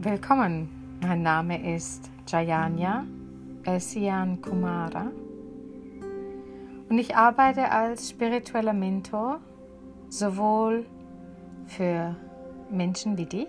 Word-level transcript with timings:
Willkommen, 0.00 0.68
mein 1.02 1.22
Name 1.22 1.74
ist 1.74 2.08
Jayanya 2.28 3.04
Elsian 3.64 4.40
Kumara 4.40 5.10
und 6.88 6.96
ich 7.00 7.16
arbeite 7.16 7.68
als 7.72 8.10
spiritueller 8.10 8.74
Mentor 8.74 9.40
sowohl 10.08 10.86
für 11.66 12.14
Menschen 12.70 13.18
wie 13.18 13.26
dich 13.26 13.48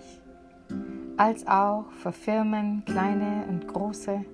als 1.17 1.45
auch 1.45 1.85
für 2.01 2.11
Firmen, 2.11 2.83
kleine 2.83 3.45
und 3.47 3.67
große, 3.67 4.25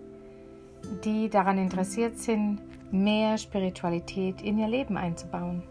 die 1.04 1.30
daran 1.30 1.58
interessiert 1.58 2.18
sind, 2.18 2.62
mehr 2.94 3.38
Spiritualität 3.38 4.42
in 4.42 4.58
ihr 4.58 4.70
Leben 4.70 4.96
einzubauen. 4.96 5.64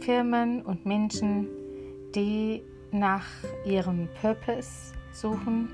Firmen 0.00 0.62
und 0.62 0.84
Menschen, 0.84 1.46
die 2.16 2.64
nach 2.94 3.26
ihrem 3.64 4.08
Purpose 4.20 4.94
suchen, 5.12 5.68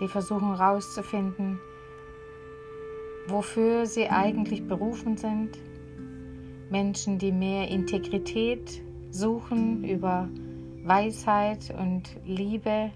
die 0.00 0.08
versuchen 0.08 0.56
herauszufinden, 0.56 1.60
wofür 3.28 3.86
sie 3.86 4.08
eigentlich 4.08 4.66
berufen 4.66 5.16
sind. 5.16 5.58
Menschen, 6.70 7.18
die 7.18 7.32
mehr 7.32 7.68
Integrität 7.68 8.82
suchen 9.10 9.84
über 9.84 10.28
Weisheit 10.84 11.74
und 11.78 12.16
Liebe. 12.24 12.90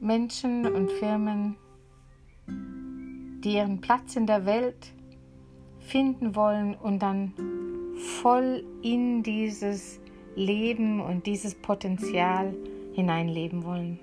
Menschen 0.00 0.66
und 0.66 0.90
Firmen, 0.90 1.56
die 3.44 3.54
ihren 3.54 3.80
Platz 3.80 4.16
in 4.16 4.26
der 4.26 4.44
Welt 4.44 4.92
finden 5.78 6.34
wollen 6.36 6.74
und 6.74 7.00
dann 7.00 7.32
voll 7.96 8.64
in 8.82 9.22
dieses 9.22 10.00
Leben 10.34 11.00
und 11.00 11.26
dieses 11.26 11.54
Potenzial 11.54 12.54
hineinleben 12.94 13.64
wollen. 13.64 13.98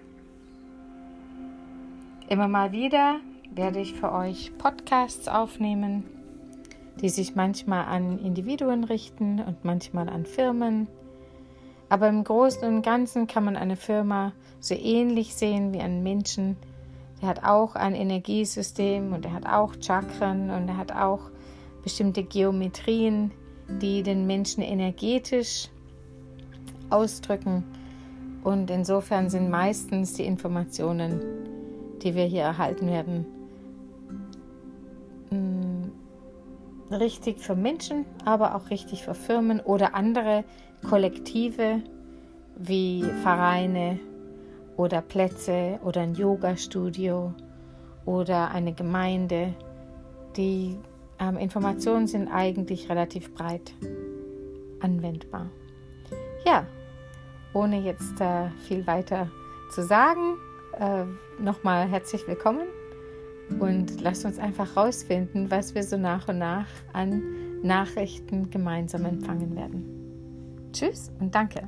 Immer 2.28 2.48
mal 2.48 2.72
wieder 2.72 3.20
werde 3.56 3.80
ich 3.80 3.94
für 3.94 4.12
euch 4.12 4.52
Podcasts 4.58 5.28
aufnehmen, 5.28 6.04
die 7.02 7.10
sich 7.10 7.36
manchmal 7.36 7.86
an 7.86 8.20
Individuen 8.20 8.84
richten 8.84 9.40
und 9.40 9.66
manchmal 9.66 10.10
an 10.10 10.26
Firmen. 10.26 10.88
Aber 11.90 12.08
im 12.08 12.24
Großen 12.24 12.68
und 12.68 12.84
Ganzen 12.84 13.26
kann 13.26 13.46
man 13.46 13.56
eine 13.56 13.76
Firma 13.76 14.34
so 14.60 14.76
ähnlich 14.76 15.34
sehen 15.34 15.74
wie 15.74 15.80
einen 15.80 16.04
Menschen. 16.04 16.58
Der 17.22 17.30
hat 17.30 17.44
auch 17.44 17.76
ein 17.76 17.96
Energiesystem 17.96 19.14
und 19.14 19.26
er 19.26 19.34
hat 19.34 19.48
auch 19.48 19.74
Chakren 19.82 20.52
und 20.52 20.68
er 20.68 20.78
hat 20.78 20.92
auch 20.92 21.32
bestimmte 21.84 22.24
Geometrien, 22.24 23.32
die 23.82 24.04
den 24.04 24.28
Menschen 24.28 24.64
energetisch 24.64 25.70
ausdrücken. 26.90 27.64
Und 28.44 28.70
insofern 28.72 29.30
sind 29.30 29.50
meistens 29.50 30.14
die 30.14 30.26
Informationen, 30.26 31.22
die 32.02 32.16
wir 32.16 32.26
hier 32.26 32.44
erhalten 32.44 32.88
werden, 32.88 33.26
mm, 35.30 36.94
richtig 36.94 37.40
für 37.40 37.56
Menschen, 37.56 38.06
aber 38.26 38.56
auch 38.56 38.70
richtig 38.70 39.04
für 39.04 39.14
Firmen 39.14 39.60
oder 39.60 39.94
andere 39.94 40.46
Kollektive 40.88 41.82
wie 42.58 43.04
Vereine 43.24 44.00
oder 44.78 45.02
Plätze 45.02 45.80
oder 45.84 46.02
ein 46.02 46.16
Yoga-Studio 46.16 47.34
oder 48.06 48.52
eine 48.52 48.74
Gemeinde. 48.74 49.54
Die 50.38 50.78
ähm, 51.20 51.38
Informationen 51.38 52.08
sind 52.08 52.28
eigentlich 52.28 52.90
relativ 52.90 53.34
breit 53.34 53.74
anwendbar. 54.80 55.50
Ja, 56.46 56.66
ohne 57.54 57.82
jetzt 57.82 58.22
äh, 58.22 58.50
viel 58.68 58.86
weiter 58.88 59.30
zu 59.74 59.84
sagen, 59.84 60.38
äh, 60.80 61.06
nochmal 61.42 61.88
herzlich 61.88 62.28
willkommen 62.28 62.68
und 63.60 64.02
lasst 64.02 64.26
uns 64.26 64.40
einfach 64.40 64.78
rausfinden, 64.78 65.50
was 65.52 65.76
wir 65.76 65.84
so 65.84 65.98
nach 65.98 66.28
und 66.28 66.38
nach 66.38 66.68
an 66.94 67.24
Nachrichten 67.62 68.50
gemeinsam 68.50 69.06
empfangen 69.06 69.56
werden. 69.56 70.70
Tschüss 70.72 71.12
und 71.20 71.34
danke. 71.34 71.68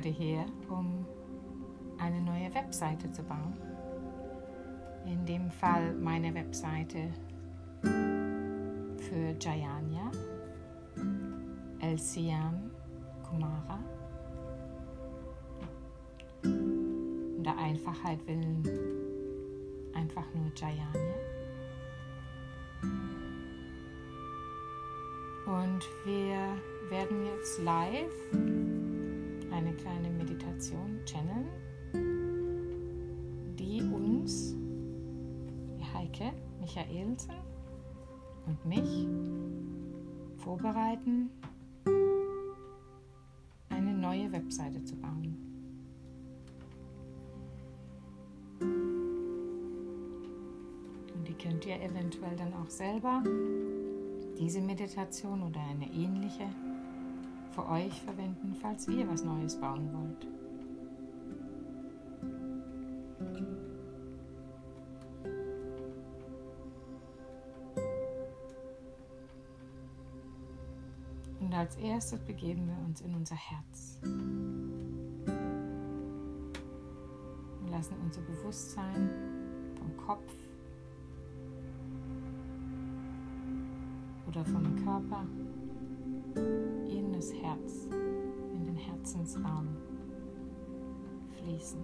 Heute 0.00 0.08
hier, 0.08 0.46
um 0.70 1.04
eine 1.98 2.22
neue 2.22 2.54
Webseite 2.54 3.10
zu 3.10 3.22
bauen. 3.22 3.52
In 5.04 5.26
dem 5.26 5.50
Fall 5.50 5.92
meine 5.92 6.34
Webseite 6.34 7.12
für 7.82 9.36
Jayanya, 9.38 10.10
Elsian 11.80 12.70
Kumara. 13.28 13.78
Um 16.44 17.42
der 17.42 17.58
Einfachheit 17.58 18.26
willen 18.26 18.66
einfach 19.92 20.24
nur 20.32 20.50
Jayanya. 20.56 21.14
Und 25.44 25.84
wir 26.06 26.56
werden 26.88 27.26
jetzt 27.26 27.62
live 27.62 28.59
eine 29.60 29.74
kleine 29.74 30.08
Meditation 30.08 30.98
channeln, 31.04 31.46
die 33.58 33.82
uns, 33.82 34.54
Heike 35.92 36.32
Michaelsen 36.60 37.34
und 38.46 38.64
mich 38.64 39.06
vorbereiten, 40.38 41.28
eine 43.68 43.92
neue 43.92 44.32
Webseite 44.32 44.82
zu 44.82 44.96
bauen. 44.96 45.36
Und 51.14 51.28
die 51.28 51.34
könnt 51.34 51.66
ihr 51.66 51.82
eventuell 51.82 52.34
dann 52.36 52.54
auch 52.54 52.70
selber, 52.70 53.22
diese 54.38 54.62
Meditation 54.62 55.42
oder 55.42 55.60
eine 55.60 55.92
ähnliche, 55.92 56.48
für 57.60 57.68
euch 57.68 58.00
verwenden, 58.02 58.54
falls 58.60 58.88
ihr 58.88 59.08
was 59.08 59.24
Neues 59.24 59.56
bauen 59.56 59.90
wollt. 59.92 60.26
Und 71.40 71.54
als 71.54 71.76
erstes 71.76 72.20
begeben 72.20 72.66
wir 72.68 72.78
uns 72.86 73.00
in 73.00 73.14
unser 73.14 73.34
Herz. 73.34 73.98
Wir 77.62 77.70
lassen 77.70 77.96
unser 78.04 78.20
Bewusstsein 78.22 79.10
vom 79.76 79.96
Kopf 79.96 80.32
oder 84.28 84.44
vom 84.44 84.76
Körper 84.84 85.24
Herzensraum 89.10 89.76
fließen. 91.36 91.82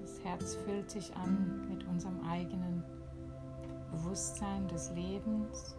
Das 0.00 0.20
Herz 0.22 0.54
füllt 0.54 0.88
sich 0.88 1.12
an 1.16 1.68
mit 1.68 1.84
unserem 1.88 2.20
eigenen 2.20 2.84
Bewusstsein 3.90 4.68
des 4.68 4.92
Lebens. 4.92 5.76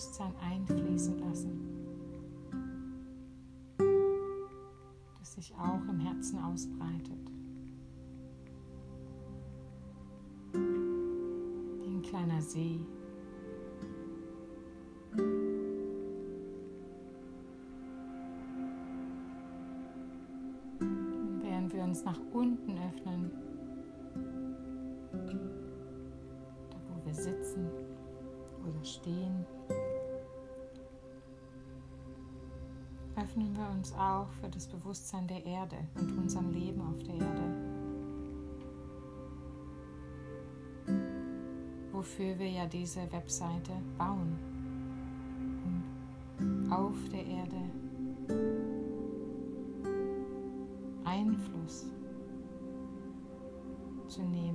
Bewusstsein 0.00 0.34
einfließen 0.40 1.18
lassen. 1.18 1.60
Das 5.18 5.34
sich 5.34 5.54
auch 5.54 5.82
im 5.90 6.00
Herzen 6.00 6.38
ausbreitet. 6.38 7.30
kleiner 12.02 12.40
See. 12.40 12.80
Öffnen 33.20 33.54
wir 33.56 33.68
uns 33.70 33.92
auch 33.94 34.28
für 34.40 34.48
das 34.48 34.66
Bewusstsein 34.66 35.26
der 35.26 35.44
Erde 35.44 35.76
und 35.94 36.16
unserem 36.16 36.50
Leben 36.52 36.80
auf 36.80 37.02
der 37.02 37.14
Erde. 37.14 37.42
Wofür 41.92 42.38
wir 42.38 42.48
ja 42.50 42.66
diese 42.66 43.00
Webseite 43.12 43.72
bauen. 43.98 44.38
Um 46.38 46.72
auf 46.72 46.96
der 47.12 47.26
Erde 47.26 47.70
Einfluss 51.04 51.86
zu 54.08 54.22
nehmen. 54.22 54.49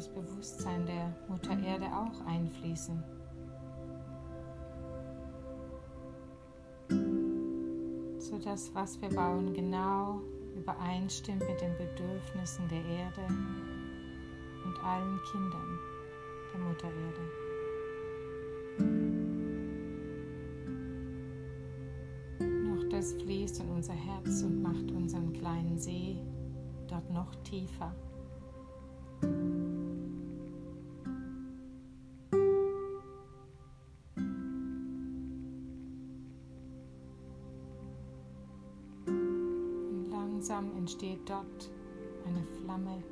Das 0.00 0.08
Bewusstsein 0.08 0.86
der 0.86 1.14
Mutter 1.28 1.58
Erde 1.62 1.84
auch 1.84 2.26
einfließen. 2.26 3.02
Sodass 8.18 8.74
was 8.74 8.98
wir 9.02 9.10
bauen 9.10 9.52
genau 9.52 10.22
übereinstimmt 10.56 11.40
mit 11.46 11.60
den 11.60 11.76
Bedürfnissen 11.76 12.66
der 12.70 12.82
Erde 12.82 13.26
und 14.64 14.84
allen 14.84 15.20
Kindern 15.30 15.78
der 16.54 16.60
Mutter 16.60 16.86
Erde. 16.86 17.20
das 22.90 23.12
fließt 23.14 23.60
in 23.60 23.70
unser 23.70 23.94
Herz 23.94 24.42
und 24.42 24.62
macht 24.62 24.90
unseren 24.90 25.32
kleinen 25.32 25.78
See 25.78 26.18
dort 26.88 27.08
noch 27.10 27.34
tiefer. 27.44 27.94
Entsteht 41.00 41.30
dort 41.30 41.70
eine 42.26 42.44
Flamme. 42.44 43.02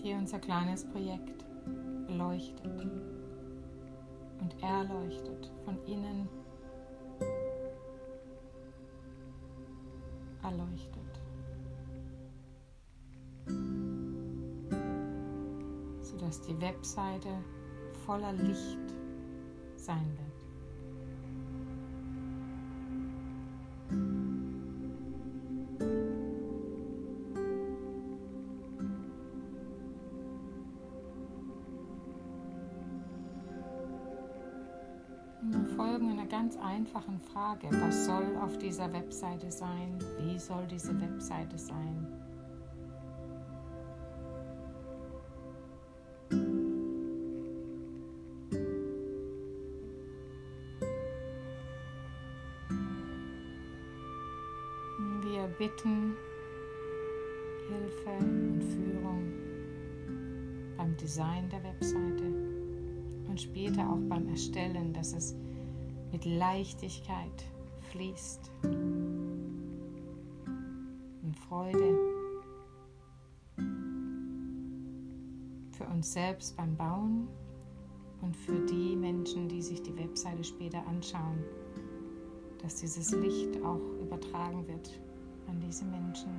die 0.00 0.14
unser 0.14 0.38
kleines 0.38 0.84
Projekt 0.84 1.44
leuchtet 2.08 2.86
und 4.40 4.62
erleuchtet 4.62 5.50
von 5.64 5.76
innen 5.84 6.28
erleuchtet, 10.42 11.20
sodass 16.00 16.40
die 16.42 16.58
Webseite 16.60 17.30
voller 18.06 18.32
Licht 18.32 18.97
sein 19.88 20.18
wird. 20.18 20.28
ganz 36.28 36.56
einfachen 36.58 37.18
Frage. 37.20 37.68
Was 37.70 38.06
soll 38.06 38.36
auf 38.42 38.58
dieser 38.58 38.92
Webseite 38.92 39.50
sein? 39.50 39.98
Wie 40.18 40.38
soll 40.38 40.66
diese 40.66 40.98
Webseite 41.00 41.58
sein? 41.58 42.27
Design 61.18 61.48
der 61.48 61.64
Webseite 61.64 62.32
und 63.26 63.40
später 63.40 63.90
auch 63.90 63.98
beim 64.08 64.28
Erstellen, 64.28 64.92
dass 64.92 65.14
es 65.14 65.34
mit 66.12 66.24
Leichtigkeit 66.24 67.44
fließt 67.90 68.52
und 71.20 71.36
Freude 71.48 71.98
für 75.72 75.86
uns 75.92 76.12
selbst 76.12 76.56
beim 76.56 76.76
Bauen 76.76 77.26
und 78.22 78.36
für 78.36 78.64
die 78.66 78.94
Menschen, 78.94 79.48
die 79.48 79.60
sich 79.60 79.82
die 79.82 79.98
Webseite 79.98 80.44
später 80.44 80.86
anschauen, 80.86 81.42
dass 82.62 82.76
dieses 82.76 83.10
Licht 83.10 83.60
auch 83.64 83.82
übertragen 84.00 84.68
wird 84.68 85.00
an 85.48 85.58
diese 85.58 85.84
Menschen 85.84 86.30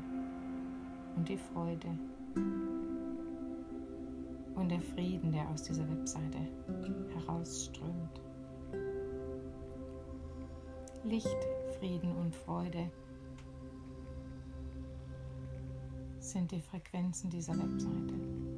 und 1.18 1.28
die 1.28 1.38
Freude 1.38 1.90
der 4.80 4.94
Frieden, 4.94 5.32
der 5.32 5.48
aus 5.50 5.64
dieser 5.64 5.90
Webseite 5.90 6.38
herausströmt. 7.16 8.22
Licht, 11.04 11.38
Frieden 11.80 12.16
und 12.16 12.36
Freude 12.36 12.90
sind 16.20 16.52
die 16.52 16.62
Frequenzen 16.62 17.30
dieser 17.30 17.54
Webseite. 17.58 18.49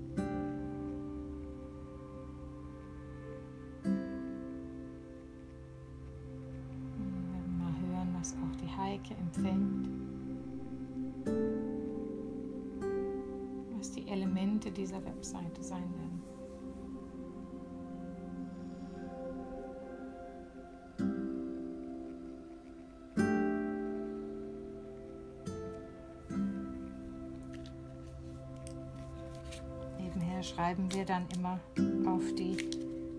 Schreiben 30.44 30.92
wir 30.94 31.06
dann 31.06 31.26
immer 31.36 31.60
auf 32.06 32.24
die 32.36 32.58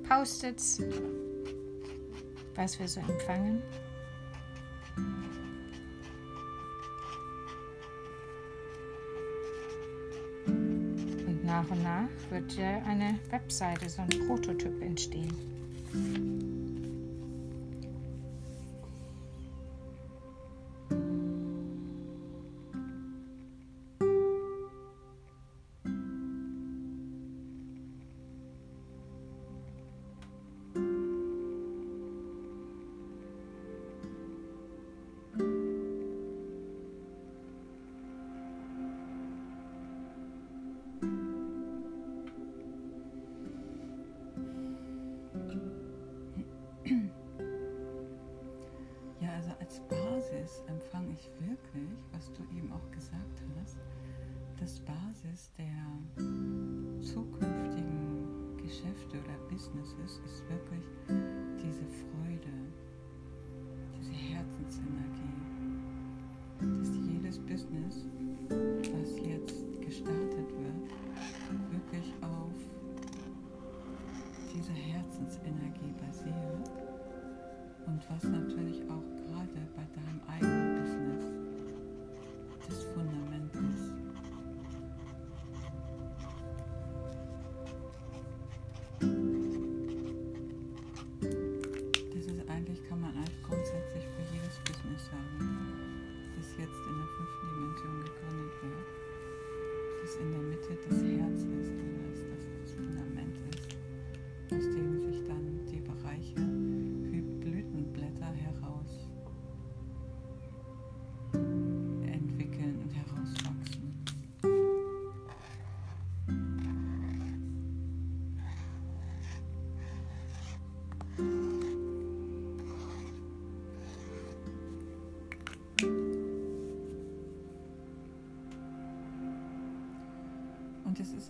Post-its, 0.09 0.83
was 2.55 2.79
wir 2.79 2.88
so 2.88 3.00
empfangen. 3.00 3.62
Und 10.47 11.45
nach 11.45 11.71
und 11.71 11.83
nach 11.83 12.09
wird 12.31 12.52
ja 12.57 12.83
eine 12.87 13.19
Webseite, 13.31 13.88
so 13.88 14.02
ein 14.02 14.26
Prototyp 14.26 14.83
entstehen. 14.83 16.41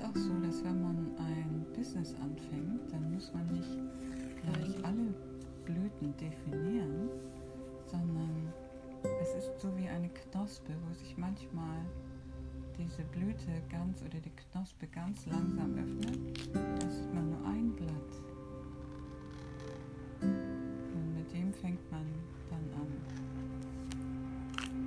Auch 0.04 0.16
so, 0.16 0.32
dass 0.44 0.64
wenn 0.64 0.82
man 0.82 0.96
ein 1.18 1.66
Business 1.74 2.14
anfängt, 2.14 2.92
dann 2.92 3.12
muss 3.12 3.32
man 3.32 3.46
nicht 3.52 3.78
gleich 4.42 4.84
alle 4.84 5.14
Blüten 5.64 6.14
definieren, 6.16 7.08
sondern 7.86 8.52
es 9.20 9.34
ist 9.34 9.60
so 9.60 9.76
wie 9.76 9.88
eine 9.88 10.08
Knospe, 10.08 10.72
wo 10.86 10.94
sich 10.94 11.16
manchmal 11.16 11.84
diese 12.78 13.02
Blüte 13.04 13.52
ganz 13.70 14.02
oder 14.02 14.18
die 14.18 14.30
Knospe 14.30 14.86
ganz 14.88 15.26
langsam 15.26 15.74
öffnet. 15.74 16.54
Da 16.54 16.90
sieht 16.90 17.14
man 17.14 17.30
nur 17.30 17.46
ein 17.46 17.72
Blatt. 17.72 18.22
Und 20.20 21.14
mit 21.14 21.32
dem 21.32 21.52
fängt 21.52 21.90
man 21.90 22.06
dann 22.50 22.64
an. 22.80 22.86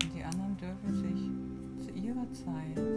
Und 0.03 0.13
die 0.13 0.23
anderen 0.23 0.57
dürfen 0.57 0.93
sich 0.95 1.85
zu 1.85 1.91
ihrer 1.93 2.31
Zeit 2.33 2.94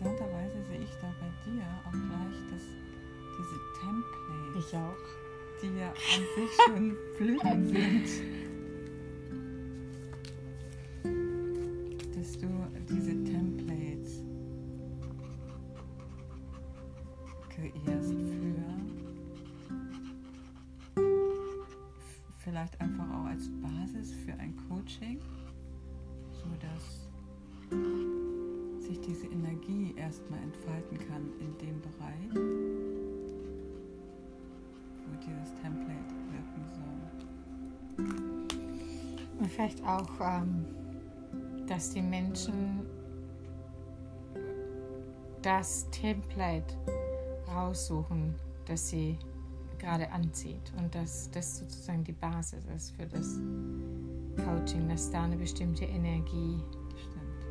interessanterweise 0.00 0.62
sehe 0.70 0.78
ich 0.82 0.90
da 1.00 1.12
bei 1.20 1.28
dir 1.44 1.62
auch 1.84 1.92
gleich, 1.92 2.38
dass 2.50 2.64
diese 3.38 3.58
Templates, 3.80 4.66
Ich 4.72 4.76
auch. 4.76 4.96
die 5.62 5.78
ja 5.78 5.88
an 5.90 6.24
sich 6.34 6.50
schon 6.66 6.96
Blüten 7.18 7.66
sind, 7.68 8.08
Energie 29.32 29.94
erstmal 29.96 30.40
entfalten 30.42 30.98
kann 30.98 31.32
in 31.40 31.56
dem 31.58 31.80
Bereich, 31.80 32.34
wo 35.06 35.12
dieses 35.20 35.54
Template 35.60 36.14
wirken 36.30 36.64
soll. 36.74 38.12
Und 39.38 39.50
vielleicht 39.50 39.82
auch, 39.84 40.10
ähm, 40.20 40.64
dass 41.66 41.90
die 41.90 42.02
Menschen 42.02 42.80
das 45.42 45.88
Template 45.90 46.76
raussuchen, 47.48 48.34
das 48.66 48.88
sie 48.88 49.18
gerade 49.78 50.10
anzieht 50.12 50.72
und 50.78 50.94
dass 50.94 51.30
das 51.32 51.58
sozusagen 51.58 52.04
die 52.04 52.12
Basis 52.12 52.64
ist 52.74 52.92
für 52.92 53.06
das 53.06 53.40
Coaching, 54.44 54.88
dass 54.88 55.10
da 55.10 55.24
eine 55.24 55.36
bestimmte 55.36 55.84
Energie. 55.84 56.62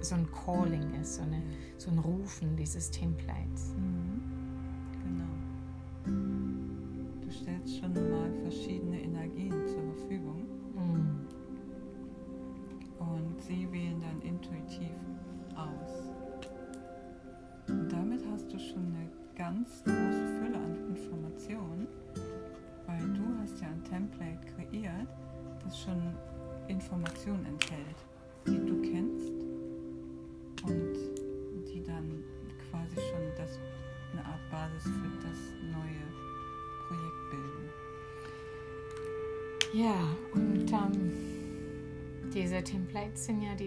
So 0.01 0.15
ein 0.15 0.27
Calling 0.31 0.93
ist, 1.01 1.15
so, 1.15 1.21
eine, 1.21 1.41
so 1.77 1.91
ein 1.91 1.99
Rufen 1.99 2.55
dieses 2.55 2.89
Templates. 2.91 3.73
Mhm. 3.77 4.00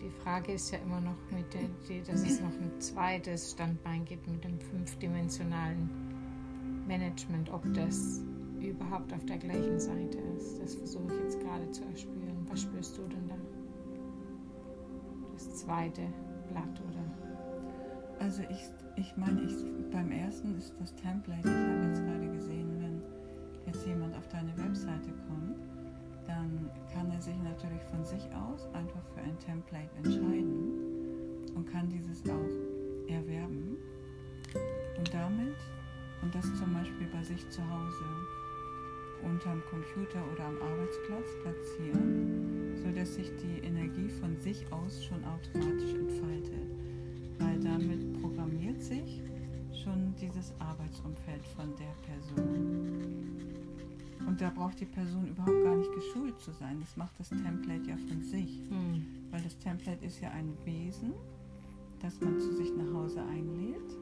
Die 0.00 0.10
Frage 0.22 0.52
ist 0.52 0.70
ja 0.70 0.78
immer 0.78 1.00
noch, 1.00 1.16
mit 1.32 1.52
der, 1.52 1.62
dass 2.06 2.22
es 2.22 2.40
noch 2.40 2.52
ein 2.60 2.80
zweites 2.80 3.50
Standbein 3.52 4.04
gibt 4.04 4.28
mit 4.28 4.44
dem 4.44 4.58
fünfdimensionalen 4.60 5.90
Management, 6.86 7.50
ob 7.50 7.62
das 7.74 8.22
überhaupt 8.68 9.12
auf 9.12 9.24
der 9.24 9.38
gleichen 9.38 9.78
Seite 9.78 10.18
ist. 10.36 10.60
Das 10.60 10.74
versuche 10.74 11.14
ich 11.14 11.20
jetzt 11.20 11.40
gerade 11.40 11.70
zu 11.70 11.82
erspüren. 11.84 12.46
Was 12.48 12.62
spürst 12.62 12.96
du 12.98 13.02
denn 13.02 13.28
da? 13.28 13.36
Das 15.34 15.56
zweite 15.56 16.02
Blatt, 16.48 16.80
oder? 16.80 17.04
Also 18.18 18.42
ich, 18.50 18.64
ich 18.96 19.16
meine, 19.16 19.42
ich, 19.42 19.54
beim 19.90 20.10
ersten 20.10 20.56
ist 20.56 20.74
das 20.80 20.94
Template, 20.94 21.40
ich 21.48 21.54
habe 21.54 21.86
jetzt 21.88 22.02
gerade 22.02 22.28
gesehen, 22.30 22.68
wenn 22.80 23.02
jetzt 23.66 23.86
jemand 23.86 24.16
auf 24.16 24.26
deine 24.28 24.56
Webseite 24.56 25.10
kommt, 25.28 25.58
dann 26.26 26.46
dann 26.46 26.70
kann 26.92 27.10
er 27.10 27.20
sich 27.20 27.36
natürlich 27.42 27.82
von 27.84 28.04
sich 28.04 28.24
aus 28.34 28.66
einfach 28.72 29.02
für 29.14 29.20
ein 29.20 29.38
Template 29.38 29.90
entscheiden 29.96 30.72
und 31.54 31.70
kann 31.70 31.88
dieses 31.88 32.22
auch 32.28 33.08
erwerben 33.08 33.76
und 34.98 35.14
damit 35.14 35.56
und 36.22 36.34
das 36.34 36.44
zum 36.54 36.72
Beispiel 36.72 37.06
bei 37.12 37.22
sich 37.22 37.48
zu 37.50 37.60
Hause 37.62 38.04
unterm 39.22 39.62
Computer 39.70 40.22
oder 40.32 40.44
am 40.44 40.56
Arbeitsplatz 40.62 41.26
platzieren, 41.42 42.76
sodass 42.82 43.14
sich 43.14 43.30
die 43.36 43.66
Energie 43.66 44.08
von 44.20 44.36
sich 44.38 44.64
aus 44.72 45.04
schon 45.04 45.22
automatisch 45.24 45.94
entfaltet, 45.94 46.70
weil 47.38 47.60
damit 47.60 48.20
programmiert 48.20 48.82
sich 48.82 49.22
schon 49.82 50.14
dieses 50.20 50.52
Arbeitsumfeld 50.58 51.46
von 51.54 51.74
der 51.76 51.94
Person. 52.06 53.06
Und 54.26 54.40
da 54.40 54.50
braucht 54.50 54.80
die 54.80 54.86
Person 54.86 55.28
überhaupt 55.28 55.62
gar 55.62 55.76
nicht 55.76 55.92
geschult 55.92 56.38
zu 56.40 56.50
sein. 56.52 56.80
Das 56.80 56.96
macht 56.96 57.18
das 57.18 57.28
Template 57.28 57.88
ja 57.88 57.96
von 57.96 58.22
sich. 58.22 58.60
Mhm. 58.68 59.06
Weil 59.30 59.40
das 59.42 59.56
Template 59.58 60.04
ist 60.04 60.20
ja 60.20 60.30
ein 60.30 60.52
Wesen, 60.64 61.12
das 62.00 62.20
man 62.20 62.38
zu 62.40 62.52
sich 62.56 62.72
nach 62.74 62.92
Hause 62.92 63.22
einlädt. 63.22 63.96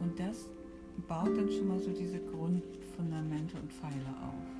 Und 0.00 0.18
das 0.18 0.50
baut 1.08 1.36
dann 1.36 1.50
schon 1.50 1.68
mal 1.68 1.78
so 1.78 1.90
diese 1.90 2.18
Grundfundamente 2.18 3.56
und 3.58 3.72
Pfeiler 3.72 4.14
auf. 4.22 4.56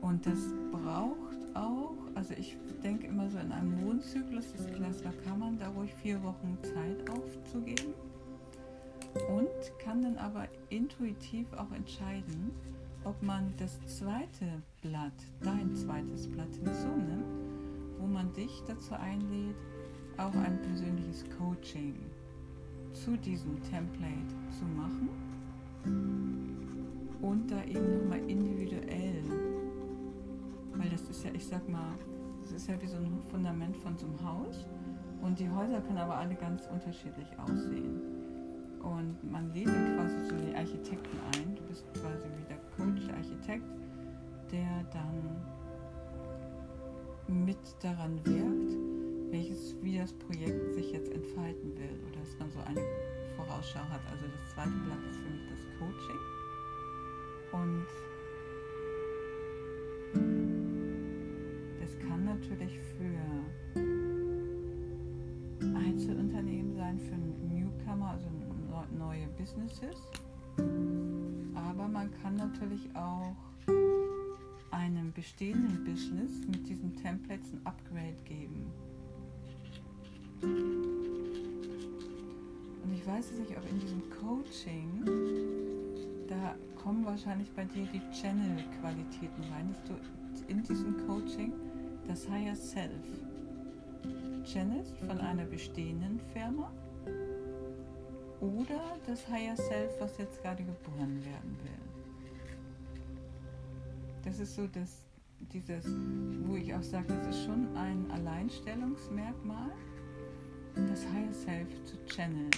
Und 0.00 0.26
das 0.26 0.38
braucht 0.70 1.34
auch, 1.54 1.96
also 2.14 2.34
ich 2.34 2.56
denke 2.82 3.06
immer 3.06 3.30
so 3.30 3.38
in 3.38 3.52
einem 3.52 3.82
Mondzyklus 3.84 4.52
des 4.52 4.66
Klasse 4.72 5.04
kann 5.24 5.38
man 5.38 5.58
da 5.58 5.68
ruhig 5.68 5.94
vier 6.02 6.22
Wochen 6.22 6.58
Zeit 6.62 7.08
aufzugeben 7.08 7.94
und 9.28 9.78
kann 9.78 10.02
dann 10.02 10.18
aber 10.18 10.48
intuitiv 10.68 11.50
auch 11.54 11.72
entscheiden, 11.72 12.50
ob 13.04 13.22
man 13.22 13.52
das 13.58 13.78
zweite 13.86 14.62
Blatt, 14.82 15.12
dein 15.42 15.74
zweites 15.74 16.26
Blatt 16.28 16.54
hinzunimmt, 16.54 17.24
wo 17.98 18.06
man 18.06 18.32
dich 18.32 18.62
dazu 18.66 18.94
einlädt, 18.94 19.56
auch 20.16 20.34
ein 20.34 20.60
persönliches 20.62 21.24
Coaching 21.38 21.94
zu 22.94 23.16
diesem 23.16 23.60
Template 23.62 24.34
zu 24.56 24.64
machen 24.64 25.08
und 27.20 27.50
da 27.50 27.62
eben 27.64 27.98
nochmal 27.98 28.20
individuell, 28.30 29.22
weil 30.74 30.88
das 30.88 31.02
ist 31.10 31.24
ja, 31.24 31.30
ich 31.34 31.44
sag 31.44 31.68
mal, 31.68 31.94
das 32.42 32.52
ist 32.52 32.68
ja 32.68 32.80
wie 32.80 32.86
so 32.86 32.96
ein 32.96 33.20
Fundament 33.30 33.76
von 33.76 33.98
so 33.98 34.06
einem 34.06 34.24
Haus 34.24 34.66
und 35.22 35.38
die 35.38 35.50
Häuser 35.50 35.80
können 35.80 35.98
aber 35.98 36.16
alle 36.16 36.34
ganz 36.34 36.66
unterschiedlich 36.66 37.26
aussehen. 37.38 38.00
Und 38.82 39.16
man 39.30 39.52
lädt 39.54 39.64
quasi 39.64 40.28
so 40.28 40.36
die 40.36 40.54
Architekten 40.54 41.18
ein. 41.34 41.56
Du 41.56 41.62
bist 41.62 41.86
quasi 41.94 42.26
wie 42.36 42.44
der 42.50 42.58
Coach, 42.76 43.06
der 43.06 43.16
Architekt, 43.16 43.64
der 44.52 44.84
dann 44.92 45.40
mit 47.44 47.56
daran 47.80 48.20
wirkt, 48.26 48.76
welches, 49.32 49.74
wie 49.82 49.96
das 49.96 50.12
Projekt 50.12 50.74
sich 50.74 50.92
jetzt 50.92 51.10
entfalten 51.10 51.74
will 51.78 52.13
dass 52.24 52.38
man 52.38 52.50
so 52.50 52.60
eine 52.60 52.80
Vorausschau 53.36 53.80
hat. 53.80 54.00
Also 54.10 54.24
das 54.26 54.54
zweite 54.54 54.70
Blatt 54.70 54.98
ist 55.10 55.18
für 55.18 55.28
mich 55.28 55.46
das 55.50 55.60
Coaching. 55.78 56.20
Und 57.52 57.86
das 61.80 61.98
kann 61.98 62.24
natürlich 62.24 62.78
für 62.96 63.20
Einzelunternehmen 65.76 66.74
sein, 66.74 66.98
für 66.98 67.16
Newcomer, 67.54 68.12
also 68.12 68.28
neue 68.98 69.26
Businesses. 69.38 70.08
Aber 71.54 71.88
man 71.88 72.10
kann 72.22 72.36
natürlich 72.36 72.88
auch 72.94 73.36
einem 74.70 75.12
bestehenden 75.12 75.84
Business 75.84 76.46
mit 76.46 76.66
diesen 76.68 76.96
Templates 76.96 77.52
ein 77.52 77.60
Upgrade 77.66 78.16
geben. 78.24 78.72
Ich 83.04 83.10
weiß 83.10 83.32
es 83.32 83.38
nicht, 83.38 83.54
ob 83.54 83.70
in 83.70 83.78
diesem 83.78 84.02
Coaching, 84.08 85.04
da 86.26 86.54
kommen 86.74 87.04
wahrscheinlich 87.04 87.50
bei 87.52 87.66
dir 87.66 87.86
die 87.92 88.00
Channel-Qualitäten 88.18 89.42
rein, 89.52 89.68
dass 89.68 89.82
du 89.84 89.92
in 90.48 90.62
diesem 90.62 91.06
Coaching 91.06 91.52
das 92.08 92.26
Higher 92.26 92.56
Self 92.56 93.04
channelst 94.42 94.96
von 95.00 95.18
einer 95.18 95.44
bestehenden 95.44 96.18
Firma 96.32 96.72
oder 98.40 98.80
das 99.06 99.28
Higher 99.28 99.56
Self, 99.58 100.00
was 100.00 100.16
jetzt 100.16 100.40
gerade 100.40 100.64
geboren 100.64 101.22
werden 101.26 101.58
will. 101.62 101.82
Das 104.22 104.40
ist 104.40 104.54
so 104.54 104.66
das, 104.66 105.04
dieses, 105.52 105.84
wo 106.46 106.56
ich 106.56 106.74
auch 106.74 106.82
sage, 106.82 107.08
das 107.08 107.36
ist 107.36 107.44
schon 107.44 107.76
ein 107.76 108.10
Alleinstellungsmerkmal 108.12 109.72
das 110.74 111.04
Higher 111.12 111.34
Self 111.34 111.84
zu 111.84 111.96
channeln. 112.06 112.48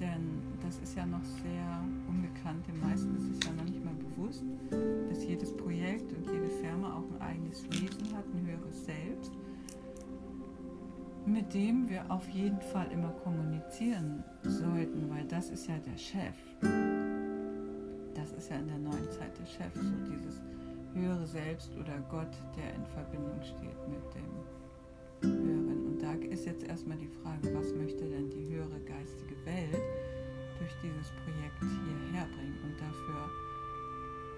Denn 0.00 0.42
das 0.62 0.78
ist 0.78 0.96
ja 0.96 1.04
noch 1.04 1.24
sehr 1.24 1.82
unbekannt. 2.08 2.66
Den 2.68 2.80
meisten 2.80 3.16
ist 3.16 3.38
es 3.38 3.46
ja 3.46 3.52
noch 3.52 3.64
nicht 3.64 3.84
mal 3.84 3.94
bewusst, 3.94 4.44
dass 5.08 5.24
jedes 5.24 5.56
Projekt 5.56 6.12
und 6.12 6.26
jede 6.30 6.48
Firma 6.48 6.94
auch 6.94 7.04
ein 7.14 7.20
eigenes 7.20 7.64
Wesen 7.70 8.16
hat, 8.16 8.24
ein 8.26 8.46
höheres 8.46 8.84
Selbst, 8.84 9.32
mit 11.26 11.52
dem 11.52 11.88
wir 11.88 12.08
auf 12.10 12.28
jeden 12.28 12.60
Fall 12.60 12.86
immer 12.92 13.10
kommunizieren 13.24 14.22
sollten, 14.42 15.10
weil 15.10 15.24
das 15.24 15.50
ist 15.50 15.66
ja 15.66 15.78
der 15.78 15.98
Chef. 15.98 16.36
Das 18.14 18.32
ist 18.32 18.50
ja 18.50 18.56
in 18.56 18.68
der 18.68 18.78
neuen 18.78 19.10
Zeit 19.10 19.36
der 19.38 19.46
Chef, 19.46 19.74
so 19.74 20.12
dieses 20.12 20.40
höhere 20.94 21.26
Selbst 21.26 21.74
oder 21.76 21.98
Gott, 22.08 22.36
der 22.56 22.74
in 22.74 22.84
Verbindung 22.86 23.40
steht 23.42 23.88
mit 23.88 24.14
dem 24.14 25.30
höheren 25.30 25.67
ist 26.30 26.46
jetzt 26.46 26.64
erstmal 26.64 26.96
die 26.98 27.08
Frage, 27.22 27.54
was 27.54 27.74
möchte 27.74 28.04
denn 28.04 28.30
die 28.30 28.54
höhere 28.54 28.80
geistige 28.80 29.34
Welt 29.44 29.82
durch 30.58 30.72
dieses 30.82 31.10
Projekt 31.24 31.60
hierher 31.60 32.26
bringen? 32.36 32.58
Und 32.62 32.74
dafür 32.80 33.30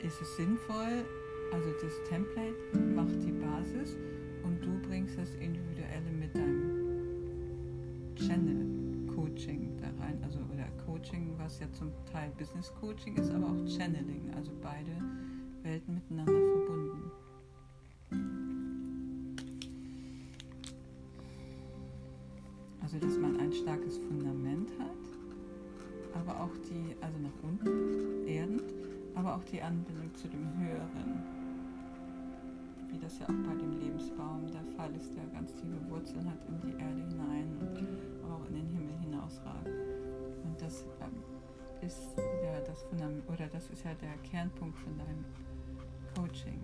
ist 0.02 0.20
es 0.20 0.36
sinnvoll, 0.36 1.04
also 1.52 1.70
das 1.82 1.92
Template 2.08 2.54
macht 2.94 3.22
die 3.22 3.32
Basis 3.32 3.96
und 4.44 4.64
du 4.64 4.88
bringst 4.88 5.18
das 5.18 5.34
Individuelle 5.34 6.10
mit 6.18 6.34
deinem 6.34 6.80
Channel 8.14 8.66
Coaching 9.14 9.76
da 9.78 9.86
rein, 10.02 10.18
also 10.22 10.38
oder 10.52 10.68
Coaching, 10.86 11.34
was 11.38 11.58
ja 11.60 11.70
zum 11.72 11.90
Teil 12.10 12.30
Business 12.38 12.72
Coaching 12.80 13.16
ist, 13.16 13.30
aber 13.30 13.46
auch 13.46 13.66
Channeling, 13.66 14.30
also 14.34 14.52
beide 14.62 14.92
Welten 15.62 15.94
miteinander 15.94 16.49
Also 22.92 23.06
dass 23.06 23.18
man 23.18 23.38
ein 23.38 23.52
starkes 23.52 23.98
Fundament 23.98 24.68
hat, 24.80 24.90
aber 26.12 26.40
auch 26.40 26.50
die, 26.68 26.96
also 27.00 27.18
nach 27.20 27.38
unten, 27.40 28.26
erdend, 28.26 28.64
aber 29.14 29.36
auch 29.36 29.44
die 29.44 29.62
Anbindung 29.62 30.12
zu 30.16 30.26
dem 30.26 30.44
Höheren. 30.58 31.22
Wie 32.88 32.98
das 32.98 33.20
ja 33.20 33.26
auch 33.26 33.46
bei 33.46 33.54
dem 33.54 33.78
Lebensbaum 33.78 34.50
der 34.50 34.64
Fall 34.74 34.92
ist, 34.96 35.14
der 35.14 35.24
ganz 35.26 35.54
tiefe 35.54 35.78
Wurzeln 35.88 36.28
hat 36.28 36.44
in 36.48 36.60
die 36.62 36.72
Erde 36.82 37.00
hinein 37.08 37.56
und 37.60 38.28
auch 38.28 38.44
in 38.48 38.54
den 38.54 38.66
Himmel 38.66 38.98
hinausragt. 39.04 39.68
Und 40.42 40.60
das 40.60 40.84
ähm, 41.00 41.22
ist 41.86 42.18
ja 42.42 42.58
das 42.66 42.82
Fundament, 42.82 43.22
oder 43.28 43.46
das 43.46 43.70
ist 43.70 43.84
ja 43.84 43.94
der 43.94 44.16
Kernpunkt 44.28 44.76
von 44.80 44.98
deinem 44.98 45.24
Coaching. 46.16 46.60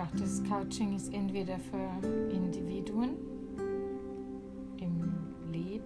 Auch, 0.00 0.10
das 0.18 0.42
Coaching 0.44 0.94
ist 0.96 1.12
entweder 1.12 1.58
für 1.58 2.08
Individuen 2.30 3.16
im 4.78 5.12
Leben 5.52 5.84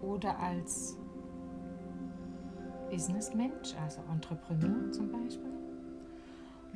oder 0.00 0.38
als 0.38 0.98
Businessmensch, 2.90 3.74
also 3.82 4.00
Entrepreneur 4.12 4.90
zum 4.92 5.10
Beispiel. 5.10 5.52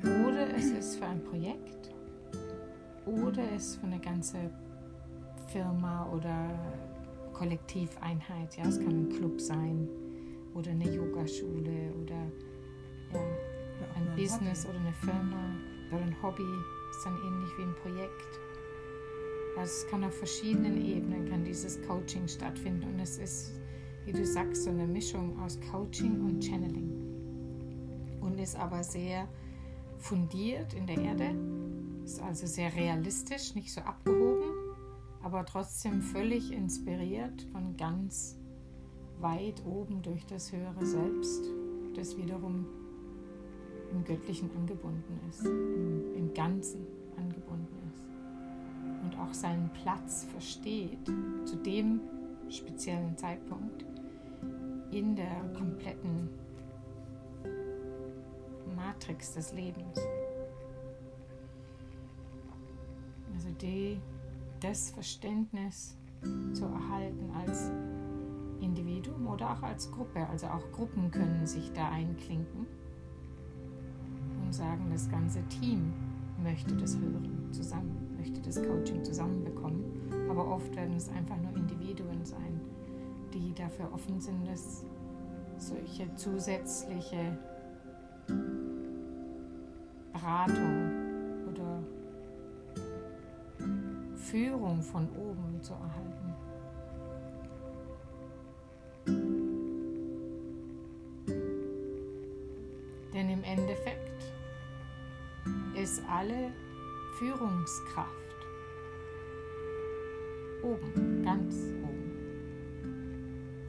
Oder 0.02 0.54
es 0.56 0.70
ist 0.70 0.96
für 0.96 1.06
ein 1.06 1.22
Projekt 1.24 1.94
oder 3.06 3.42
es 3.54 3.68
ist 3.68 3.76
für 3.76 3.86
eine 3.86 4.00
ganze 4.00 4.50
Firma 5.48 6.10
oder 6.12 6.50
Kollektiveinheit. 7.32 8.56
Ja, 8.56 8.64
es 8.66 8.78
kann 8.78 9.04
ein 9.04 9.08
Club 9.10 9.40
sein 9.40 9.88
oder 10.54 10.70
eine 10.70 10.90
Yogaschule 10.90 11.92
oder 12.02 12.16
ja, 13.12 13.20
ein 13.96 14.16
Business 14.16 14.66
oder 14.66 14.78
eine 14.78 14.92
Firma. 14.92 15.75
Weil 15.90 16.02
ein 16.02 16.22
Hobby 16.22 16.46
ist 16.90 17.04
dann 17.04 17.16
ähnlich 17.24 17.50
wie 17.58 17.62
ein 17.62 17.74
Projekt. 17.82 18.40
Also 19.56 19.72
es 19.72 19.86
kann 19.90 20.04
auf 20.04 20.16
verschiedenen 20.16 20.84
Ebenen 20.84 21.28
kann 21.30 21.44
dieses 21.44 21.80
Coaching 21.86 22.28
stattfinden 22.28 22.84
und 22.84 23.00
es 23.00 23.18
ist, 23.18 23.52
wie 24.04 24.12
du 24.12 24.24
sagst, 24.24 24.64
so 24.64 24.70
eine 24.70 24.86
Mischung 24.86 25.38
aus 25.40 25.58
Coaching 25.72 26.20
und 26.26 26.44
Channeling 26.44 26.96
und 28.20 28.38
ist 28.38 28.56
aber 28.56 28.82
sehr 28.84 29.26
fundiert 29.98 30.74
in 30.74 30.86
der 30.86 30.98
Erde 30.98 31.34
Ist 32.04 32.20
also 32.20 32.46
sehr 32.46 32.74
realistisch, 32.74 33.54
nicht 33.54 33.72
so 33.72 33.80
abgehoben, 33.80 34.52
aber 35.22 35.44
trotzdem 35.46 36.02
völlig 36.02 36.52
inspiriert 36.52 37.42
von 37.52 37.76
ganz 37.76 38.36
weit 39.18 39.64
oben 39.64 40.02
durch 40.02 40.26
das 40.26 40.52
höhere 40.52 40.84
Selbst, 40.84 41.44
das 41.94 42.16
wiederum 42.16 42.66
im 43.90 44.04
Göttlichen 44.04 44.50
angebunden 44.56 45.20
ist, 45.28 45.44
im, 45.44 46.14
im 46.16 46.34
Ganzen 46.34 46.86
angebunden 47.16 47.76
ist 47.92 48.04
und 49.02 49.18
auch 49.20 49.32
seinen 49.32 49.70
Platz 49.70 50.24
versteht 50.24 51.06
zu 51.44 51.56
dem 51.56 52.00
speziellen 52.48 53.16
Zeitpunkt 53.16 53.84
in 54.90 55.16
der 55.16 55.52
kompletten 55.56 56.28
Matrix 58.74 59.34
des 59.34 59.52
Lebens. 59.52 59.98
Also 63.34 63.48
die, 63.60 64.00
das 64.60 64.90
Verständnis 64.90 65.96
zu 66.54 66.64
erhalten 66.64 67.30
als 67.44 67.70
Individuum 68.60 69.26
oder 69.26 69.52
auch 69.52 69.62
als 69.62 69.90
Gruppe. 69.90 70.26
Also 70.28 70.46
auch 70.46 70.72
Gruppen 70.72 71.10
können 71.10 71.46
sich 71.46 71.72
da 71.72 71.90
einklinken 71.90 72.66
und 74.46 74.54
sagen, 74.54 74.86
das 74.92 75.10
ganze 75.10 75.42
Team 75.48 75.92
möchte 76.42 76.74
das 76.76 76.96
hören, 76.96 77.48
zusammen, 77.50 78.14
möchte 78.16 78.40
das 78.40 78.62
Coaching 78.62 79.04
zusammenbekommen. 79.04 79.84
Aber 80.30 80.46
oft 80.46 80.74
werden 80.76 80.96
es 80.96 81.08
einfach 81.08 81.36
nur 81.36 81.56
Individuen 81.56 82.24
sein, 82.24 82.60
die 83.34 83.52
dafür 83.54 83.92
offen 83.92 84.20
sind, 84.20 84.46
dass 84.46 84.84
solche 85.58 86.14
zusätzliche 86.14 87.36
Beratung 90.12 90.92
oder 91.50 91.82
Führung 94.14 94.80
von 94.80 95.08
oben 95.10 95.60
zu 95.60 95.72
erhalten. 95.72 96.34
Denn 103.12 103.30
im 103.30 103.42
Endeffekt 103.44 104.35
ist 105.86 106.02
alle 106.08 106.52
Führungskraft 107.16 108.10
oben, 110.64 111.22
ganz 111.22 111.54
oben. 111.80 112.10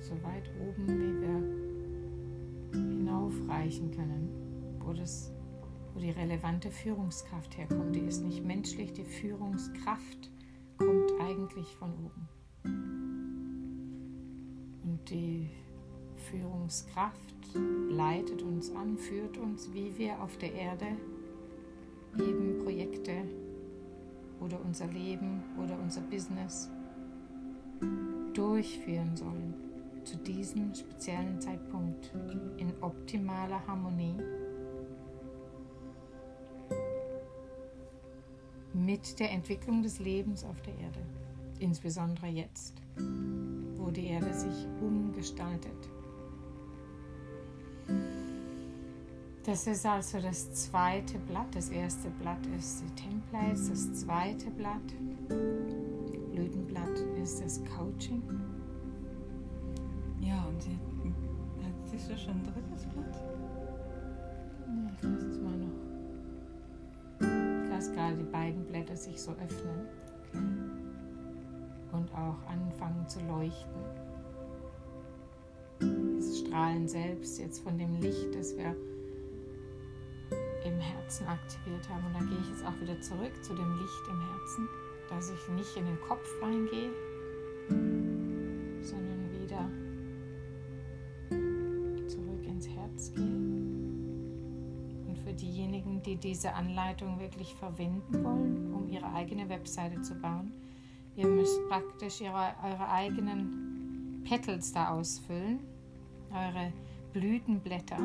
So 0.01 0.13
weit 0.23 0.49
oben, 0.59 0.87
wie 0.87 1.21
wir 1.21 2.81
hinaufreichen 2.81 3.91
können, 3.91 4.79
wo, 4.79 4.93
das, 4.93 5.31
wo 5.93 5.99
die 5.99 6.09
relevante 6.09 6.71
Führungskraft 6.71 7.55
herkommt. 7.55 7.95
Die 7.95 7.99
ist 7.99 8.23
nicht 8.23 8.43
menschlich, 8.43 8.93
die 8.93 9.05
Führungskraft 9.05 10.31
kommt 10.79 11.11
eigentlich 11.21 11.75
von 11.75 11.93
oben. 12.03 12.27
Und 14.81 15.07
die 15.07 15.51
Führungskraft 16.31 17.35
leitet 17.91 18.41
uns 18.41 18.71
an, 18.71 18.97
führt 18.97 19.37
uns, 19.37 19.71
wie 19.71 19.95
wir 19.99 20.19
auf 20.19 20.35
der 20.39 20.53
Erde 20.55 20.97
eben 22.19 22.63
Projekte 22.63 23.13
oder 24.39 24.59
unser 24.63 24.87
Leben 24.87 25.43
oder 25.63 25.77
unser 25.79 26.01
Business 26.01 26.69
durchführen 28.33 29.15
sollen 29.15 29.53
zu 30.03 30.15
diesem 30.17 30.73
speziellen 30.73 31.39
Zeitpunkt 31.41 32.13
in 32.57 32.71
optimaler 32.81 33.65
Harmonie 33.67 34.15
mit 38.73 39.19
der 39.19 39.31
Entwicklung 39.31 39.81
des 39.81 39.99
Lebens 39.99 40.43
auf 40.45 40.61
der 40.61 40.75
Erde, 40.75 40.99
insbesondere 41.59 42.27
jetzt, 42.27 42.75
wo 43.75 43.89
die 43.89 44.05
Erde 44.05 44.33
sich 44.33 44.67
umgestaltet. 44.81 45.89
Das 49.47 49.65
ist 49.65 49.85
also 49.85 50.19
das 50.19 50.51
zweite 50.51 51.17
Blatt. 51.19 51.47
Das 51.55 51.69
erste 51.69 52.09
Blatt 52.21 52.45
ist 52.59 52.83
die 52.83 52.89
Templates, 53.01 53.69
das 53.69 54.01
zweite 54.01 54.51
Blatt, 54.51 54.81
Blütenblatt, 56.33 56.99
ist 57.23 57.41
das 57.41 57.61
Coaching. 57.63 58.21
Ja, 60.19 60.45
und 60.49 60.61
sie, 60.61 60.77
siehst 61.85 62.09
du 62.11 62.17
schon 62.17 62.33
ein 62.33 62.43
drittes 62.43 62.85
Blatt? 62.87 63.23
Nee, 64.67 64.89
ich 64.97 65.03
lasse 65.03 65.27
es 65.29 65.39
mal 65.39 65.57
noch. 65.57 65.79
Ich 67.21 67.69
lasse 67.69 67.93
gerade 67.93 68.17
die 68.17 68.29
beiden 68.29 68.65
Blätter 68.65 68.97
sich 68.97 69.21
so 69.21 69.31
öffnen 69.31 69.87
Okay. 70.29 70.43
und 71.93 72.11
auch 72.11 72.35
anfangen 72.51 73.07
zu 73.07 73.21
leuchten. 73.21 73.81
Das 76.17 76.39
Strahlen 76.39 76.89
selbst 76.89 77.39
jetzt 77.39 77.59
von 77.63 77.77
dem 77.77 77.95
Licht, 78.01 78.35
das 78.35 78.57
wir 78.57 78.75
im 80.67 80.79
Herzen 80.79 81.27
aktiviert 81.27 81.87
haben. 81.89 82.05
Und 82.05 82.13
da 82.13 82.19
gehe 82.19 82.39
ich 82.39 82.49
jetzt 82.49 82.65
auch 82.65 82.79
wieder 82.81 82.99
zurück 83.01 83.31
zu 83.43 83.53
dem 83.53 83.77
Licht 83.79 84.07
im 84.09 84.19
Herzen, 84.19 84.67
dass 85.09 85.29
ich 85.31 85.47
nicht 85.49 85.75
in 85.77 85.85
den 85.85 85.99
Kopf 86.01 86.27
reingehe, 86.41 86.91
sondern 88.81 89.31
wieder 89.31 89.69
zurück 92.07 92.45
ins 92.45 92.67
Herz 92.67 93.13
gehe. 93.13 93.23
Und 95.07 95.17
für 95.23 95.33
diejenigen, 95.33 96.03
die 96.03 96.17
diese 96.17 96.53
Anleitung 96.53 97.19
wirklich 97.19 97.55
verwenden 97.55 98.23
wollen, 98.23 98.73
um 98.73 98.89
ihre 98.89 99.13
eigene 99.13 99.49
Webseite 99.49 100.01
zu 100.01 100.15
bauen, 100.15 100.53
ihr 101.15 101.27
müsst 101.27 101.67
praktisch 101.69 102.21
ihre, 102.21 102.53
eure 102.63 102.89
eigenen 102.89 104.23
Petals 104.25 104.71
da 104.73 104.89
ausfüllen, 104.89 105.59
eure 106.31 106.73
Blütenblätter 107.13 107.97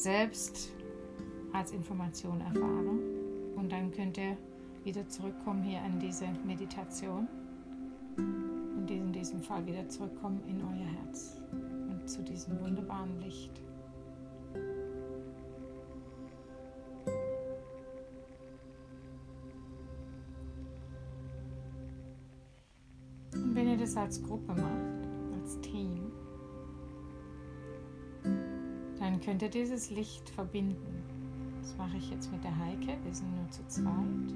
selbst 0.00 0.72
als 1.52 1.72
Information 1.72 2.40
erfahren. 2.40 3.00
Und 3.56 3.70
dann 3.70 3.90
könnt 3.90 4.16
ihr 4.16 4.36
wieder 4.82 5.06
zurückkommen 5.08 5.62
hier 5.62 5.80
an 5.80 5.98
diese 5.98 6.26
Meditation 6.46 7.28
und 8.16 8.90
in 8.90 9.12
diesem 9.12 9.42
Fall 9.42 9.66
wieder 9.66 9.86
zurückkommen 9.88 10.40
in 10.46 10.62
euer 10.62 11.04
Herz 11.04 11.36
und 11.90 12.08
zu 12.08 12.22
diesem 12.22 12.58
wunderbaren 12.60 13.20
Licht. 13.20 13.60
Und 23.34 23.54
wenn 23.54 23.68
ihr 23.68 23.76
das 23.76 23.96
als 23.96 24.22
Gruppe 24.22 24.54
macht, 24.54 25.40
als 25.42 25.60
Team, 25.60 26.09
könnt 29.20 29.42
ihr 29.42 29.50
dieses 29.50 29.90
Licht 29.90 30.28
verbinden. 30.30 31.02
Das 31.60 31.76
mache 31.76 31.96
ich 31.96 32.10
jetzt 32.10 32.32
mit 32.32 32.42
der 32.42 32.56
Heike. 32.56 32.96
Wir 33.04 33.14
sind 33.14 33.34
nur 33.36 33.50
zu 33.50 33.66
zweit. 33.68 34.34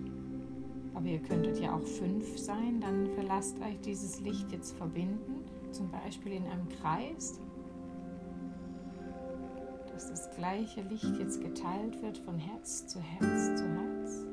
Aber 0.94 1.06
ihr 1.06 1.18
könntet 1.18 1.58
ja 1.58 1.74
auch 1.74 1.86
fünf 1.86 2.38
sein. 2.38 2.80
Dann 2.80 3.08
verlasst 3.14 3.58
euch 3.60 3.80
dieses 3.80 4.20
Licht 4.20 4.52
jetzt 4.52 4.76
verbinden. 4.76 5.44
Zum 5.72 5.90
Beispiel 5.90 6.32
in 6.32 6.46
einem 6.46 6.68
Kreis. 6.68 7.40
Dass 9.92 10.10
das 10.10 10.30
gleiche 10.36 10.82
Licht 10.82 11.16
jetzt 11.18 11.40
geteilt 11.40 12.00
wird 12.02 12.18
von 12.18 12.38
Herz 12.38 12.86
zu 12.86 13.00
Herz 13.00 13.56
zu 13.56 13.64
Herz. 13.66 14.26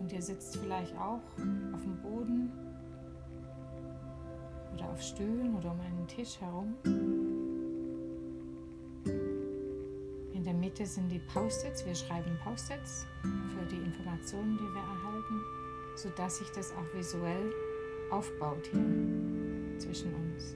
Und 0.00 0.12
ihr 0.12 0.22
sitzt 0.22 0.56
vielleicht 0.56 0.96
auch 0.96 1.22
auf 1.72 1.82
dem 1.82 2.00
Boden 2.02 2.52
oder 4.74 4.90
auf 4.90 5.02
Stühlen 5.02 5.54
oder 5.56 5.72
um 5.72 5.80
einen 5.80 6.06
Tisch 6.06 6.40
herum. 6.40 6.74
Mitte 10.78 10.88
sind 10.88 11.08
die 11.08 11.18
Post-its. 11.18 11.84
Wir 11.84 11.94
schreiben 11.94 12.38
Post-its 12.44 13.04
für 13.22 13.66
die 13.66 13.82
Informationen, 13.82 14.56
die 14.56 14.74
wir 14.74 14.80
erhalten, 14.80 15.42
sodass 15.96 16.38
sich 16.38 16.48
das 16.50 16.72
auch 16.72 16.94
visuell 16.94 17.52
aufbaut 18.10 18.64
hier 18.70 19.80
zwischen 19.80 20.14
uns. 20.14 20.54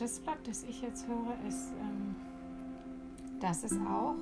Drittes 0.00 0.20
Blatt, 0.20 0.38
das 0.46 0.62
ich 0.62 0.80
jetzt 0.80 1.06
höre, 1.06 1.36
ist, 1.46 1.72
ähm, 1.78 2.16
das 3.38 3.64
ist 3.64 3.78
auch, 3.86 4.16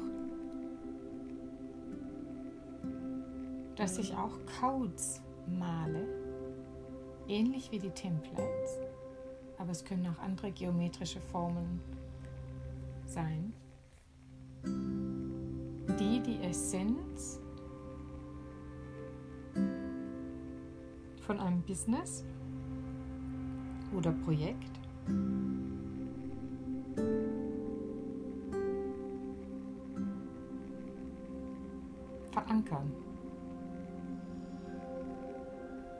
dass 3.77 3.99
ich 3.99 4.13
auch 4.17 4.33
Codes 4.61 5.23
male, 5.47 6.05
ähnlich 7.29 7.71
wie 7.71 7.79
die 7.79 7.91
Templates, 7.91 8.79
aber 9.57 9.71
es 9.71 9.85
können 9.85 10.09
auch 10.09 10.21
andere 10.21 10.51
geometrische 10.51 11.21
Formen 11.21 11.81
sein, 13.07 13.53
die 14.65 16.21
die 16.21 16.43
Essenz 16.43 17.39
von 21.21 21.39
einem 21.39 21.63
Business 21.63 22.25
oder 23.95 24.11
Projekt 24.11 24.79
verankern. 32.69 32.93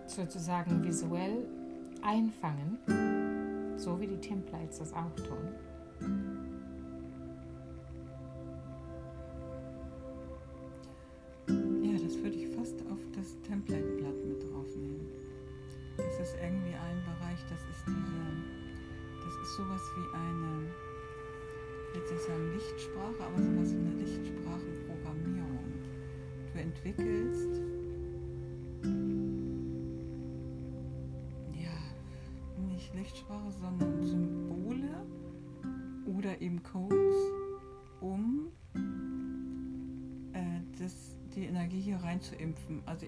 Sozusagen 0.07 0.85
visuell 0.85 1.47
einfangen, 2.03 2.79
so 3.77 4.01
wie 4.01 4.07
die 4.07 4.19
Templates 4.19 4.79
das 4.79 4.93
auch 4.93 5.15
tun. 5.17 6.38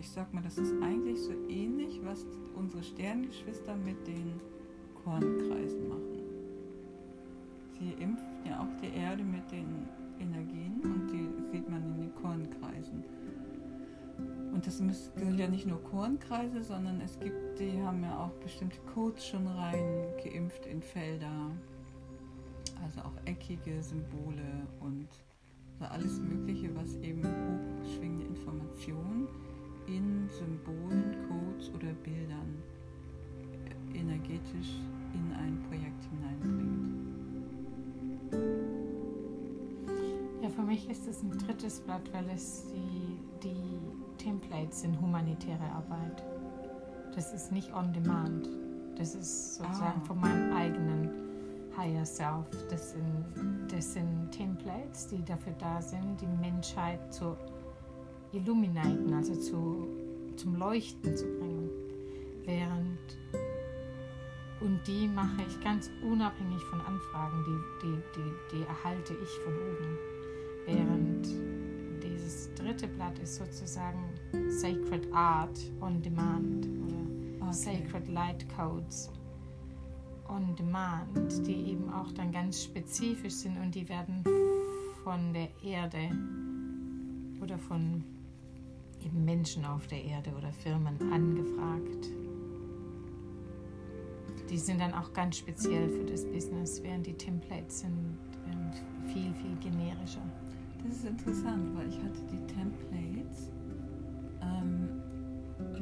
Ich 0.00 0.10
sag 0.10 0.32
mal, 0.32 0.42
das 0.42 0.56
ist 0.56 0.72
eigentlich 0.82 1.20
so 1.20 1.32
ähnlich, 1.48 2.00
was 2.02 2.26
unsere 2.56 2.82
Sternengeschwister 2.82 3.76
mit 3.76 4.06
den 4.06 4.32
Kornkreisen 5.04 5.88
machen. 5.88 6.22
Sie 7.78 7.92
impfen 8.02 8.46
ja 8.46 8.60
auch 8.60 8.80
die 8.82 8.96
Erde 8.96 9.22
mit 9.22 9.50
den 9.52 9.86
Energien 10.18 10.80
und 10.82 11.10
die 11.10 11.28
sieht 11.52 11.68
man 11.68 11.84
in 11.84 12.00
den 12.00 12.14
Kornkreisen. 12.14 13.04
Und 14.52 14.66
das 14.66 14.78
sind 14.78 15.38
ja 15.38 15.48
nicht 15.48 15.66
nur 15.66 15.82
Kornkreise, 15.84 16.62
sondern 16.62 17.00
es 17.02 17.18
gibt, 17.20 17.58
die 17.58 17.80
haben 17.82 18.02
ja 18.02 18.24
auch 18.24 18.32
bestimmte 18.42 18.78
Codes 18.94 19.26
schon 19.26 19.46
rein 19.46 20.06
geimpft 20.22 20.66
in 20.66 20.82
Felder. 20.82 21.50
Also 22.82 23.00
auch 23.00 23.16
eckige 23.26 23.82
Symbole 23.82 24.66
und 24.80 25.08
alles 25.80 26.18
Mögliche, 26.20 26.74
was 26.74 26.96
eben 26.96 27.22
hochschwingende 27.22 28.26
Informationen 28.26 29.28
in 29.96 30.28
Symbolen, 30.28 31.16
Codes 31.28 31.68
oder 31.74 31.92
Bildern 32.04 32.62
energetisch 33.92 34.80
in 35.14 35.32
ein 35.34 35.60
Projekt 35.68 36.04
hineinbringt. 36.10 37.10
Ja, 40.42 40.48
für 40.48 40.62
mich 40.62 40.88
ist 40.88 41.06
es 41.06 41.22
ein 41.22 41.30
drittes 41.38 41.80
Blatt, 41.80 42.08
weil 42.12 42.28
es 42.34 42.64
die, 42.72 43.18
die 43.42 44.22
Templates 44.22 44.82
sind 44.82 44.98
humanitäre 45.00 45.64
Arbeit. 45.74 46.24
Das 47.14 47.32
ist 47.34 47.52
nicht 47.52 47.72
on 47.74 47.92
demand. 47.92 48.48
Das 48.96 49.14
ist 49.14 49.56
sozusagen 49.56 50.00
Ah. 50.02 50.06
von 50.06 50.20
meinem 50.20 50.52
eigenen 50.52 51.10
Higher 51.76 52.06
Self. 52.06 52.46
Das 52.70 52.92
sind, 52.92 53.24
das 53.70 53.92
sind 53.94 54.30
Templates, 54.30 55.08
die 55.08 55.22
dafür 55.24 55.54
da 55.58 55.82
sind, 55.82 56.20
die 56.20 56.26
Menschheit 56.26 57.12
zu 57.12 57.36
illuminaten, 58.32 59.12
also 59.12 59.34
zu, 59.36 59.88
zum 60.36 60.56
Leuchten 60.56 61.16
zu 61.16 61.26
bringen. 61.26 61.70
Während 62.44 62.98
und 64.60 64.80
die 64.86 65.08
mache 65.08 65.42
ich 65.48 65.64
ganz 65.64 65.90
unabhängig 66.02 66.62
von 66.64 66.80
Anfragen, 66.82 67.44
die, 67.46 67.86
die, 67.86 68.02
die, 68.16 68.56
die 68.56 68.62
erhalte 68.62 69.14
ich 69.14 69.30
von 69.44 69.54
oben. 69.54 69.98
Während 70.66 72.02
dieses 72.02 72.52
dritte 72.54 72.86
Blatt 72.88 73.18
ist 73.20 73.36
sozusagen 73.36 74.04
Sacred 74.48 75.10
Art 75.14 75.58
on 75.80 76.02
Demand 76.02 76.66
oder 76.86 77.00
Okay. 77.50 77.52
Sacred 77.52 78.08
Light 78.08 78.46
Codes 78.56 79.10
on 80.28 80.54
Demand, 80.54 81.46
die 81.46 81.72
eben 81.72 81.92
auch 81.92 82.12
dann 82.12 82.30
ganz 82.30 82.62
spezifisch 82.62 83.32
sind 83.32 83.58
und 83.58 83.74
die 83.74 83.88
werden 83.88 84.22
von 85.02 85.32
der 85.32 85.48
Erde 85.64 86.10
oder 87.40 87.58
von 87.58 88.04
eben 89.04 89.24
Menschen 89.24 89.64
auf 89.64 89.86
der 89.86 90.04
Erde 90.04 90.30
oder 90.36 90.52
Firmen 90.52 90.96
angefragt. 91.12 92.08
Die 94.48 94.58
sind 94.58 94.80
dann 94.80 94.92
auch 94.94 95.12
ganz 95.12 95.36
speziell 95.36 95.88
für 95.88 96.04
das 96.04 96.24
Business, 96.24 96.82
während 96.82 97.06
die 97.06 97.14
Templates 97.14 97.80
sind 97.80 97.94
ähm, 98.50 98.72
viel, 99.06 99.32
viel 99.34 99.56
generischer. 99.60 100.22
Das 100.84 100.96
ist 100.96 101.04
interessant, 101.06 101.76
weil 101.76 101.88
ich 101.88 101.96
hatte 101.98 102.20
die 102.32 102.52
Templates. 102.52 103.50
Ähm, 104.42 104.88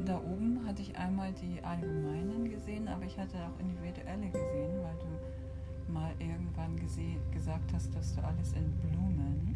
da 0.04 0.18
oben 0.18 0.60
hatte 0.66 0.82
ich 0.82 0.96
einmal 0.96 1.32
die 1.32 1.62
allgemeinen 1.64 2.50
gesehen, 2.50 2.88
aber 2.88 3.04
ich 3.04 3.16
hatte 3.18 3.36
auch 3.38 3.58
individuelle 3.60 4.26
gesehen, 4.30 4.72
weil 4.82 4.96
du 4.98 5.92
mal 5.92 6.12
irgendwann 6.18 6.76
gese- 6.76 7.18
gesagt 7.32 7.72
hast, 7.72 7.94
dass 7.94 8.14
du 8.14 8.22
alles 8.22 8.52
in 8.52 8.70
Blumen 8.82 9.54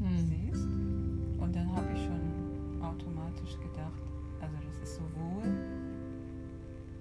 Hm. 0.00 0.26
siehst. 0.26 0.64
Und 1.38 1.54
dann 1.54 1.70
habe 1.74 1.86
ich 1.94 2.04
schon 2.04 2.20
automatisch 2.82 3.56
gedacht, 3.60 4.02
also 4.40 4.56
das 4.66 4.76
ist 4.88 4.96
sowohl 4.96 5.44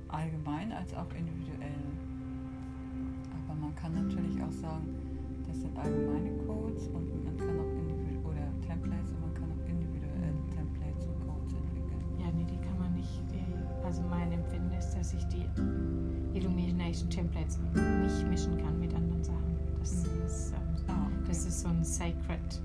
allgemein 0.07 0.71
als 0.71 0.93
auch 0.93 1.11
individuell. 1.17 1.85
Aber 3.47 3.59
man 3.59 3.75
kann 3.75 3.93
natürlich 3.93 4.41
auch 4.41 4.51
sagen, 4.51 4.87
das 5.47 5.61
sind 5.61 5.77
allgemeine 5.77 6.31
Codes 6.45 6.87
und 6.87 7.23
man 7.23 7.37
kann 7.37 7.59
auch 7.59 7.71
individuell 7.77 8.17
oder 8.25 8.45
Templates 8.65 9.11
und 9.11 9.21
man 9.21 9.33
kann 9.33 9.49
auch 9.51 9.69
individuelle 9.69 10.33
Templates 10.55 11.05
und 11.05 11.19
Codes 11.27 11.53
entwickeln. 11.53 12.01
Ja, 12.19 12.27
nee, 12.35 12.45
die 12.45 12.57
kann 12.57 12.77
man 12.79 12.93
nicht. 12.93 13.21
Die, 13.31 13.85
also 13.85 14.01
mein 14.09 14.31
Empfinden 14.31 14.71
ist, 14.73 14.93
dass 14.93 15.13
ich 15.13 15.25
die 15.27 15.45
Illumination 16.33 17.09
Templates 17.09 17.59
nicht 17.59 18.27
mischen 18.27 18.57
kann 18.57 18.79
mit 18.79 18.93
anderen 18.93 19.23
Sachen. 19.23 19.57
Das, 19.79 20.03
Mhm. 20.05 20.25
ist, 20.25 20.53
ähm, 20.53 20.59
Ah, 20.87 21.05
okay. 21.07 21.23
das 21.27 21.45
ist 21.45 21.61
so 21.61 21.69
ein 21.69 21.83
Sacred. 21.83 22.61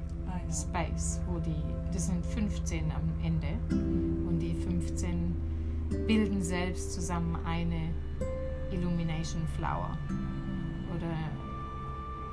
Space, 0.50 1.20
wo 1.26 1.38
die, 1.38 1.62
das 1.92 2.06
sind 2.06 2.24
15 2.26 2.90
am 2.90 3.12
Ende 3.22 3.48
und 3.70 4.38
die 4.38 4.54
15 4.54 5.34
bilden 6.06 6.42
selbst 6.42 6.92
zusammen 6.92 7.36
eine 7.44 7.90
Illumination 8.70 9.42
Flower. 9.56 9.96
Oder 10.94 11.10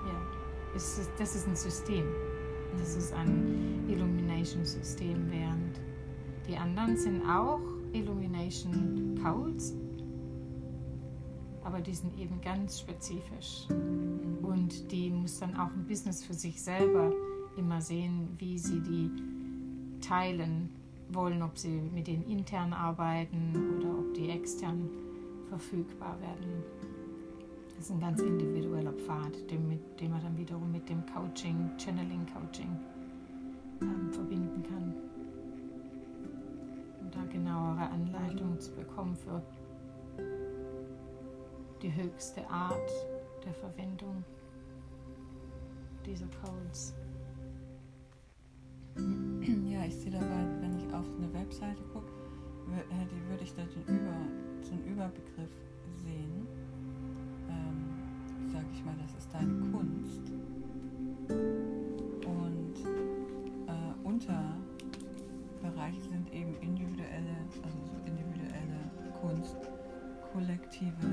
ja, 0.08 0.76
ist, 0.76 1.10
das 1.18 1.36
ist 1.36 1.48
ein 1.48 1.56
System. 1.56 2.06
Das 2.78 2.96
ist 2.96 3.14
ein 3.14 3.86
Illumination-System, 3.90 5.30
während 5.30 5.82
die 6.48 6.56
anderen 6.56 6.96
sind 6.98 7.22
auch 7.26 7.60
Illumination 7.92 9.20
Codes, 9.22 9.76
aber 11.64 11.82
die 11.82 11.94
sind 11.94 12.18
eben 12.18 12.40
ganz 12.42 12.80
spezifisch. 12.80 13.68
Und 14.42 14.92
die 14.92 15.10
muss 15.10 15.40
dann 15.40 15.56
auch 15.56 15.70
ein 15.72 15.86
Business 15.86 16.24
für 16.24 16.34
sich 16.34 16.62
selber 16.62 17.14
immer 17.58 17.82
sehen, 17.82 18.30
wie 18.38 18.58
sie 18.58 18.82
die 18.82 19.12
teilen 20.02 20.70
wollen, 21.10 21.42
ob 21.42 21.58
sie 21.58 21.82
mit 21.94 22.08
denen 22.08 22.24
intern 22.24 22.74
arbeiten 22.74 23.78
oder 23.78 24.00
ob 24.00 24.14
die 24.14 24.30
extern 24.30 24.90
verfügbar 25.50 26.20
werden. 26.22 26.64
Das 27.76 27.86
ist 27.86 27.92
ein 27.92 28.00
ganz 28.00 28.22
individueller 28.22 28.94
Pfad, 28.94 29.50
den, 29.50 29.68
mit, 29.68 30.00
den 30.00 30.12
man 30.12 30.22
dann 30.22 30.38
wiederum 30.38 30.72
mit 30.72 30.88
dem 30.88 31.04
Coaching, 31.08 31.72
Channeling 31.78 32.26
Coaching 32.28 32.80
ähm, 33.82 34.12
verbinden 34.12 34.64
kann. 34.64 34.94
Und 37.02 37.16
da 37.16 37.24
genauere 37.26 37.90
Anleitungen 37.90 38.60
zu 38.60 38.72
bekommen 38.74 39.16
für 39.16 39.42
die 41.82 41.94
höchste 41.94 42.48
Art 42.50 42.92
der 43.44 43.54
Verwendung 43.54 44.24
dieser 46.06 46.28
Codes. 46.28 46.94
Auf 51.02 51.10
eine 51.18 51.34
Webseite 51.34 51.82
gucke, 51.94 52.12
die 52.68 53.30
würde 53.30 53.44
ich 53.44 53.54
da 53.56 53.64
den 53.64 53.84
Über, 53.84 54.14
so 54.62 54.76
Überbegriff 54.86 55.50
sehen. 56.06 56.48
Ähm, 57.50 58.50
sag 58.54 58.64
ich 58.72 58.86
mal, 58.86 58.96
das 59.02 59.16
ist 59.16 59.34
deine 59.34 59.60
Kunst. 59.72 60.32
Und 62.26 62.76
äh, 63.68 63.94
Unterbereiche 64.04 66.02
sind 66.02 66.32
eben 66.32 66.56
individuelle, 66.62 67.36
also 67.64 67.78
so 67.84 67.98
individuelle 68.06 68.92
Kunst, 69.20 69.58
kollektive 70.32 71.10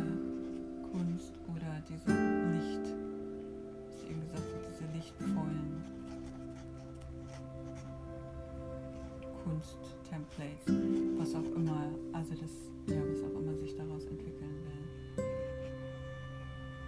Kunst 0.93 1.33
oder 1.49 1.81
diese 1.89 2.13
Licht, 2.53 2.95
was 3.87 3.95
ich 4.03 4.11
eben 4.11 4.21
gesagt 4.21 4.53
habe, 4.53 4.67
diese 4.71 4.85
lichtvollen 4.93 5.98
Kunsttemplates, 9.49 10.69
was 11.17 11.35
auch 11.35 11.57
immer, 11.57 11.89
also 12.13 12.35
das, 12.35 12.53
ja, 12.87 13.01
was 13.01 13.23
auch 13.25 13.41
immer 13.41 13.57
sich 13.57 13.75
daraus 13.75 14.05
entwickeln 14.05 14.61
will. 14.65 15.25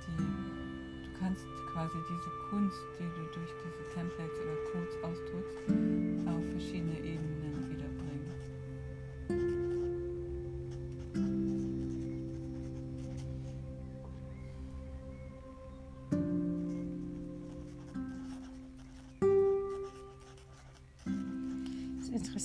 Die, 0.04 0.16
du 0.18 1.10
kannst 1.18 1.46
quasi 1.72 1.96
diese 2.04 2.30
Kunst, 2.50 2.78
die 2.98 3.08
du 3.16 3.22
durch 3.32 3.52
diese 3.64 3.82
Templates 3.94 4.38
oder 4.44 4.56
Codes 4.72 4.94
ausdrückst, 5.02 5.58
auf 6.28 6.44
verschiedene 6.52 6.98
Ebenen 6.98 7.39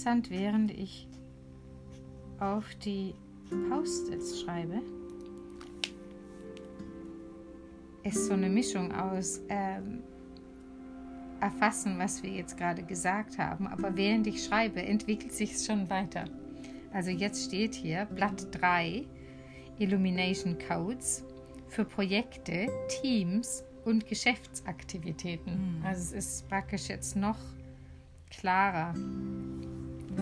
interessant, 0.05 0.29
während 0.29 0.71
ich 0.71 1.07
auf 2.39 2.63
die 2.83 3.15
Post-its 3.69 4.41
schreibe, 4.41 4.81
ist 8.03 8.27
so 8.27 8.33
eine 8.33 8.49
Mischung 8.49 8.91
aus 8.91 9.41
ähm, 9.49 10.03
erfassen, 11.41 11.97
was 11.97 12.21
wir 12.21 12.29
jetzt 12.29 12.55
gerade 12.55 12.83
gesagt 12.83 13.39
haben, 13.39 13.65
aber 13.67 13.97
während 13.97 14.27
ich 14.27 14.43
schreibe, 14.43 14.81
entwickelt 14.81 15.33
sich 15.33 15.53
es 15.53 15.65
schon 15.65 15.89
weiter. 15.89 16.25
Also 16.93 17.09
jetzt 17.09 17.45
steht 17.45 17.73
hier 17.73 18.05
Blatt 18.05 18.47
3, 18.51 19.05
Illumination 19.79 20.57
Codes 20.59 21.23
für 21.67 21.83
Projekte, 21.83 22.67
Teams 23.01 23.63
und 23.85 24.07
Geschäftsaktivitäten. 24.07 25.79
Mhm. 25.79 25.85
Also 25.85 26.15
es 26.15 26.25
ist 26.25 26.47
praktisch 26.47 26.89
jetzt 26.89 27.15
noch 27.15 27.39
klarer 28.29 28.93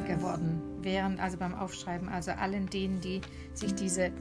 geworden, 0.07 0.61
während 0.81 1.19
also 1.19 1.37
beim 1.37 1.53
Aufschreiben, 1.53 2.09
also 2.09 2.31
allen 2.31 2.69
denen, 2.69 3.01
die 3.01 3.21
sich 3.53 3.73
diese 3.75 4.11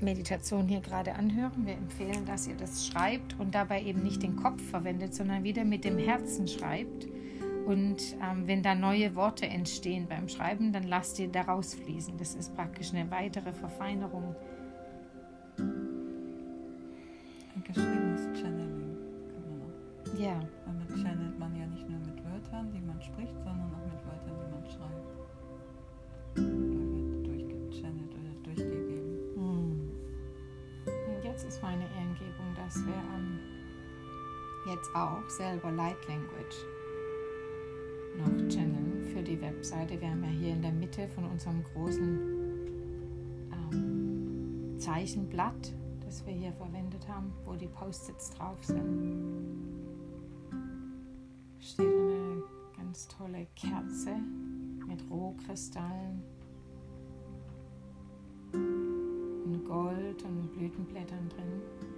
Meditation 0.00 0.68
hier 0.68 0.80
gerade 0.80 1.14
anhören, 1.14 1.66
wir 1.66 1.74
empfehlen, 1.74 2.26
dass 2.26 2.46
ihr 2.46 2.56
das 2.56 2.86
schreibt 2.86 3.38
und 3.38 3.54
dabei 3.54 3.82
eben 3.82 4.02
nicht 4.02 4.22
den 4.22 4.36
Kopf 4.36 4.62
verwendet, 4.62 5.14
sondern 5.14 5.44
wieder 5.44 5.64
mit 5.64 5.84
dem 5.84 5.98
Herzen 5.98 6.46
schreibt. 6.46 7.08
Und 7.66 8.02
ähm, 8.22 8.46
wenn 8.46 8.62
da 8.62 8.74
neue 8.74 9.14
Worte 9.14 9.46
entstehen 9.46 10.06
beim 10.06 10.28
Schreiben, 10.28 10.72
dann 10.72 10.82
lasst 10.82 11.18
ihr 11.18 11.28
daraus 11.28 11.74
fließen. 11.74 12.18
Das 12.18 12.34
ist 12.34 12.54
praktisch 12.54 12.92
eine 12.92 13.10
weitere 13.10 13.52
Verfeinerung. 13.54 14.36
Dass 32.64 32.76
wir 32.86 32.94
ähm, 32.94 33.38
jetzt 34.66 34.94
auch 34.94 35.28
selber 35.28 35.70
Light 35.70 35.98
Language 36.08 36.64
noch 38.16 38.48
channeln 38.48 39.04
für 39.12 39.22
die 39.22 39.38
Webseite. 39.40 40.00
Wir 40.00 40.08
haben 40.08 40.24
ja 40.24 40.30
hier 40.30 40.52
in 40.52 40.62
der 40.62 40.72
Mitte 40.72 41.06
von 41.08 41.24
unserem 41.24 41.62
großen 41.74 42.20
ähm, 43.52 44.76
Zeichenblatt, 44.78 45.74
das 46.04 46.24
wir 46.24 46.32
hier 46.32 46.52
verwendet 46.52 47.06
haben, 47.06 47.34
wo 47.44 47.54
die 47.54 47.66
Post-its 47.66 48.30
drauf 48.30 48.64
sind, 48.64 49.68
steht 51.60 51.86
eine 51.86 52.42
ganz 52.78 53.08
tolle 53.08 53.46
Kerze 53.56 54.16
mit 54.86 55.02
Rohkristallen 55.10 56.22
und 58.52 59.64
Gold 59.66 60.22
und 60.22 60.52
Blütenblättern 60.52 61.28
drin. 61.28 61.93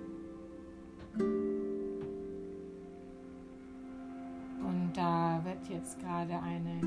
Jetzt 5.87 6.01
gerade 6.01 6.43
eine 6.43 6.81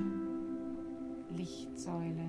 Lichtsäule 1.30 2.26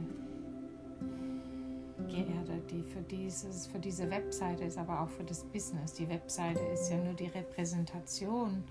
geerdet, 2.07 2.71
die 2.71 2.83
für, 2.85 3.03
dieses, 3.03 3.67
für 3.67 3.81
diese 3.81 4.09
Webseite 4.09 4.65
ist, 4.65 4.79
aber 4.79 5.01
auch 5.01 5.09
für 5.09 5.25
das 5.25 5.43
Business. 5.43 5.95
Die 5.95 6.09
Webseite 6.09 6.61
ist 6.73 6.89
ja 6.89 6.97
nur 7.03 7.15
die 7.15 7.27
Repräsentation 7.27 8.63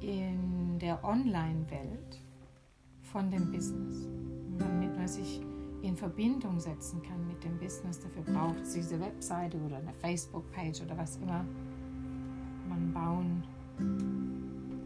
in 0.00 0.78
der 0.78 1.02
Online-Welt 1.02 2.20
von 3.00 3.30
dem 3.30 3.50
Business, 3.50 4.06
damit 4.58 4.94
man 4.94 5.08
sich 5.08 5.40
in 5.80 5.96
Verbindung 5.96 6.60
setzen 6.60 7.00
kann 7.02 7.26
mit 7.26 7.42
dem 7.42 7.58
Business. 7.58 8.00
Dafür 8.00 8.22
braucht 8.22 8.60
es 8.60 8.74
diese 8.74 9.00
Webseite 9.00 9.56
oder 9.62 9.78
eine 9.78 9.94
Facebook-Page 9.94 10.82
oder 10.82 10.98
was 10.98 11.16
immer 11.16 11.42
man 12.68 12.92
bauen 12.92 13.44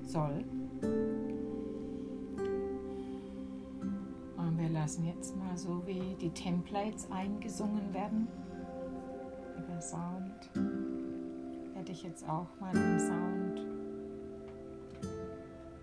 soll. 0.07 0.45
Lassen 4.89 5.05
jetzt 5.05 5.37
mal 5.37 5.55
so 5.55 5.87
wie 5.87 6.17
die 6.19 6.31
Templates 6.31 7.11
eingesungen 7.11 7.93
werden 7.93 8.27
über 9.59 9.79
Sound. 9.83 10.49
Werde 11.75 11.93
ich 11.93 12.03
jetzt 12.05 12.27
auch 12.27 12.49
mal 12.59 12.73
den 12.73 12.99
Sound 12.99 13.61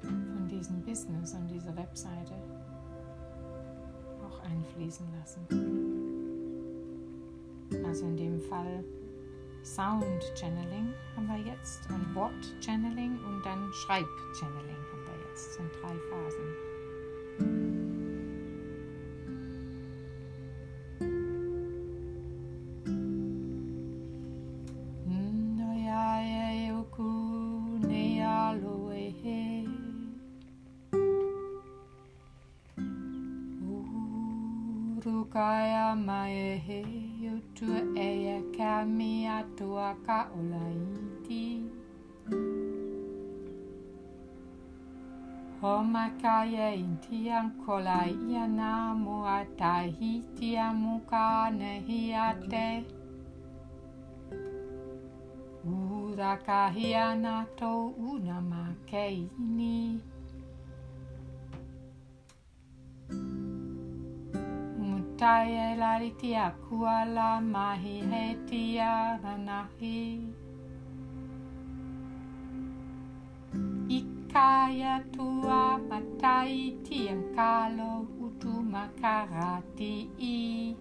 von 0.02 0.48
diesem 0.48 0.82
Business 0.82 1.36
und 1.36 1.48
dieser 1.52 1.78
Webseite 1.78 2.34
auch 4.28 4.40
einfließen 4.40 5.06
lassen. 5.20 5.46
Also 7.86 8.08
in 8.08 8.18
dem 8.18 8.42
Fall 8.42 8.84
Sound 9.62 10.24
Channeling 10.34 10.92
haben 11.16 11.28
wir 11.28 11.54
jetzt 11.54 11.88
und 11.92 12.16
Wort 12.16 12.56
Channeling 12.60 13.20
und 13.24 13.46
dann 13.46 13.72
Schreib 13.72 14.08
Channeling 14.34 14.84
haben 14.92 15.06
wir 15.06 15.30
jetzt. 15.30 15.46
Das 15.46 15.56
sind 15.58 15.70
drei 15.80 15.94
Phasen. 16.10 16.75
O 45.66 45.82
makaya 45.82 46.68
inti 46.78 47.20
an 47.34 47.48
kola 47.66 48.06
ia 48.06 48.46
nā 48.58 48.74
mua 48.98 49.38
tahiti 49.60 50.52
muka 50.82 51.50
ne 51.58 51.72
hi 51.88 52.02
a 52.26 52.28
te. 52.52 52.68
Ura 55.66 56.38
ka 56.46 56.62
hi 56.76 56.94
una 58.12 58.38
ma 58.52 58.64
keini. 58.92 59.82
Mutai 64.86 65.50
e 65.66 65.70
lariti 65.82 66.38
a 66.46 66.50
kuala 66.64 67.30
mahi 67.42 68.00
he 68.14 68.26
tia 68.48 69.20
ranahi. 69.24 70.02
Mutai 70.06 70.30
he 70.30 70.34
ranahi. 70.34 70.45
Ikaya 74.36 75.00
tua 75.16 75.80
matai 75.80 76.76
tiang 76.84 77.32
kalo 77.32 78.04
utu 78.20 78.52
makarati 78.52 80.12
i 80.20 80.76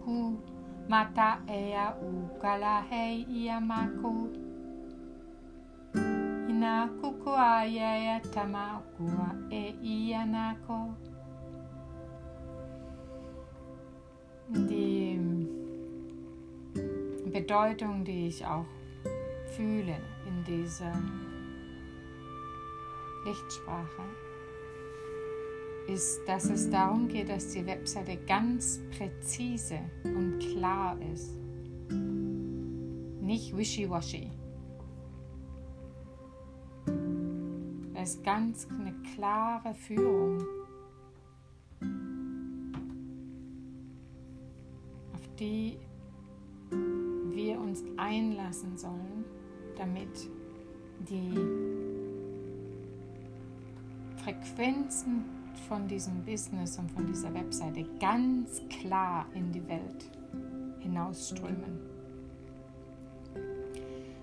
ku 0.00 0.32
mata 0.88 1.44
ea 1.44 1.92
ukala 2.00 2.80
hei 2.88 3.28
ia 3.28 3.60
maku. 3.60 4.32
Ina 6.48 6.88
kuku 6.96 7.36
aya 7.36 7.92
ya 8.00 8.16
tama 8.32 8.80
kua 8.96 9.28
e 9.52 9.76
ia 9.84 10.24
nako. 10.24 10.96
die 14.48 15.20
Bedeutung, 17.28 18.08
die 18.08 18.32
ich 18.32 18.40
auch 18.40 18.64
fühle 19.52 20.00
in 20.24 20.44
dieser 20.48 20.96
Lichtsprache, 23.26 24.02
ist, 25.88 26.20
dass 26.26 26.48
es 26.48 26.70
darum 26.70 27.08
geht, 27.08 27.28
dass 27.28 27.48
die 27.48 27.66
Webseite 27.66 28.16
ganz 28.26 28.80
präzise 28.96 29.80
und 30.04 30.38
klar 30.38 30.96
ist. 31.12 31.32
nicht 33.26 33.56
wishy-washy. 33.56 34.30
Es 37.94 38.14
ist 38.14 38.24
ganz 38.24 38.68
eine 38.70 38.94
klare 39.14 39.74
Führung, 39.74 40.40
auf 45.12 45.28
die 45.40 45.76
wir 47.32 47.58
uns 47.58 47.82
einlassen 47.96 48.76
sollen, 48.76 49.24
damit 49.76 50.30
die 51.08 51.75
Frequenzen 54.26 55.24
von 55.68 55.86
diesem 55.86 56.24
Business 56.24 56.80
und 56.80 56.90
von 56.90 57.06
dieser 57.06 57.32
Webseite 57.32 57.84
ganz 58.00 58.60
klar 58.68 59.24
in 59.34 59.52
die 59.52 59.64
Welt 59.68 60.10
hinausströmen, 60.80 61.78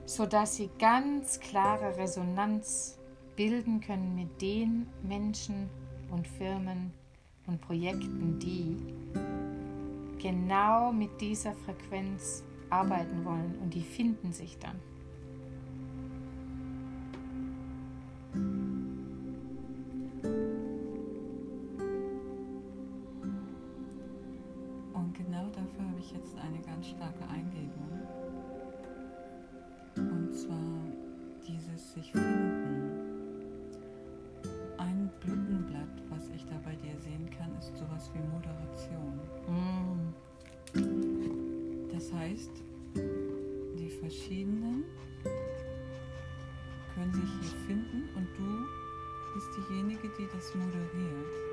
sodass 0.06 0.58
sie 0.58 0.70
ganz 0.78 1.39
klare 1.39 1.95
Resonanz 1.95 2.99
bilden 3.38 3.80
können 3.80 4.14
mit 4.14 4.41
den 4.41 4.88
Menschen 5.04 5.70
und 6.12 6.28
Firmen 6.28 6.91
und 7.47 7.62
Projekten, 7.62 8.38
die 8.39 8.76
genau 10.22 10.91
mit 10.91 11.22
dieser 11.22 11.54
Frequenz 11.54 12.43
arbeiten 12.70 13.24
wollen 13.24 13.58
und 13.62 13.74
die 13.74 13.84
finden 13.84 14.34
sich 14.34 14.60
dann. 14.60 14.82
Und 25.14 25.26
genau 25.28 25.45
dafür 25.49 25.88
habe 25.88 25.99
ich 25.99 26.11
jetzt 26.11 26.36
eine 26.38 26.59
ganz 26.61 26.88
starke 26.88 27.24
Eingebung. 27.30 28.01
Und 29.95 30.34
zwar 30.34 30.57
dieses 31.47 31.93
sich 31.93 32.11
finden. 32.11 33.43
Ein 34.78 35.11
Blütenblatt, 35.20 36.01
was 36.09 36.30
ich 36.30 36.43
da 36.45 36.55
bei 36.66 36.76
dir 36.78 36.97
sehen 36.99 37.30
kann, 37.30 37.55
ist 37.59 37.78
sowas 37.78 38.09
wie 38.16 38.22
Moderation. 38.34 39.20
Mm. 39.47 40.14
Das 41.93 42.11
heißt, 42.11 42.51
die 42.95 43.89
verschiedenen 43.89 44.84
können 46.95 47.14
sich 47.14 47.30
hier 47.39 47.59
finden 47.68 48.09
und 48.16 48.28
du 48.36 48.66
bist 49.36 49.70
diejenige, 49.70 50.09
die 50.18 50.28
das 50.34 50.55
moderiert. 50.55 51.53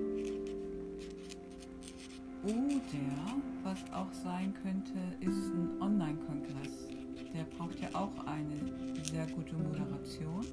Oder 2.89 3.35
was 3.63 3.79
auch 3.93 4.11
sein 4.11 4.53
könnte, 4.61 4.93
ist 5.21 5.53
ein 5.53 5.81
Online-Kongress. 5.81 6.87
Der 7.33 7.43
braucht 7.55 7.79
ja 7.79 7.87
auch 7.93 8.25
eine 8.25 9.03
sehr 9.03 9.25
gute 9.27 9.55
Moderation, 9.55 10.45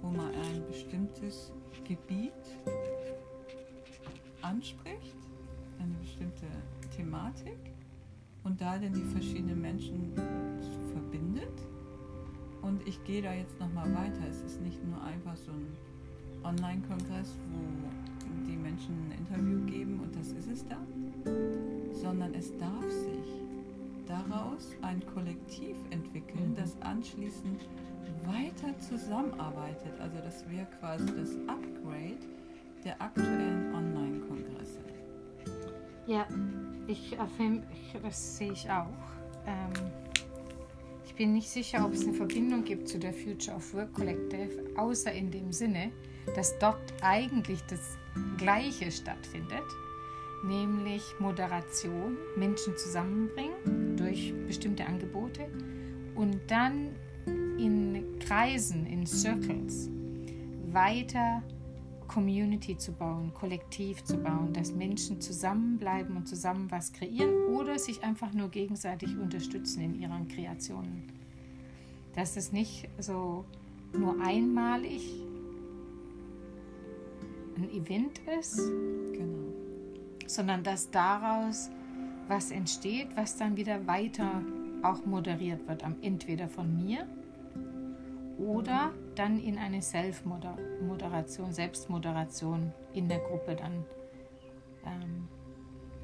wo 0.00 0.08
man 0.08 0.26
ein 0.34 0.62
bestimmtes 0.68 1.52
Gebiet 1.84 2.32
anspricht, 4.42 5.16
eine 5.80 5.94
bestimmte 5.94 6.46
Thematik 6.94 7.58
und 8.44 8.60
da 8.60 8.78
dann 8.78 8.92
die 8.92 9.04
verschiedenen 9.04 9.60
Menschen 9.60 10.12
verbindet. 10.92 11.66
Und 12.60 12.86
ich 12.86 13.02
gehe 13.04 13.22
da 13.22 13.32
jetzt 13.32 13.58
nochmal 13.58 13.92
weiter. 13.94 14.28
Es 14.30 14.42
ist 14.42 14.60
nicht 14.60 14.84
nur 14.84 15.02
einfach 15.02 15.36
so 15.36 15.50
ein 15.50 15.66
Online-Kongress, 16.44 17.36
wo 17.50 18.46
die 18.46 18.56
Menschen 18.56 18.94
ein 19.08 19.18
Interview 19.18 19.64
geben 19.66 20.00
und 20.00 20.14
das 20.14 20.32
ist 20.32 20.48
es 20.48 20.66
dann, 20.66 20.86
sondern 21.92 22.34
es 22.34 22.56
darf 22.58 22.90
sich 22.90 23.42
daraus 24.06 24.70
ein 24.82 25.02
Kollektiv 25.14 25.76
entwickeln, 25.90 26.50
mhm. 26.50 26.56
das 26.56 26.76
anschließend 26.80 27.60
weiter 28.24 28.78
zusammenarbeitet. 28.78 29.98
Also 30.00 30.18
das 30.22 30.48
wäre 30.50 30.66
quasi 30.78 31.06
das 31.06 31.30
Upgrade 31.48 32.18
der 32.84 33.00
aktuellen 33.00 33.74
Online-Kongresse. 33.74 34.80
Ja, 36.06 36.26
ich, 36.86 37.16
das 38.02 38.36
sehe 38.38 38.52
ich 38.52 38.68
auch. 38.70 38.86
Ähm, 39.46 39.72
ich 41.04 41.14
bin 41.14 41.32
nicht 41.34 41.48
sicher, 41.48 41.84
ob 41.84 41.92
es 41.92 42.04
eine 42.04 42.14
Verbindung 42.14 42.64
gibt 42.64 42.88
zu 42.88 42.98
der 42.98 43.12
Future 43.12 43.56
of 43.56 43.74
Work 43.74 43.92
Collective, 43.92 44.50
außer 44.76 45.12
in 45.12 45.30
dem 45.30 45.52
Sinne, 45.52 45.92
dass 46.34 46.58
dort 46.58 46.92
eigentlich 47.02 47.60
das 47.68 47.98
Gleiche 48.38 48.90
stattfindet, 48.90 49.64
nämlich 50.44 51.02
Moderation, 51.18 52.16
Menschen 52.36 52.76
zusammenbringen 52.76 53.96
durch 53.96 54.34
bestimmte 54.46 54.86
Angebote 54.86 55.48
und 56.14 56.40
dann 56.48 56.90
in 57.58 58.18
Kreisen, 58.18 58.86
in 58.86 59.06
Circles 59.06 59.90
weiter 60.72 61.42
Community 62.08 62.76
zu 62.76 62.92
bauen, 62.92 63.32
kollektiv 63.32 64.04
zu 64.04 64.18
bauen, 64.18 64.52
dass 64.52 64.72
Menschen 64.72 65.20
zusammenbleiben 65.20 66.16
und 66.16 66.28
zusammen 66.28 66.70
was 66.70 66.92
kreieren 66.92 67.46
oder 67.46 67.78
sich 67.78 68.04
einfach 68.04 68.34
nur 68.34 68.50
gegenseitig 68.50 69.16
unterstützen 69.16 69.82
in 69.82 70.00
ihren 70.00 70.28
Kreationen. 70.28 71.10
Dass 72.14 72.36
es 72.36 72.52
nicht 72.52 72.88
so 72.98 73.46
nur 73.98 74.20
einmalig 74.20 75.02
ein 77.56 77.70
Event 77.70 78.20
ist, 78.38 78.58
genau. 79.12 79.31
Sondern 80.34 80.62
dass 80.62 80.90
daraus 80.90 81.70
was 82.28 82.50
entsteht, 82.50 83.08
was 83.16 83.36
dann 83.36 83.56
wieder 83.56 83.86
weiter 83.86 84.42
auch 84.82 85.04
moderiert 85.04 85.66
wird, 85.68 85.84
entweder 86.02 86.48
von 86.48 86.76
mir 86.84 87.06
oder 88.38 88.92
dann 89.14 89.38
in 89.38 89.58
eine 89.58 89.82
Self-Moderation, 89.82 91.52
Selbstmoderation 91.52 92.72
in 92.94 93.08
der 93.08 93.18
Gruppe 93.18 93.54
dann 93.54 93.84
ähm, 94.84 95.28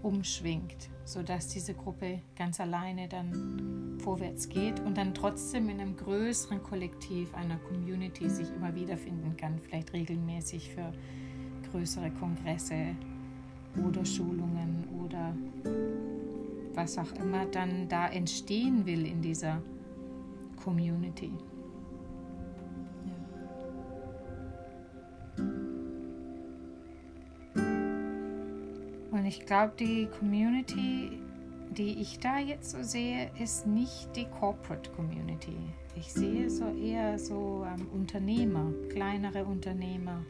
umschwingt, 0.02 0.88
sodass 1.04 1.48
diese 1.48 1.74
Gruppe 1.74 2.20
ganz 2.36 2.60
alleine 2.60 3.08
dann 3.08 3.98
vorwärts 4.00 4.48
geht 4.48 4.78
und 4.80 4.96
dann 4.96 5.14
trotzdem 5.14 5.68
in 5.68 5.80
einem 5.80 5.96
größeren 5.96 6.62
Kollektiv, 6.62 7.34
einer 7.34 7.56
Community 7.56 8.28
sich 8.28 8.48
immer 8.54 8.74
wiederfinden 8.74 9.36
kann, 9.36 9.58
vielleicht 9.58 9.92
regelmäßig 9.92 10.70
für 10.70 10.92
größere 11.72 12.10
Kongresse 12.12 12.94
oder 13.86 14.04
Schulungen 14.04 14.88
oder 15.04 15.34
was 16.74 16.98
auch 16.98 17.12
immer 17.20 17.46
dann 17.46 17.88
da 17.88 18.08
entstehen 18.08 18.86
will 18.86 19.06
in 19.06 19.20
dieser 19.20 19.60
Community. 20.62 21.32
ich 29.28 29.44
glaube, 29.44 29.74
die 29.78 30.06
Community, 30.18 31.20
die 31.70 32.00
ich 32.00 32.18
da 32.18 32.38
jetzt 32.38 32.70
so 32.70 32.82
sehe, 32.82 33.30
ist 33.38 33.66
nicht 33.66 34.16
die 34.16 34.24
Corporate 34.24 34.90
Community. 34.92 35.56
Ich 35.96 36.12
sehe 36.12 36.48
so 36.48 36.64
eher 36.64 37.18
so 37.18 37.66
ähm, 37.68 37.88
Unternehmer, 37.88 38.72
kleinere 38.88 39.44
Unternehmer. 39.44 40.24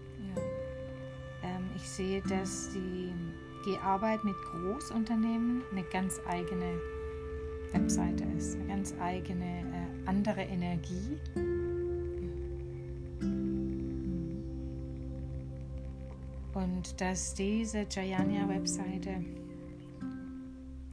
Ich 1.81 1.89
sehe, 1.89 2.21
dass 2.23 2.71
die, 2.71 3.13
die 3.65 3.79
Arbeit 3.79 4.25
mit 4.25 4.35
Großunternehmen 4.51 5.63
eine 5.71 5.85
ganz 5.85 6.21
eigene 6.27 6.81
Webseite 7.73 8.25
ist, 8.37 8.57
eine 8.57 8.67
ganz 8.67 8.95
eigene 9.01 9.45
äh, 9.45 10.09
andere 10.09 10.41
Energie. 10.41 11.19
Und 16.53 17.01
dass 17.01 17.35
diese 17.35 17.87
Jayanya-Webseite 17.89 19.25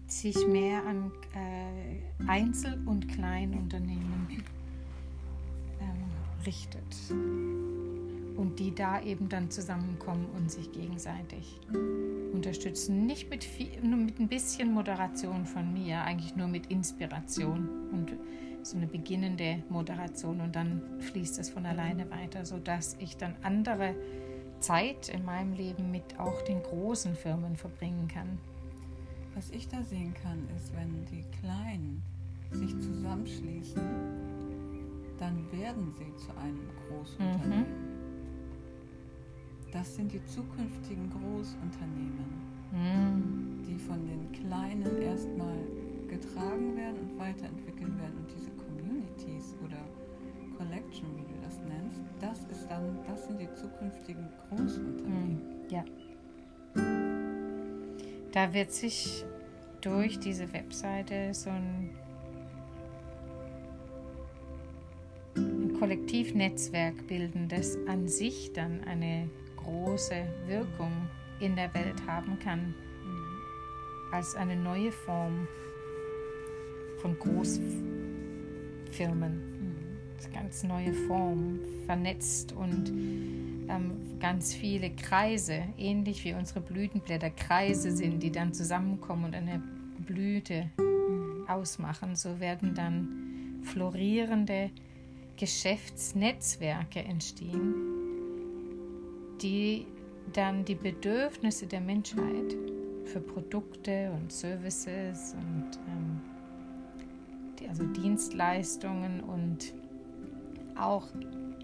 sich 0.05 0.37
mehr 0.45 0.85
an 0.85 1.11
äh, 1.33 2.27
Einzel- 2.27 2.79
und 2.85 3.07
Kleinunternehmen 3.07 4.43
ähm, 5.81 6.45
richtet 6.45 6.85
und 8.35 8.59
die 8.59 8.73
da 8.73 9.01
eben 9.01 9.29
dann 9.29 9.49
zusammenkommen 9.49 10.27
und 10.35 10.51
sich 10.51 10.71
gegenseitig 10.71 11.59
unterstützen. 12.33 13.05
Nicht 13.05 13.29
mit, 13.29 13.43
viel, 13.43 13.69
nur 13.81 13.97
mit 13.97 14.19
ein 14.19 14.27
bisschen 14.27 14.73
Moderation 14.73 15.45
von 15.45 15.73
mir, 15.73 16.01
eigentlich 16.01 16.35
nur 16.35 16.47
mit 16.47 16.67
Inspiration 16.67 17.69
und 17.91 18.13
so 18.63 18.77
eine 18.77 18.87
beginnende 18.87 19.63
Moderation 19.69 20.41
und 20.41 20.55
dann 20.55 20.81
fließt 20.99 21.39
es 21.39 21.49
von 21.49 21.65
alleine 21.65 22.09
weiter, 22.09 22.45
sodass 22.45 22.95
ich 22.99 23.15
dann 23.15 23.35
andere 23.43 23.95
Zeit 24.59 25.09
in 25.09 25.23
meinem 25.23 25.53
Leben 25.53 25.91
mit 25.91 26.19
auch 26.19 26.41
den 26.41 26.63
großen 26.63 27.15
Firmen 27.15 27.55
verbringen 27.55 28.07
kann. 28.07 28.39
Was 29.35 29.51
ich 29.51 29.67
da 29.67 29.83
sehen 29.83 30.13
kann, 30.23 30.47
ist, 30.55 30.73
wenn 30.75 31.05
die 31.11 31.23
Kleinen 31.39 32.01
sich 32.51 32.71
zusammenschließen, 32.79 33.81
dann 35.19 35.51
werden 35.51 35.93
sie 35.97 36.15
zu 36.15 36.35
einem 36.37 36.69
Großunternehmen. 36.87 37.59
Mhm. 37.59 37.94
Das 39.75 39.93
sind 39.93 40.13
die 40.13 40.25
zukünftigen 40.25 41.09
Großunternehmen, 41.09 42.25
mhm. 42.71 43.61
die 43.67 43.77
von 43.77 44.07
den 44.07 44.31
Kleinen 44.31 45.01
erstmal 45.01 45.57
getragen 46.07 46.77
werden 46.77 46.95
und 47.01 47.19
weiterentwickelt 47.19 47.91
werden. 47.99 48.15
Und 48.19 48.31
diese 48.33 48.51
Communities 48.51 49.53
oder 49.65 49.75
Collection, 50.57 51.09
wie 51.17 51.23
du 51.23 51.41
das 51.43 51.59
nennst, 51.67 51.99
das 52.21 52.57
ist 52.57 52.71
dann, 52.71 52.99
das 53.05 53.27
sind 53.27 53.37
die 53.37 53.53
zukünftigen 53.53 54.25
Großunternehmen. 54.47 55.33
Mhm. 55.33 55.69
Ja. 55.69 55.83
Da 58.31 58.53
wird 58.53 58.71
sich 58.71 59.25
durch 59.81 60.19
diese 60.19 60.53
Webseite 60.53 61.33
so 61.33 61.49
ein, 61.49 61.89
ein 65.35 65.75
Kollektivnetzwerk 65.77 67.07
bilden, 67.07 67.49
das 67.49 67.77
an 67.87 68.07
sich 68.07 68.53
dann 68.53 68.81
eine 68.85 69.29
große 69.65 70.25
Wirkung 70.47 70.91
in 71.39 71.55
der 71.55 71.73
Welt 71.73 72.05
haben 72.07 72.37
kann, 72.39 72.73
als 74.11 74.35
eine 74.35 74.55
neue 74.55 74.91
Form 74.91 75.47
von 77.01 77.17
Großfirmen. 77.19 77.95
Ganz 80.33 80.63
neue 80.63 80.93
Form, 80.93 81.59
vernetzt 81.85 82.51
und 82.53 82.89
ähm, 82.89 83.91
ganz 84.19 84.53
viele 84.53 84.89
Kreise, 84.91 85.63
ähnlich 85.77 86.25
wie 86.25 86.33
unsere 86.33 86.61
Blütenblätter 86.61 87.29
Kreise 87.29 87.91
sind, 87.91 88.23
die 88.23 88.31
dann 88.31 88.53
zusammenkommen 88.53 89.25
und 89.25 89.35
eine 89.35 89.61
Blüte 89.99 90.71
ausmachen. 91.47 92.15
So 92.15 92.39
werden 92.39 92.73
dann 92.75 93.61
florierende 93.63 94.71
Geschäftsnetzwerke 95.37 96.99
entstehen, 96.99 97.94
die 99.45 99.85
dann 100.33 100.65
die 100.65 100.73
Bedürfnisse 100.73 101.67
der 101.67 101.79
Menschheit 101.79 102.55
für 103.03 103.19
Produkte 103.19 104.11
und 104.11 104.31
Services 104.31 105.35
und 105.37 105.77
ähm, 105.87 106.21
die, 107.59 107.69
also 107.69 107.83
Dienstleistungen 107.85 109.21
und 109.21 109.75
auch 110.75 111.07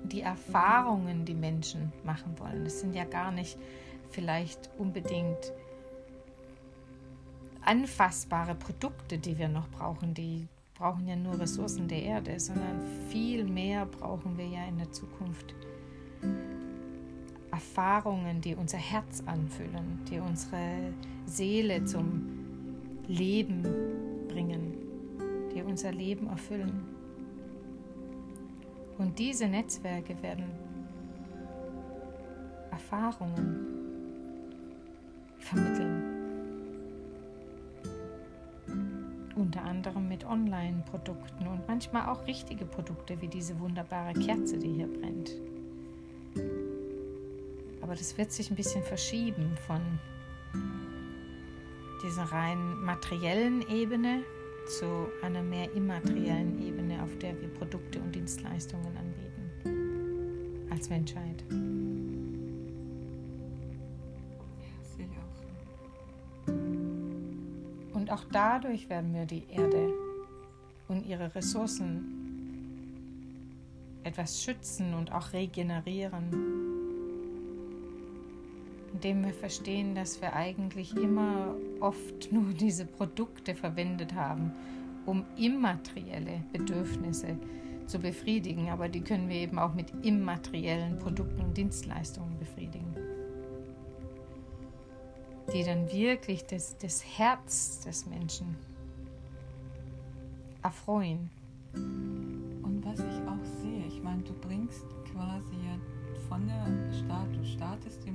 die 0.04 0.22
Erfahrungen, 0.22 1.26
die 1.26 1.34
Menschen 1.34 1.92
machen 2.04 2.38
wollen. 2.38 2.64
Das 2.64 2.82
sind 2.82 2.94
ja 2.94 3.04
gar 3.04 3.32
nicht 3.32 3.58
vielleicht 4.12 4.70
unbedingt 4.78 5.52
anfassbare 7.62 8.54
Produkte, 8.54 9.18
die 9.18 9.40
wir 9.40 9.50
noch 9.50 9.70
brauchen. 9.70 10.14
Die 10.14 10.48
brauchen 10.76 11.08
ja 11.08 11.16
nur 11.16 11.40
Ressourcen 11.40 11.88
der 11.88 12.04
Erde, 12.04 12.40
sondern 12.40 12.80
viel 13.10 13.44
mehr 13.44 13.88
brauchen 13.88 14.38
wir 14.38 14.46
ja 14.46 14.68
in 14.68 14.78
der 14.78 14.92
Zukunft. 14.92 15.56
Erfahrungen, 17.52 18.42
die 18.42 18.56
unser 18.56 18.78
Herz 18.78 19.24
anfüllen, 19.26 20.00
die 20.10 20.20
unsere 20.20 20.94
Seele 21.26 21.84
zum 21.86 22.42
Leben 23.08 23.64
bringen, 24.28 24.74
die 25.54 25.62
unser 25.62 25.92
Leben 25.92 26.28
erfüllen. 26.28 26.84
Und 28.98 29.20
diese 29.20 29.48
Netzwerke 29.48 30.22
werden 30.22 30.46
Erfahrungen 32.72 33.68
vermitteln. 35.40 36.04
Unter 39.36 39.64
anderem 39.64 40.08
mit 40.08 40.26
Online-Produkten 40.26 41.48
und 41.48 41.68
manchmal 41.68 42.10
auch 42.10 42.28
richtige 42.28 42.66
Produkte 42.66 43.20
wie 43.22 43.28
diese 43.28 43.60
wunderbare 43.60 44.14
Kerze, 44.14 44.58
die 44.58 44.74
hier 44.74 44.88
brennt 44.88 45.32
aber 47.92 47.98
das 47.98 48.18
wird 48.18 48.32
sich 48.32 48.50
ein 48.50 48.56
bisschen 48.56 48.84
verschieben 48.84 49.58
von 49.68 49.82
dieser 52.02 52.24
rein 52.24 52.80
materiellen 52.80 53.68
Ebene 53.68 54.24
zu 54.80 55.10
einer 55.22 55.44
mehr 55.44 55.70
immateriellen 55.74 56.66
Ebene, 56.66 57.04
auf 57.04 57.18
der 57.18 57.38
wir 57.42 57.50
Produkte 57.50 58.00
und 58.00 58.16
Dienstleistungen 58.16 58.96
anbieten 58.96 60.70
als 60.72 60.90
Menschheit. 60.90 61.44
Und 67.94 68.10
auch 68.10 68.24
dadurch 68.32 68.88
werden 68.88 69.14
wir 69.14 69.26
die 69.26 69.44
Erde 69.50 69.94
und 70.88 71.06
ihre 71.06 71.36
Ressourcen 71.36 72.06
etwas 74.06 74.42
schützen 74.42 74.94
und 74.94 75.12
auch 75.12 75.34
regenerieren 75.34 76.71
indem 79.04 79.26
wir 79.26 79.34
verstehen, 79.34 79.96
dass 79.96 80.22
wir 80.22 80.36
eigentlich 80.36 80.96
immer 80.96 81.56
oft 81.80 82.32
nur 82.32 82.54
diese 82.60 82.86
Produkte 82.86 83.56
verwendet 83.56 84.14
haben, 84.14 84.52
um 85.08 85.26
immaterielle 85.38 86.44
Bedürfnisse 86.54 87.36
zu 87.88 87.98
befriedigen, 87.98 88.70
aber 88.70 88.90
die 88.90 89.02
können 89.02 89.28
wir 89.28 89.38
eben 89.38 89.58
auch 89.58 89.74
mit 89.74 89.92
immateriellen 90.06 91.00
Produkten 91.00 91.42
und 91.42 91.58
Dienstleistungen 91.58 92.38
befriedigen, 92.38 92.96
die 95.52 95.64
dann 95.64 95.92
wirklich 95.92 96.46
das, 96.46 96.78
das 96.78 97.04
Herz 97.18 97.80
des 97.80 98.06
Menschen 98.06 98.56
erfreuen. 100.62 101.32
Und 101.74 102.84
was 102.86 103.00
ich 103.00 103.28
auch 103.28 103.62
sehe, 103.64 103.88
ich 103.88 104.04
meine, 104.04 104.22
du 104.22 104.34
bringst 104.34 104.86
quasi 105.12 105.58
von 106.30 106.48
der 106.48 106.94
Start, 106.94 107.36
du 107.36 107.44
startest 107.44 108.06
die 108.06 108.12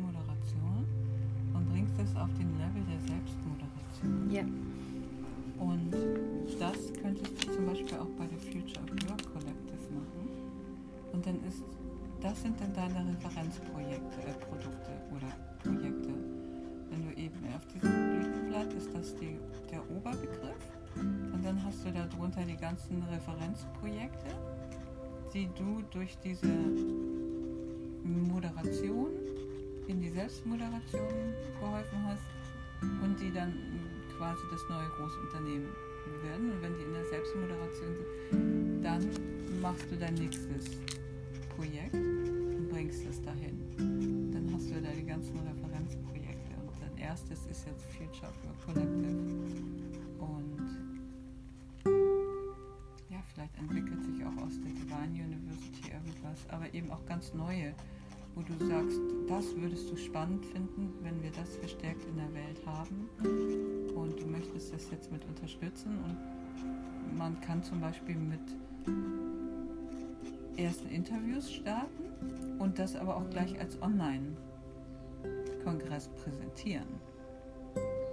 es 1.98 2.14
auf 2.16 2.28
den 2.38 2.50
Level 2.58 2.82
der 2.88 3.00
Selbstmoderation. 3.06 4.30
Ja. 4.30 4.44
Und 5.58 5.92
das 6.58 6.92
könntest 7.00 7.32
du 7.44 7.52
zum 7.52 7.66
Beispiel 7.66 7.96
auch 7.96 8.10
bei 8.18 8.26
der 8.26 8.38
Future 8.38 8.84
of 8.84 9.08
Work 9.08 9.24
Collective 9.32 9.86
machen. 9.94 10.28
Und 11.12 11.26
dann 11.26 11.36
ist, 11.48 11.62
das 12.20 12.42
sind 12.42 12.60
dann 12.60 12.72
deine 12.74 13.16
Referenzprojekte, 13.16 14.20
äh, 14.20 14.32
Produkte 14.44 14.92
oder 15.14 15.32
Projekte. 15.62 16.12
Wenn 16.90 17.08
du 17.08 17.16
eben 17.16 17.36
auf 17.54 17.66
diesem 17.66 17.90
Blütenblatt 17.90 18.72
ist 18.74 18.94
das 18.94 19.14
die, 19.16 19.38
der 19.70 19.82
Oberbegriff. 19.90 20.76
Und 20.96 21.44
dann 21.44 21.62
hast 21.64 21.84
du 21.84 21.92
darunter 21.92 22.42
die 22.42 22.56
ganzen 22.56 23.02
Referenzprojekte, 23.02 24.30
die 25.34 25.48
du 25.58 25.82
durch 25.90 26.16
diese 26.24 26.54
Moderation 28.02 29.10
in 29.88 30.00
die 30.00 30.10
Selbstmoderation 30.10 31.34
geholfen 31.60 32.04
hast 32.04 32.24
und 33.02 33.20
die 33.20 33.32
dann 33.32 33.54
quasi 34.16 34.42
das 34.50 34.62
neue 34.68 34.88
Großunternehmen 34.88 35.68
werden. 36.22 36.50
Und 36.50 36.62
wenn 36.62 36.76
die 36.76 36.82
in 36.82 36.92
der 36.92 37.04
Selbstmoderation 37.06 37.94
sind, 38.30 38.82
dann 38.82 39.60
machst 39.60 39.90
du 39.90 39.96
dein 39.96 40.14
nächstes 40.14 40.78
Projekt 41.56 41.94
und 41.94 42.68
bringst 42.70 43.06
es 43.06 43.20
dahin. 43.22 44.32
Dann 44.32 44.50
hast 44.52 44.70
du 44.70 44.80
da 44.80 44.90
die 44.90 45.06
ganzen 45.06 45.38
Referenzprojekte. 45.38 46.54
Und 46.66 46.80
dein 46.80 46.96
erstes 46.98 47.46
ist 47.46 47.66
jetzt 47.66 47.84
Future 47.86 48.32
for 48.32 48.52
Collective. 48.64 49.16
Und 50.18 50.58
ja, 53.10 53.18
vielleicht 53.34 53.56
entwickelt 53.58 54.04
sich 54.04 54.24
auch 54.24 54.36
aus 54.42 54.60
der 54.60 54.72
Divine 54.72 55.24
University 55.24 55.92
irgendwas, 55.92 56.38
aber 56.48 56.72
eben 56.74 56.90
auch 56.90 57.04
ganz 57.06 57.32
neue 57.34 57.74
wo 58.36 58.42
du 58.42 58.52
sagst, 58.66 59.00
das 59.28 59.56
würdest 59.56 59.90
du 59.90 59.96
spannend 59.96 60.46
finden, 60.46 60.92
wenn 61.02 61.20
wir 61.22 61.30
das 61.30 61.56
verstärkt 61.56 62.04
in 62.04 62.16
der 62.16 62.32
Welt 62.34 62.60
haben 62.66 63.08
und 63.94 64.20
du 64.20 64.26
möchtest 64.26 64.74
das 64.74 64.90
jetzt 64.90 65.10
mit 65.10 65.24
unterstützen 65.24 65.98
und 66.04 66.18
man 67.16 67.40
kann 67.40 67.62
zum 67.62 67.80
Beispiel 67.80 68.16
mit 68.16 68.40
ersten 70.58 70.90
Interviews 70.90 71.50
starten 71.50 72.58
und 72.58 72.78
das 72.78 72.94
aber 72.94 73.16
auch 73.16 73.30
gleich 73.30 73.58
als 73.58 73.80
Online-Kongress 73.80 76.08
präsentieren. 76.08 77.00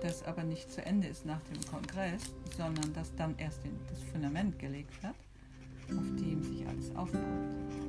Das 0.01 0.23
aber 0.23 0.43
nicht 0.43 0.71
zu 0.71 0.85
Ende 0.85 1.07
ist 1.07 1.25
nach 1.25 1.41
dem 1.43 1.59
Kongress, 1.69 2.33
sondern 2.55 2.93
das 2.93 3.13
dann 3.15 3.35
erst 3.37 3.59
das 3.89 4.01
Fundament 4.03 4.57
gelegt 4.57 5.03
hat, 5.03 5.15
auf 5.89 6.15
dem 6.17 6.41
sich 6.43 6.65
alles 6.67 6.95
aufbaut. 6.95 7.82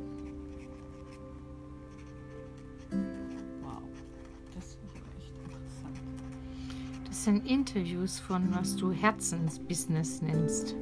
Sind 7.25 7.47
Interviews 7.49 8.21
von, 8.21 8.55
was 8.55 8.77
du 8.77 8.93
Herzensbusiness 8.93 10.21
nennst. 10.23 10.75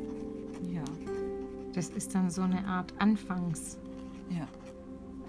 Ja. 0.73 0.83
Das 1.73 1.89
Das 1.89 1.97
ist 1.97 2.15
dann 2.15 2.31
so 2.31 2.43
eine 2.43 2.65
Art 2.67 2.93
Anfangs, 2.99 3.79
Ja. 4.29 4.47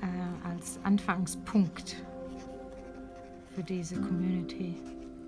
äh, 0.01 0.49
als 0.49 0.79
Anfangspunkt 0.83 1.95
für 3.55 3.63
diese 3.63 3.95
Community. 4.01 4.75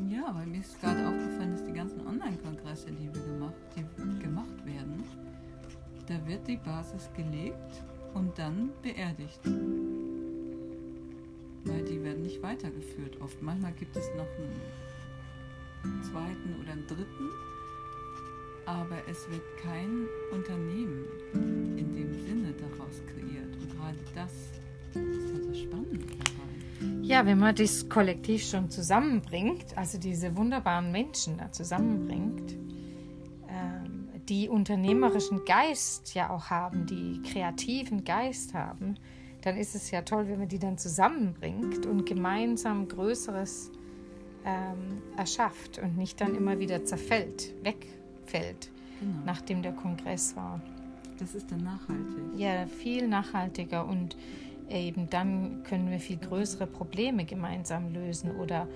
Ja, 0.10 0.34
weil 0.36 0.48
mir 0.48 0.60
ist 0.60 0.80
gerade 0.82 1.08
aufgefallen, 1.08 1.52
dass 1.52 1.64
die 1.64 1.72
ganzen 1.72 2.06
Online-Kongresse, 2.06 2.88
die 2.92 3.06
wir 3.14 3.22
gemacht, 3.22 3.54
die 3.78 4.20
gemacht 4.20 4.66
werden, 4.66 5.04
da 6.08 6.16
wird 6.28 6.46
die 6.48 6.58
Basis 6.58 7.10
gelegt 7.16 7.84
und 8.14 8.38
dann 8.38 8.72
beerdigt. 8.82 9.40
Weil 11.64 11.84
die 11.84 12.04
werden 12.04 12.24
nicht 12.24 12.42
weitergeführt 12.44 13.22
oft. 13.22 13.42
Manchmal 13.42 13.72
gibt 13.74 13.96
es 13.96 14.08
noch 14.18 14.28
einen 14.38 14.60
zweiten 16.04 16.56
oder 16.62 16.72
einen 16.74 16.88
dritten, 16.88 17.30
aber 18.66 18.98
es 19.10 19.30
wird 19.30 19.44
kein 19.62 20.08
Unternehmen 20.32 21.06
in 21.78 21.94
dem 21.94 22.14
Sinne 22.26 22.54
daraus 22.54 23.02
kreiert. 23.08 23.56
Und 23.62 23.78
gerade 23.78 23.98
das 24.14 24.32
ist 24.94 25.34
ja 25.34 25.50
das 25.50 25.60
Spannende 25.60 26.06
dabei. 26.06 27.02
Ja, 27.02 27.26
wenn 27.26 27.40
man 27.40 27.56
das 27.56 27.88
Kollektiv 27.88 28.44
schon 28.44 28.70
zusammenbringt, 28.70 29.78
also 29.78 30.00
diese 30.00 30.36
wunderbaren 30.36 30.92
Menschen 30.92 31.38
da 31.38 31.52
zusammenbringt, 31.52 32.54
ähm, 33.48 34.10
die 34.28 34.50
unternehmerischen 34.50 35.46
Geist 35.46 36.14
ja 36.16 36.30
auch 36.32 36.50
haben, 36.50 36.86
die 36.86 37.22
kreativen 37.22 38.04
Geist 38.04 38.54
haben, 38.54 38.96
dann 39.42 39.58
ist 39.58 39.76
es 39.76 39.92
ja 39.92 40.02
toll, 40.02 40.28
wenn 40.28 40.40
man 40.40 40.48
die 40.48 40.58
dann 40.58 40.78
zusammenbringt 40.78 41.86
und 41.86 42.06
gemeinsam 42.06 42.88
Größeres 42.88 43.72
ähm, 44.46 45.02
erschafft 45.18 45.80
und 45.80 45.98
nicht 45.98 46.22
dann 46.22 46.36
immer 46.36 46.60
wieder 46.60 46.84
zerfällt, 46.86 47.54
wegfällt, 47.64 48.70
Genau. 49.00 49.18
nachdem 49.26 49.62
der 49.62 49.74
Kongress 49.74 50.36
war. 50.36 50.62
Das 51.20 51.36
ist 51.36 51.52
dann 51.52 51.64
nachhaltig. 51.64 52.38
Ja, 52.38 52.66
viel 52.68 53.08
nachhaltiger 53.08 53.86
und 53.86 54.16
eben 54.70 55.10
dann 55.10 55.64
können 55.64 55.90
wir 55.92 56.00
viel 56.00 56.18
größere 56.18 56.68
Probleme 56.68 57.26
gemeinsam 57.26 57.94
lösen 57.94 58.32
oder 58.38 58.68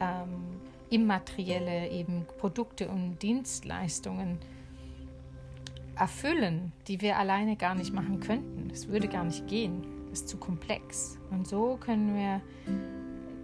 ähm, 0.00 0.60
immaterielle 0.90 1.88
eben 1.90 2.26
Produkte 2.38 2.88
und 2.88 3.22
Dienstleistungen 3.22 4.38
erfüllen, 5.96 6.72
die 6.88 7.00
wir 7.00 7.18
alleine 7.18 7.56
gar 7.56 7.74
nicht 7.74 7.92
machen 7.92 8.20
könnten. 8.20 8.68
Das 8.68 8.88
würde 8.88 9.08
gar 9.08 9.24
nicht 9.24 9.46
gehen. 9.46 9.82
Das 10.10 10.20
ist 10.20 10.28
zu 10.28 10.36
komplex. 10.36 11.18
Und 11.30 11.46
so 11.48 11.76
können 11.80 12.14
wir 12.14 12.40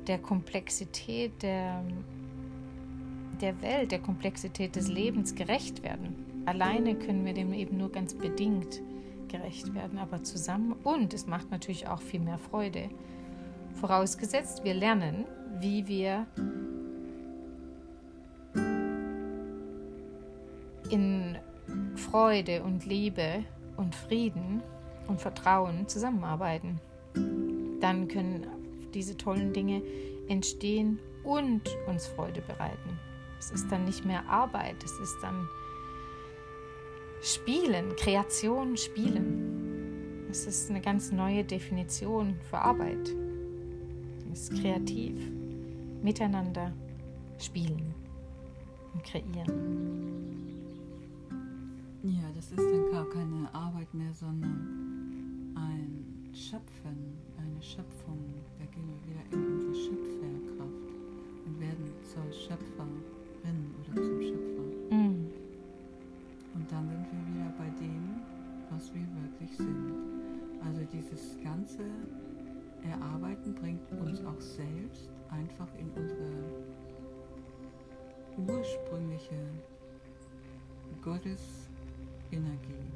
der 0.06 0.18
Komplexität 0.18 1.42
der, 1.42 1.82
der 3.40 3.60
Welt, 3.62 3.92
der 3.92 4.00
Komplexität 4.00 4.76
des 4.76 4.88
Lebens 4.88 5.34
gerecht 5.34 5.82
werden. 5.82 6.42
Alleine 6.46 6.96
können 6.96 7.24
wir 7.24 7.34
dem 7.34 7.52
eben 7.52 7.76
nur 7.76 7.90
ganz 7.90 8.14
bedingt 8.14 8.80
gerecht 9.28 9.74
werden, 9.74 9.98
aber 9.98 10.22
zusammen. 10.22 10.72
Und 10.84 11.14
es 11.14 11.26
macht 11.26 11.50
natürlich 11.50 11.88
auch 11.88 12.00
viel 12.00 12.20
mehr 12.20 12.38
Freude. 12.38 12.90
Vorausgesetzt, 13.74 14.64
wir 14.64 14.74
lernen, 14.74 15.24
wie 15.60 15.86
wir 15.86 16.26
in 20.90 21.38
Freude 21.96 22.62
und 22.62 22.84
Liebe 22.84 23.44
und 23.76 23.94
Frieden 23.94 24.62
und 25.08 25.20
Vertrauen 25.20 25.88
zusammenarbeiten. 25.88 26.80
Dann 27.80 28.08
können 28.08 28.46
diese 28.94 29.16
tollen 29.16 29.52
Dinge 29.52 29.82
entstehen 30.28 30.98
und 31.24 31.62
uns 31.86 32.06
Freude 32.06 32.42
bereiten. 32.42 32.98
Es 33.38 33.50
ist 33.50 33.70
dann 33.70 33.84
nicht 33.84 34.04
mehr 34.04 34.28
Arbeit, 34.28 34.76
es 34.84 34.98
ist 34.98 35.16
dann 35.22 35.48
Spielen, 37.22 37.94
Kreation, 37.96 38.76
Spielen. 38.76 40.26
Es 40.30 40.46
ist 40.46 40.70
eine 40.70 40.80
ganz 40.80 41.12
neue 41.12 41.44
Definition 41.44 42.36
für 42.50 42.58
Arbeit. 42.58 43.14
Es 44.32 44.48
ist 44.48 44.60
kreativ, 44.60 45.14
miteinander 46.02 46.72
spielen 47.38 47.94
und 48.94 49.04
kreieren. 49.04 50.22
Ja, 52.02 52.28
das 52.34 52.50
ist 52.50 52.58
dann 52.58 52.90
gar 52.90 53.08
keine 53.10 53.54
Arbeit 53.54 53.92
mehr, 53.94 54.12
sondern 54.12 55.54
ein 55.54 56.32
Schöpfen, 56.32 57.16
eine 57.38 57.62
Schöpfung. 57.62 58.41
Zur 62.12 62.30
Schöpferin 62.30 63.72
oder 63.80 64.02
zum 64.02 64.20
Schöpfer. 64.20 64.62
Mm. 64.90 65.32
Und 66.54 66.70
dann 66.70 66.88
sind 66.88 67.06
wir 67.10 67.34
wieder 67.34 67.52
bei 67.56 67.70
dem, 67.80 68.20
was 68.70 68.92
wir 68.92 69.06
wirklich 69.22 69.56
sind. 69.56 69.94
Also 70.62 70.82
dieses 70.92 71.38
ganze 71.42 71.84
Erarbeiten 72.82 73.54
bringt 73.54 73.90
uns 73.92 74.20
auch 74.26 74.40
selbst 74.40 75.08
einfach 75.30 75.68
in 75.78 75.88
unsere 75.90 76.28
ursprüngliche 78.36 79.40
Gottesenergie, 81.02 82.92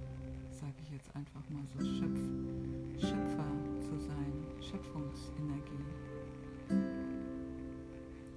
sage 0.50 0.74
ich 0.82 0.92
jetzt 0.92 1.14
einfach 1.16 1.42
mal 1.48 1.64
so, 1.72 1.84
Schöpf, 1.86 2.20
Schöpfer 3.00 3.46
zu 3.80 3.98
sein, 3.98 4.32
Schöpfungsenergie. 4.60 6.05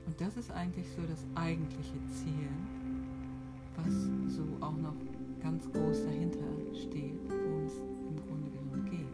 Und 0.09 0.19
das 0.19 0.37
ist 0.37 0.49
eigentlich 0.49 0.87
so 0.95 1.03
das 1.03 1.23
eigentliche 1.35 1.93
Ziel, 2.07 2.49
was 3.75 3.93
so 4.35 4.41
auch 4.59 4.75
noch 4.75 4.95
ganz 5.39 5.71
groß 5.71 6.03
dahinter 6.03 6.47
steht, 6.73 7.19
worum 7.29 7.65
es 7.67 7.73
im 7.77 8.15
Grunde 8.25 8.49
genommen 8.49 8.89
geht. 8.89 9.05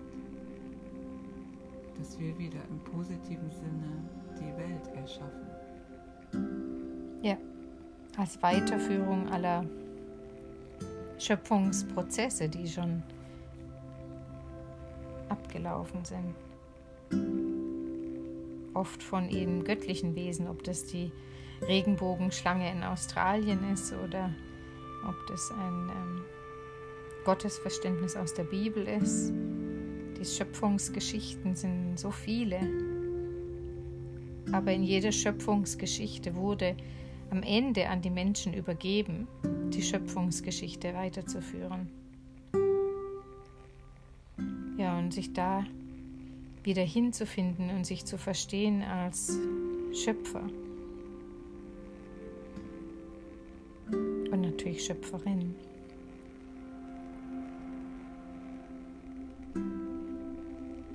Dass 2.00 2.18
wir 2.18 2.38
wieder 2.40 2.60
im 2.70 2.80
positiven 2.80 3.52
Sinne 3.52 4.06
die 4.40 4.58
Welt 4.58 4.88
erschaffen. 4.96 5.50
Ja, 7.22 7.36
als 8.18 8.42
Weiterführung 8.42 9.28
aller 9.28 9.66
Schöpfungsprozesse, 11.20 12.48
die 12.48 12.70
schon 12.70 13.04
abgelaufen 15.28 16.06
sind. 16.06 17.55
Oft 18.76 19.02
von 19.02 19.30
eben 19.30 19.64
göttlichen 19.64 20.16
Wesen, 20.16 20.48
ob 20.48 20.64
das 20.64 20.86
die 20.86 21.12
Regenbogenschlange 21.68 22.72
in 22.72 22.84
Australien 22.84 23.72
ist 23.74 23.94
oder 23.94 24.30
ob 25.08 25.16
das 25.28 25.52
ein 25.52 25.90
ähm, 25.90 26.22
Gottesverständnis 27.24 28.16
aus 28.16 28.34
der 28.34 28.44
Bibel 28.44 28.88
ist. 28.88 29.34
Die 30.20 30.26
Schöpfungsgeschichten 30.26 31.56
sind 31.56 31.98
so 31.98 32.12
viele. 32.12 32.60
Aber 34.52 34.72
in 34.72 34.84
jeder 34.84 35.12
Schöpfungsgeschichte 35.12 36.36
wurde 36.36 36.76
am 37.32 37.42
Ende 37.44 37.90
an 37.90 38.02
die 38.02 38.10
Menschen 38.10 38.54
übergeben, 38.54 39.28
die 39.74 39.82
Schöpfungsgeschichte 39.82 40.94
weiterzuführen. 40.94 41.90
Ja, 44.78 44.98
und 45.00 45.14
sich 45.14 45.34
da 45.34 45.64
wieder 46.66 46.84
hinzufinden 46.84 47.70
und 47.70 47.86
sich 47.86 48.06
zu 48.06 48.18
verstehen 48.18 48.82
als 48.84 49.38
Schöpfer. 49.94 50.44
Und 53.90 54.42
natürlich 54.42 54.84
Schöpferin. 54.84 55.56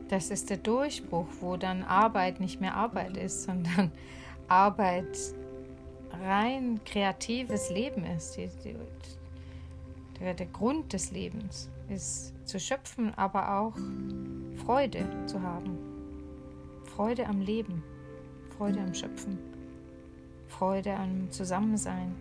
Das 0.09 0.31
ist 0.31 0.51
der 0.51 0.57
Durchbruch, 0.57 1.29
wo 1.41 1.57
dann 1.57 1.85
Arbeit 1.85 2.41
nicht 2.41 2.61
mehr 2.61 2.75
Arbeit 2.75 3.17
ist, 3.17 3.43
sondern 3.45 3.93
Arbeit 4.49 5.17
rein 6.11 6.81
kreatives 6.85 7.71
Leben 7.71 8.05
ist. 8.05 8.37
Der, 10.19 10.35
der 10.35 10.47
Grund 10.47 10.93
des 10.93 11.13
Lebens 11.13 11.71
ist 11.91 12.33
zu 12.47 12.59
schöpfen, 12.59 13.13
aber 13.15 13.59
auch 13.59 13.75
Freude 14.65 15.05
zu 15.27 15.43
haben. 15.43 15.79
Freude 16.85 17.27
am 17.27 17.41
Leben, 17.41 17.83
Freude 18.57 18.81
am 18.81 18.95
Schöpfen, 18.95 19.39
Freude 20.49 20.95
am 20.95 21.31
Zusammensein, 21.31 22.15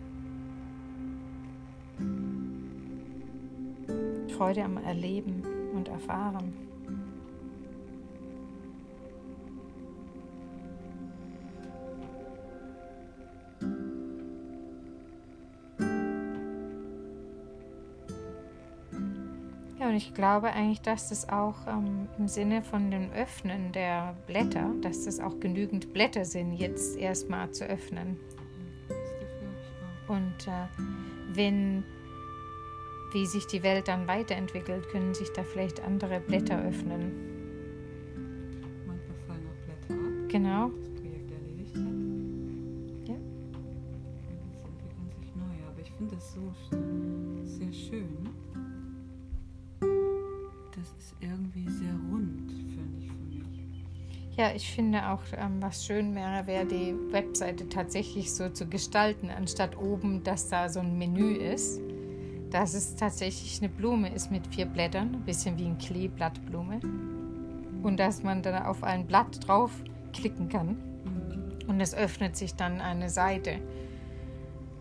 Freude 4.36 4.64
am 4.64 4.76
Erleben 4.78 5.42
und 5.74 5.88
Erfahren. 5.88 6.69
Und 19.90 19.96
ich 19.96 20.14
glaube 20.14 20.52
eigentlich, 20.52 20.80
dass 20.80 21.08
das 21.08 21.28
auch 21.28 21.66
ähm, 21.66 22.08
im 22.16 22.28
Sinne 22.28 22.62
von 22.62 22.90
dem 22.90 23.10
Öffnen 23.12 23.72
der 23.72 24.14
Blätter, 24.26 24.70
dass 24.82 25.04
das 25.04 25.18
auch 25.18 25.40
genügend 25.40 25.92
Blätter 25.92 26.24
sind, 26.24 26.52
jetzt 26.52 26.96
erstmal 26.96 27.50
zu 27.50 27.64
öffnen. 27.64 28.16
Und 30.06 30.46
äh, 30.46 30.66
wenn 31.34 31.84
wie 33.12 33.26
sich 33.26 33.46
die 33.46 33.64
Welt 33.64 33.88
dann 33.88 34.06
weiterentwickelt, 34.06 34.88
können 34.90 35.14
sich 35.14 35.32
da 35.32 35.42
vielleicht 35.42 35.82
andere 35.82 36.20
Blätter 36.20 36.62
öffnen. 36.62 37.10
Manchmal 38.86 39.16
fallen 39.26 39.46
auch 39.48 39.64
Blätter 39.66 39.94
ab, 39.94 40.28
Genau. 40.28 40.68
das 40.68 40.90
Projekt 40.90 41.30
erledigt 41.32 41.74
hat. 41.74 43.08
Ja. 43.08 43.14
Und 43.16 44.54
es 44.54 44.62
entwickeln 44.62 45.10
sich 45.18 45.34
neue. 45.34 45.68
Aber 45.68 45.80
ich 45.80 45.90
finde 45.92 46.14
das 46.14 46.32
so 46.32 46.52
sehr 47.42 47.72
schön. 47.72 48.19
Ja, 54.40 54.52
ich 54.56 54.72
finde 54.72 55.06
auch, 55.10 55.20
ähm, 55.36 55.60
was 55.60 55.84
schön 55.84 56.14
wäre, 56.14 56.46
wäre 56.46 56.64
die 56.64 56.94
Webseite 57.12 57.68
tatsächlich 57.68 58.32
so 58.32 58.48
zu 58.48 58.66
gestalten, 58.66 59.28
anstatt 59.28 59.76
oben, 59.76 60.24
dass 60.24 60.48
da 60.48 60.70
so 60.70 60.80
ein 60.80 60.96
Menü 60.96 61.34
ist, 61.34 61.78
dass 62.48 62.72
es 62.72 62.96
tatsächlich 62.96 63.60
eine 63.60 63.68
Blume 63.68 64.08
ist 64.08 64.30
mit 64.30 64.46
vier 64.46 64.64
Blättern, 64.64 65.14
ein 65.14 65.24
bisschen 65.26 65.58
wie 65.58 65.66
ein 65.66 65.76
Kleeblattblume. 65.76 66.80
Und 67.82 68.00
dass 68.00 68.22
man 68.22 68.40
dann 68.40 68.62
auf 68.62 68.82
ein 68.82 69.06
Blatt 69.06 69.46
drauf 69.46 69.72
klicken 70.14 70.48
kann 70.48 70.78
und 71.66 71.78
es 71.78 71.94
öffnet 71.94 72.34
sich 72.34 72.54
dann 72.54 72.80
eine 72.80 73.10
Seite. 73.10 73.60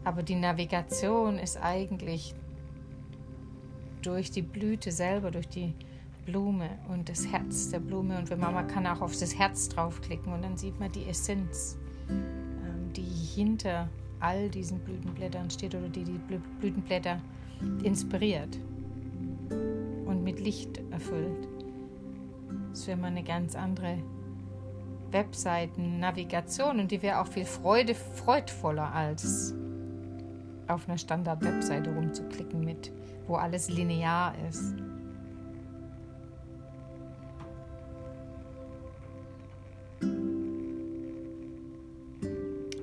Aber 0.06 0.24
die 0.24 0.36
Navigation 0.36 1.38
ist 1.38 1.62
eigentlich 1.62 2.34
durch 4.04 4.32
die 4.32 4.42
Blüte 4.42 4.94
selber, 4.94 5.32
durch 5.32 5.50
die 5.50 5.76
Blume 6.30 6.70
und 6.90 7.10
das 7.10 7.28
Herz 7.28 7.70
der 7.70 7.80
Blume. 7.80 8.20
Und 8.20 8.38
man, 8.38 8.68
kann 8.68 8.86
auch 8.86 9.02
auf 9.02 9.18
das 9.18 9.38
Herz 9.38 9.70
draufklicken 9.70 10.32
und 10.32 10.44
dann 10.44 10.58
sieht 10.58 10.80
man 10.80 10.92
die 10.92 11.06
Essenz, 11.06 11.78
ähm, 12.10 12.94
die 12.94 13.02
hinter 13.02 13.90
all 14.20 14.50
diesen 14.50 14.80
Blütenblättern 14.80 15.50
steht 15.50 15.76
oder 15.76 15.90
die 15.90 16.04
die 16.04 16.20
Blü- 16.20 16.42
Blütenblätter 16.60 17.20
inspiriert 17.84 18.58
und 20.06 20.24
mit 20.24 20.40
Licht 20.40 20.80
erfüllt. 20.92 21.48
Das 22.70 22.88
wäre 22.88 22.98
mal 22.98 23.08
eine 23.08 23.24
ganz 23.24 23.56
andere 23.56 23.98
Webseiten-Navigation 25.12 26.80
und 26.80 26.92
die 26.92 27.02
wäre 27.02 27.22
auch 27.22 27.28
viel 27.28 27.46
Freude, 27.46 27.96
freudvoller 27.96 28.94
als 28.94 29.56
auf 30.68 30.88
einer 30.88 31.00
Standard-Webseite 31.00 31.94
rumzuklicken 31.94 32.64
mit, 32.64 32.92
wo 33.28 33.36
alles 33.36 33.70
linear 33.70 34.36
ist. 34.48 34.76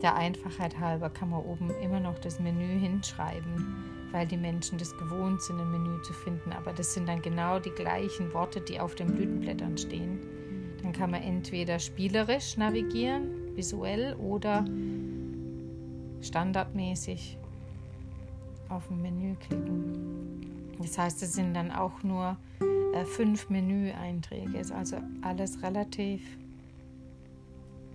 Der 0.06 0.14
Einfachheit 0.14 0.78
halber 0.78 1.10
kann 1.10 1.30
man 1.30 1.40
oben 1.40 1.68
immer 1.82 1.98
noch 1.98 2.16
das 2.20 2.38
Menü 2.38 2.78
hinschreiben, 2.78 3.74
weil 4.12 4.24
die 4.24 4.36
Menschen 4.36 4.78
das 4.78 4.96
gewohnt 4.96 5.42
sind, 5.42 5.58
ein 5.58 5.72
Menü 5.72 6.00
zu 6.02 6.12
finden. 6.12 6.52
Aber 6.52 6.72
das 6.72 6.94
sind 6.94 7.08
dann 7.08 7.22
genau 7.22 7.58
die 7.58 7.70
gleichen 7.70 8.32
Worte, 8.32 8.60
die 8.60 8.78
auf 8.78 8.94
den 8.94 9.08
Blütenblättern 9.16 9.76
stehen. 9.76 10.20
Dann 10.80 10.92
kann 10.92 11.10
man 11.10 11.22
entweder 11.22 11.80
spielerisch 11.80 12.56
navigieren, 12.56 13.56
visuell 13.56 14.14
oder 14.14 14.64
standardmäßig 16.20 17.36
auf 18.68 18.88
ein 18.88 19.02
Menü 19.02 19.34
klicken. 19.34 20.76
Das 20.78 20.96
heißt, 20.98 21.20
es 21.24 21.32
sind 21.32 21.54
dann 21.54 21.72
auch 21.72 22.04
nur 22.04 22.36
äh, 22.94 23.04
fünf 23.04 23.50
Menüeinträge. 23.50 24.56
Ist 24.56 24.70
also 24.70 24.98
alles 25.22 25.64
relativ 25.64 26.22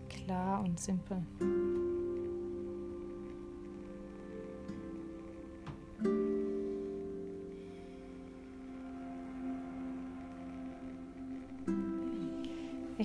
klar 0.10 0.62
und 0.62 0.78
simpel. 0.78 1.24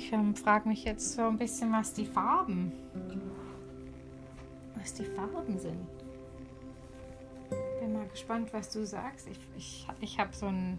Ich 0.06 0.12
ähm, 0.12 0.36
frage 0.36 0.68
mich 0.68 0.84
jetzt 0.84 1.14
so 1.14 1.22
ein 1.22 1.36
bisschen, 1.36 1.72
was 1.72 1.92
die 1.92 2.04
Farben, 2.06 2.70
was 4.76 4.94
die 4.94 5.04
Farben 5.04 5.58
sind. 5.58 5.84
Bin 7.80 7.92
mal 7.92 8.06
gespannt, 8.06 8.52
was 8.52 8.70
du 8.72 8.86
sagst. 8.86 9.26
Ich, 9.26 9.40
ich, 9.56 9.88
ich 10.00 10.18
habe 10.20 10.32
so 10.32 10.46
ein 10.46 10.78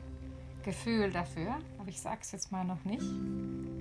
Gefühl 0.64 1.12
dafür, 1.12 1.58
aber 1.78 1.90
ich 1.90 2.00
sag's 2.00 2.32
jetzt 2.32 2.54
mal 2.54 2.64
noch 2.64 2.86
nicht. 2.86 3.04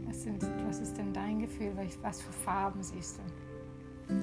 Was, 0.08 0.24
sind, 0.24 0.44
was 0.66 0.80
ist 0.80 0.98
denn 0.98 1.12
dein 1.12 1.38
Gefühl? 1.38 1.70
Was- 2.02 2.22
für 2.22 2.32
Farben 2.32 2.82
siehst 2.82 3.20
du? 4.08 4.14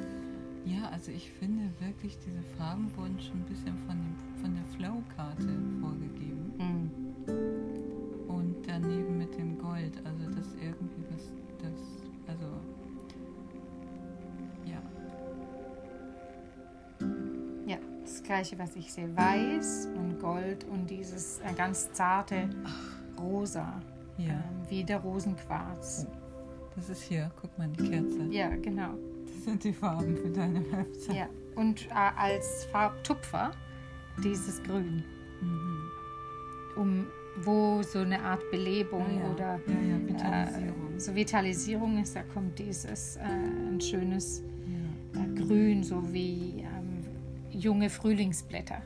Ja, 0.65 0.89
also 0.89 1.09
ich 1.09 1.31
finde 1.31 1.69
wirklich, 1.79 2.17
diese 2.19 2.41
Farben 2.57 2.91
wurden 2.97 3.17
schon 3.21 3.37
ein 3.37 3.45
bisschen 3.45 3.77
von, 3.87 3.95
dem, 3.97 4.41
von 4.41 4.55
der 4.55 4.65
Flow-Karte 4.75 5.57
vorgegeben. 5.79 6.53
Hm. 6.57 6.91
Und 8.27 8.55
daneben 8.67 9.17
mit 9.17 9.37
dem 9.37 9.57
Gold, 9.57 10.01
also 10.05 10.25
das 10.35 10.53
irgendwie 10.55 11.02
das 18.23 18.27
gleiche, 18.27 18.57
was 18.57 18.75
ich 18.77 18.91
sehe. 18.93 19.09
Weiß 19.15 19.89
und 19.97 20.19
Gold 20.19 20.65
und 20.71 20.89
dieses 20.89 21.39
äh, 21.39 21.53
ganz 21.55 21.91
zarte 21.91 22.49
Rosa, 23.19 23.81
ja. 24.17 24.29
ähm, 24.29 24.39
wie 24.69 24.83
der 24.83 24.99
Rosenquarz. 24.99 26.07
Das 26.75 26.89
ist 26.89 27.03
hier, 27.03 27.29
guck 27.41 27.55
mal, 27.57 27.67
die 27.67 27.89
Kerze. 27.89 28.23
Ja, 28.31 28.49
genau. 28.55 28.91
Das 29.25 29.43
sind 29.43 29.63
die 29.63 29.73
Farben 29.73 30.15
für 30.15 30.29
deine 30.29 30.59
Website. 30.71 31.15
Ja. 31.15 31.27
Und 31.55 31.85
äh, 31.87 32.17
als 32.17 32.65
Farbtupfer 32.71 33.51
dieses 34.23 34.61
Grün, 34.63 35.03
Mhm. 35.41 35.91
um 36.77 37.07
wo 37.43 37.81
so 37.81 37.99
eine 37.99 38.21
Art 38.21 38.49
Belebung 38.51 39.05
ja, 39.17 39.23
ja. 39.25 39.31
oder 39.33 39.59
ja, 39.67 39.97
ja, 39.97 40.07
Vitalisierung. 40.07 40.95
Äh, 40.95 40.99
so 40.99 41.15
Vitalisierung 41.15 42.01
ist, 42.01 42.15
da 42.15 42.23
kommt 42.23 42.57
dieses 42.57 43.17
äh, 43.17 43.21
ein 43.21 43.81
schönes 43.81 44.41
äh, 44.41 45.35
Grün, 45.39 45.83
so 45.83 46.01
wie 46.13 46.62
junge 47.53 47.89
Frühlingsblätter. 47.89 48.81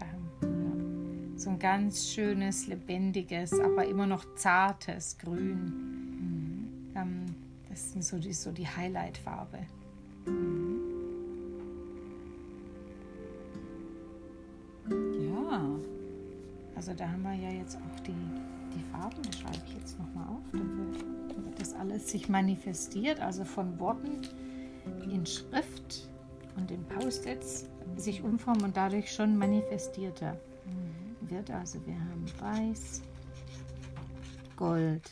Ähm, 0.00 1.32
ja. 1.32 1.38
So 1.38 1.50
ein 1.50 1.58
ganz 1.58 2.08
schönes, 2.08 2.66
lebendiges, 2.66 3.58
aber 3.58 3.86
immer 3.86 4.06
noch 4.06 4.34
zartes 4.36 5.18
Grün. 5.18 5.64
Mhm. 5.64 6.96
Ähm, 6.96 7.26
das 7.68 7.92
sind 7.92 8.04
so 8.04 8.18
die, 8.18 8.32
so 8.32 8.52
die 8.52 8.66
Highlight-Farbe. 8.66 9.58
ja, 14.88 15.70
Also 16.76 16.92
da 16.94 17.08
haben 17.08 17.22
wir 17.22 17.34
ja 17.34 17.50
jetzt 17.50 17.76
auch 17.76 18.00
die, 18.00 18.12
die 18.74 18.82
Farben, 18.92 19.22
das 19.22 19.40
schreibe 19.40 19.58
ich 19.66 19.74
jetzt 19.74 19.98
nochmal 19.98 20.28
auf, 20.28 20.52
wird 20.52 21.60
das 21.60 21.74
alles 21.74 22.08
sich 22.08 22.28
manifestiert, 22.28 23.20
also 23.20 23.44
von 23.44 23.78
Worten 23.78 24.20
in 25.10 25.26
Schrift 25.26 26.08
und 26.56 26.70
in 26.70 26.84
Post-its 26.84 27.68
sich 27.96 28.22
umformen 28.22 28.64
und 28.64 28.76
dadurch 28.76 29.12
schon 29.12 29.36
manifestierter 29.36 30.38
wird. 31.22 31.50
Also 31.50 31.78
wir 31.86 31.94
haben 31.94 32.24
Weiß, 32.40 33.02
Gold, 34.56 35.10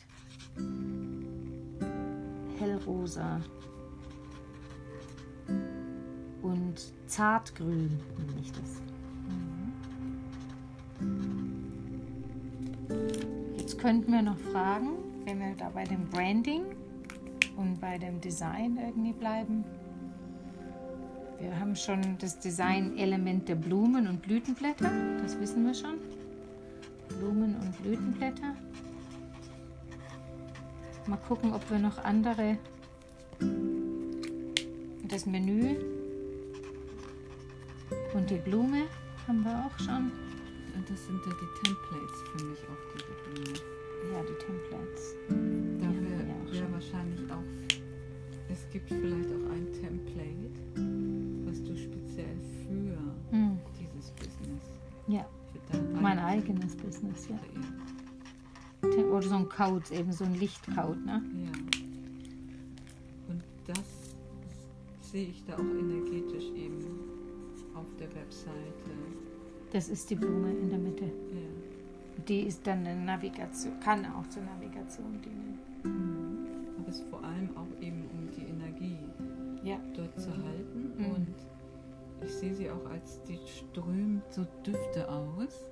Hellrosa 2.59 3.41
und 6.43 6.93
Zartgrün, 7.07 7.99
nenne 8.19 8.41
ich 8.41 8.53
das. 8.53 8.83
Jetzt 13.57 13.79
könnten 13.79 14.13
wir 14.13 14.23
noch 14.23 14.39
fragen, 14.39 14.91
wenn 15.25 15.41
wir 15.41 15.55
da 15.57 15.71
bei 15.71 15.85
dem 15.85 16.09
Branding 16.09 16.63
und 17.57 17.81
bei 17.81 17.99
dem 17.99 18.21
Design 18.21 18.77
irgendwie 18.77 19.13
bleiben. 19.13 19.65
Wir 21.43 21.59
haben 21.59 21.75
schon 21.75 22.01
das 22.21 22.39
Design-Element 22.39 23.49
der 23.49 23.57
Blumen 23.57 24.07
und 24.07 24.23
Blütenblätter, 24.23 24.89
das 25.21 25.39
wissen 25.41 25.67
wir 25.67 25.75
schon. 25.75 25.99
Blumen 27.09 27.57
und 27.57 27.83
Blütenblätter. 27.83 28.55
Mal 31.09 31.17
gucken, 31.17 31.53
ob 31.53 31.69
wir 31.69 31.81
noch 31.81 31.99
andere. 32.05 32.59
Das 35.09 35.27
Menü 35.27 35.75
und 38.15 38.31
die 38.31 38.37
Blume 38.37 38.85
haben 39.27 39.43
wir 39.43 39.67
auch 39.67 39.79
schon. 39.81 40.13
und 40.77 40.89
das 40.89 41.07
sind 41.07 41.21
ja 41.27 41.33
die 41.33 41.67
Templates 41.67 42.19
für 42.31 42.45
mich 42.45 42.61
auf 42.71 42.79
diese 42.95 43.15
Blume. 43.25 43.59
Ja, 44.13 44.23
die 44.23 44.39
Templates. 44.47 45.17
Da 45.81 45.89
wäre 45.91 46.23
auch 46.31 46.73
wahrscheinlich 46.73 47.33
auch, 47.33 47.43
es 48.49 48.65
gibt 48.71 48.89
vielleicht 48.89 49.29
auch 49.29 49.51
ein 49.51 49.67
Template, 49.81 51.12
was 52.17 52.17
du 52.17 52.23
speziell 52.23 52.37
für 52.67 53.33
Hm. 53.37 53.59
dieses 53.79 54.11
Business, 54.13 54.63
Ja, 55.09 55.27
mein 56.01 56.19
eigenes 56.19 56.77
Business, 56.77 57.29
ja. 57.29 57.39
Oder 59.11 59.23
so 59.29 59.35
ein 59.37 59.49
Code, 59.49 59.85
eben 59.93 60.13
so 60.13 60.25
ein 60.25 60.35
Lichtcode, 60.35 61.05
ne? 61.07 61.23
Ja. 61.45 61.53
Und 63.29 63.43
das 63.67 63.79
sehe 65.11 65.29
ich 65.29 65.45
da 65.45 65.55
auch 65.55 65.61
energetisch 65.61 66.51
eben 66.57 66.85
auf 67.75 67.87
der 67.99 68.09
Webseite. 68.15 68.91
Das 69.73 69.89
ist 69.89 70.11
die 70.11 70.17
Blume 70.17 70.51
in 70.51 70.69
der 70.71 70.79
Mitte. 70.79 71.05
Ja. 71.05 72.23
Die 72.29 72.41
ist 72.43 72.67
dann 72.67 72.87
eine 72.87 73.01
Navigation, 73.05 73.79
kann 73.81 74.05
auch 74.07 74.29
zur 74.29 74.43
Navigation 74.43 75.21
dienen. 75.25 75.59
Mhm. 75.85 76.47
Aber 76.79 76.89
es 76.89 76.99
ist 76.99 77.09
vor 77.09 77.23
allem 77.25 77.49
auch 77.57 77.81
eben 77.83 78.05
um 78.13 78.29
die 78.37 78.43
Energie 78.51 78.99
Ja. 79.65 79.79
dort 79.97 80.21
zu 80.21 80.31
halten. 80.31 80.93
Mhm. 80.99 81.07
Und 81.07 81.27
ich 82.25 82.35
sehe 82.35 82.55
sie 82.55 82.71
auch 82.71 82.91
als, 82.91 83.21
die 83.25 83.39
strömt 83.47 84.23
so 84.33 84.47
Düfte 84.65 85.09
aus, 85.09 85.65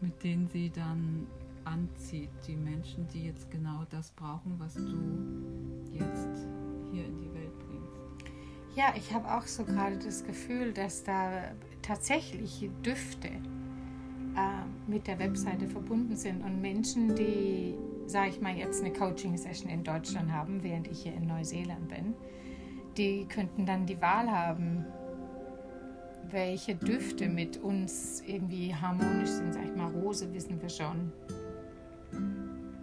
mit 0.00 0.22
denen 0.22 0.48
sie 0.48 0.70
dann 0.70 1.26
anzieht, 1.64 2.30
die 2.46 2.56
Menschen, 2.56 3.06
die 3.12 3.26
jetzt 3.26 3.50
genau 3.50 3.84
das 3.90 4.10
brauchen, 4.12 4.54
was 4.58 4.74
du 4.74 5.92
jetzt 5.92 6.46
hier 6.92 7.04
in 7.04 7.18
die 7.18 7.34
Welt 7.34 7.58
bringst. 7.58 8.26
Ja, 8.76 8.94
ich 8.96 9.12
habe 9.12 9.32
auch 9.34 9.46
so 9.46 9.64
gerade 9.64 9.98
das 9.98 10.24
Gefühl, 10.24 10.72
dass 10.72 11.04
da 11.04 11.50
tatsächlich 11.82 12.70
Düfte 12.84 13.28
äh, 13.28 14.90
mit 14.90 15.06
der 15.06 15.18
Webseite 15.18 15.68
verbunden 15.68 16.16
sind 16.16 16.42
und 16.42 16.60
Menschen, 16.60 17.14
die, 17.14 17.74
sage 18.06 18.30
ich 18.30 18.40
mal, 18.40 18.56
jetzt 18.56 18.82
eine 18.82 18.92
Coaching-Session 18.92 19.70
in 19.70 19.84
Deutschland 19.84 20.32
haben, 20.32 20.62
während 20.62 20.88
ich 20.88 21.02
hier 21.02 21.14
in 21.14 21.26
Neuseeland 21.26 21.88
bin, 21.88 22.14
die 22.96 23.26
könnten 23.26 23.66
dann 23.66 23.86
die 23.86 24.00
Wahl 24.00 24.30
haben, 24.30 24.84
welche 26.30 26.74
Düfte 26.74 27.28
mit 27.28 27.58
uns 27.58 28.22
irgendwie 28.26 28.74
harmonisch 28.74 29.30
sind. 29.30 29.54
Sag 29.54 29.64
ich 29.64 29.74
mal, 29.74 29.90
Rose 29.90 30.32
wissen 30.32 30.60
wir 30.60 30.68
schon. 30.68 31.12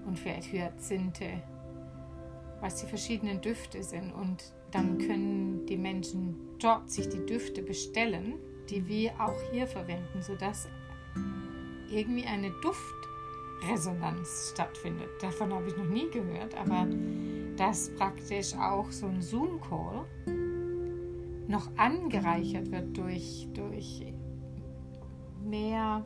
Und 0.06 0.20
vielleicht 0.20 0.52
Hyazinthe, 0.52 1.42
was 2.62 2.76
die 2.78 2.88
verschiedenen 2.88 3.42
Düfte 3.42 3.84
sind. 3.84 4.12
Und 4.12 4.54
dann 4.72 4.98
können 4.98 5.66
die 5.66 5.78
Menschen 5.78 6.36
dort 6.60 6.90
sich 6.90 7.08
die 7.10 7.26
Düfte 7.26 7.62
bestellen, 7.62 8.36
die 8.70 8.88
wir 8.88 9.12
auch 9.20 9.40
hier 9.52 9.68
verwenden, 9.68 10.22
sodass 10.22 10.68
irgendwie 11.90 12.26
eine 12.26 12.52
Duftresonanz 12.62 14.52
stattfindet. 14.54 15.10
Davon 15.22 15.54
habe 15.54 15.68
ich 15.68 15.78
noch 15.78 15.86
nie 15.86 16.10
gehört, 16.10 16.56
aber 16.56 16.88
dass 17.58 17.90
praktisch 17.96 18.54
auch 18.56 18.92
so 18.92 19.06
ein 19.08 19.22
Zoom-Call 19.22 20.06
noch 21.48 21.70
angereichert 21.78 22.72
wird 22.72 22.98
durch, 22.98 23.48
durch 23.54 24.06
mehr 25.44 26.04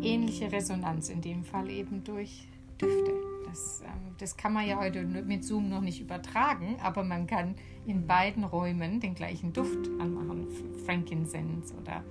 ähnliche 0.00 0.50
Resonanz, 0.50 1.08
in 1.10 1.20
dem 1.20 1.44
Fall 1.44 1.70
eben 1.70 2.04
durch 2.04 2.48
Düfte. 2.80 3.12
Das, 3.46 3.82
ähm, 3.84 4.14
das 4.18 4.36
kann 4.36 4.52
man 4.52 4.66
ja 4.66 4.78
heute 4.78 5.04
mit 5.04 5.44
Zoom 5.44 5.68
noch 5.68 5.80
nicht 5.80 6.00
übertragen, 6.00 6.76
aber 6.82 7.02
man 7.02 7.26
kann 7.26 7.54
in 7.86 8.06
beiden 8.06 8.44
Räumen 8.44 9.00
den 9.00 9.14
gleichen 9.14 9.52
Duft 9.52 9.88
anmachen. 9.98 10.46
Frankincense 10.84 11.74
oder 11.74 12.04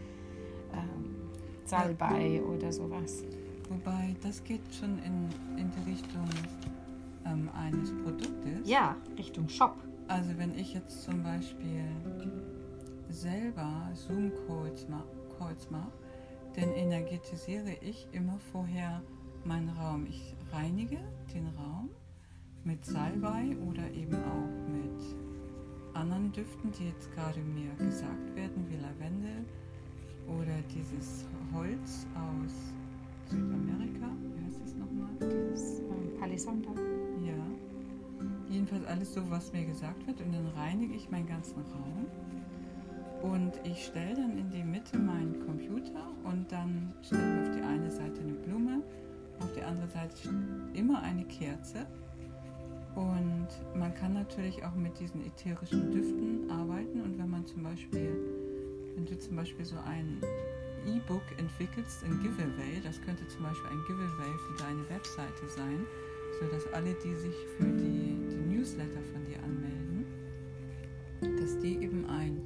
ähm, 0.74 1.16
Salbei 1.66 2.42
oder 2.44 2.72
sowas. 2.72 3.24
Wobei, 3.70 4.16
das 4.22 4.44
geht 4.44 4.62
schon 4.74 4.98
in, 5.00 5.30
in 5.60 5.72
die 5.72 5.92
Richtung 5.92 6.26
ähm, 7.26 7.50
eines 7.54 7.92
Produktes. 8.04 8.68
Ja, 8.68 8.96
Richtung 9.18 9.50
Shop. 9.50 9.76
Also 10.08 10.38
wenn 10.38 10.58
ich 10.58 10.74
jetzt 10.74 11.04
zum 11.04 11.22
Beispiel 11.24 11.84
selber 13.10 13.90
Zoom-Calls 13.94 14.88
ma 14.90 15.04
mache, 15.70 15.92
dann 16.56 16.72
energetisiere 16.72 17.74
ich 17.82 18.08
immer 18.12 18.40
vorher 18.52 19.02
meinen 19.44 19.70
Raum. 19.70 20.06
Ich 20.08 20.36
reinige 20.52 20.98
den 21.34 21.48
Raum 21.58 21.90
mit 22.64 22.86
Salbei 22.86 23.56
oder 23.70 23.90
eben 23.92 24.16
auch 24.16 24.70
mit 24.70 25.16
anderen 25.94 26.32
Düften, 26.32 26.72
die 26.72 26.88
jetzt 26.88 27.12
gerade 27.14 27.40
mir 27.40 27.74
gesagt 27.76 28.36
werden, 28.36 28.66
wie 28.70 28.76
Lavendel 28.76 29.46
oder 30.28 30.62
dieses 30.74 31.26
Holz 31.54 32.06
aus 32.16 32.54
Südamerika. 33.30 34.10
Wie 34.36 34.46
heißt 34.46 34.62
das 34.62 34.74
nochmal? 34.76 35.10
Ähm, 35.22 36.20
Palisander. 36.20 37.07
Jedenfalls 38.50 38.86
alles 38.86 39.14
so, 39.14 39.30
was 39.30 39.52
mir 39.54 39.66
gesagt 39.66 40.06
wird. 40.08 40.22
Und 40.22 40.34
dann 40.34 40.48
reinige 40.56 40.96
ich 40.96 41.10
meinen 41.10 41.28
ganzen 41.28 41.56
Raum. 41.56 42.08
Und 43.22 43.54
ich 43.64 43.86
stelle 43.86 44.16
dann 44.16 44.38
in 44.38 44.50
die 44.50 44.64
Mitte 44.64 44.98
meinen 44.98 45.44
Computer 45.46 46.12
und 46.24 46.52
dann 46.52 46.94
stelle 47.02 47.42
ich 47.42 47.50
auf 47.50 47.56
die 47.56 47.64
eine 47.64 47.92
Seite 47.92 48.22
eine 48.22 48.34
Blume, 48.34 48.84
auf 49.40 49.52
die 49.54 49.64
andere 49.64 49.88
Seite 49.88 50.30
immer 50.74 51.02
eine 51.02 51.26
Kerze. 51.26 51.88
Und 52.96 53.48
man 53.76 53.94
kann 53.94 54.14
natürlich 54.14 54.64
auch 54.64 54.76
mit 54.76 55.00
diesen 55.00 55.26
ätherischen 55.26 55.92
Düften 55.92 56.50
arbeiten. 56.50 57.02
Und 57.02 57.18
wenn 57.18 57.30
man 57.30 57.46
zum 57.46 57.64
Beispiel, 57.64 58.12
wenn 58.96 59.06
du 59.06 59.18
zum 59.18 59.36
Beispiel 59.36 59.66
so 59.66 59.78
ein 59.86 60.22
E-Book 60.86 61.24
entwickelst 61.38 62.04
in 62.04 62.20
Giveaway, 62.22 62.82
das 62.84 63.02
könnte 63.02 63.28
zum 63.28 63.44
Beispiel 63.44 63.70
ein 63.72 63.84
Giveaway 63.88 64.38
für 64.48 64.64
deine 64.64 64.90
Webseite 64.90 65.50
sein, 65.50 65.86
sodass 66.40 66.72
alle, 66.74 66.94
die 67.04 67.16
sich 67.16 67.36
für 67.58 67.66
die, 67.66 68.16
die 68.30 68.56
Newsletter 68.56 69.02
von 69.14 69.24
dir 69.26 69.42
anmelden, 69.44 70.06
dass 71.40 71.58
die 71.60 71.78
eben 71.78 72.06
ein 72.08 72.42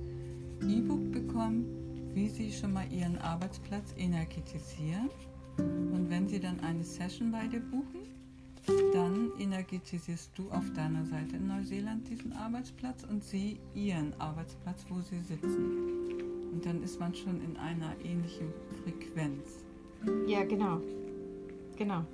E-Book 0.68 1.12
bekommen, 1.12 1.66
wie 2.14 2.30
sie 2.30 2.52
schon 2.52 2.74
mal 2.74 2.92
ihren 2.92 3.18
Arbeitsplatz 3.18 3.94
energetisieren. 3.98 5.10
Und 5.58 6.10
wenn 6.10 6.28
sie 6.28 6.40
dann 6.40 6.60
eine 6.62 6.84
Session 6.84 7.32
bei 7.32 7.48
dir 7.48 7.62
buchen, 7.62 8.02
dann 8.94 9.32
energetisierst 9.40 10.32
du 10.36 10.50
auf 10.52 10.72
deiner 10.74 11.06
Seite 11.06 11.38
in 11.38 11.48
Neuseeland 11.48 12.08
diesen 12.08 12.34
Arbeitsplatz 12.34 13.04
und 13.04 13.24
sie 13.24 13.60
ihren 13.74 14.14
Arbeitsplatz, 14.20 14.86
wo 14.90 15.00
sie 15.02 15.20
sitzen. 15.20 16.52
Und 16.54 16.66
dann 16.66 16.84
ist 16.84 17.00
man 17.00 17.16
schon 17.16 17.42
in 17.42 17.58
einer 17.58 17.96
ähnlichen 18.04 18.48
Frequenz. 18.84 19.64
Ja, 20.28 20.44
genau. 20.44 20.82
Genau. 21.78 22.06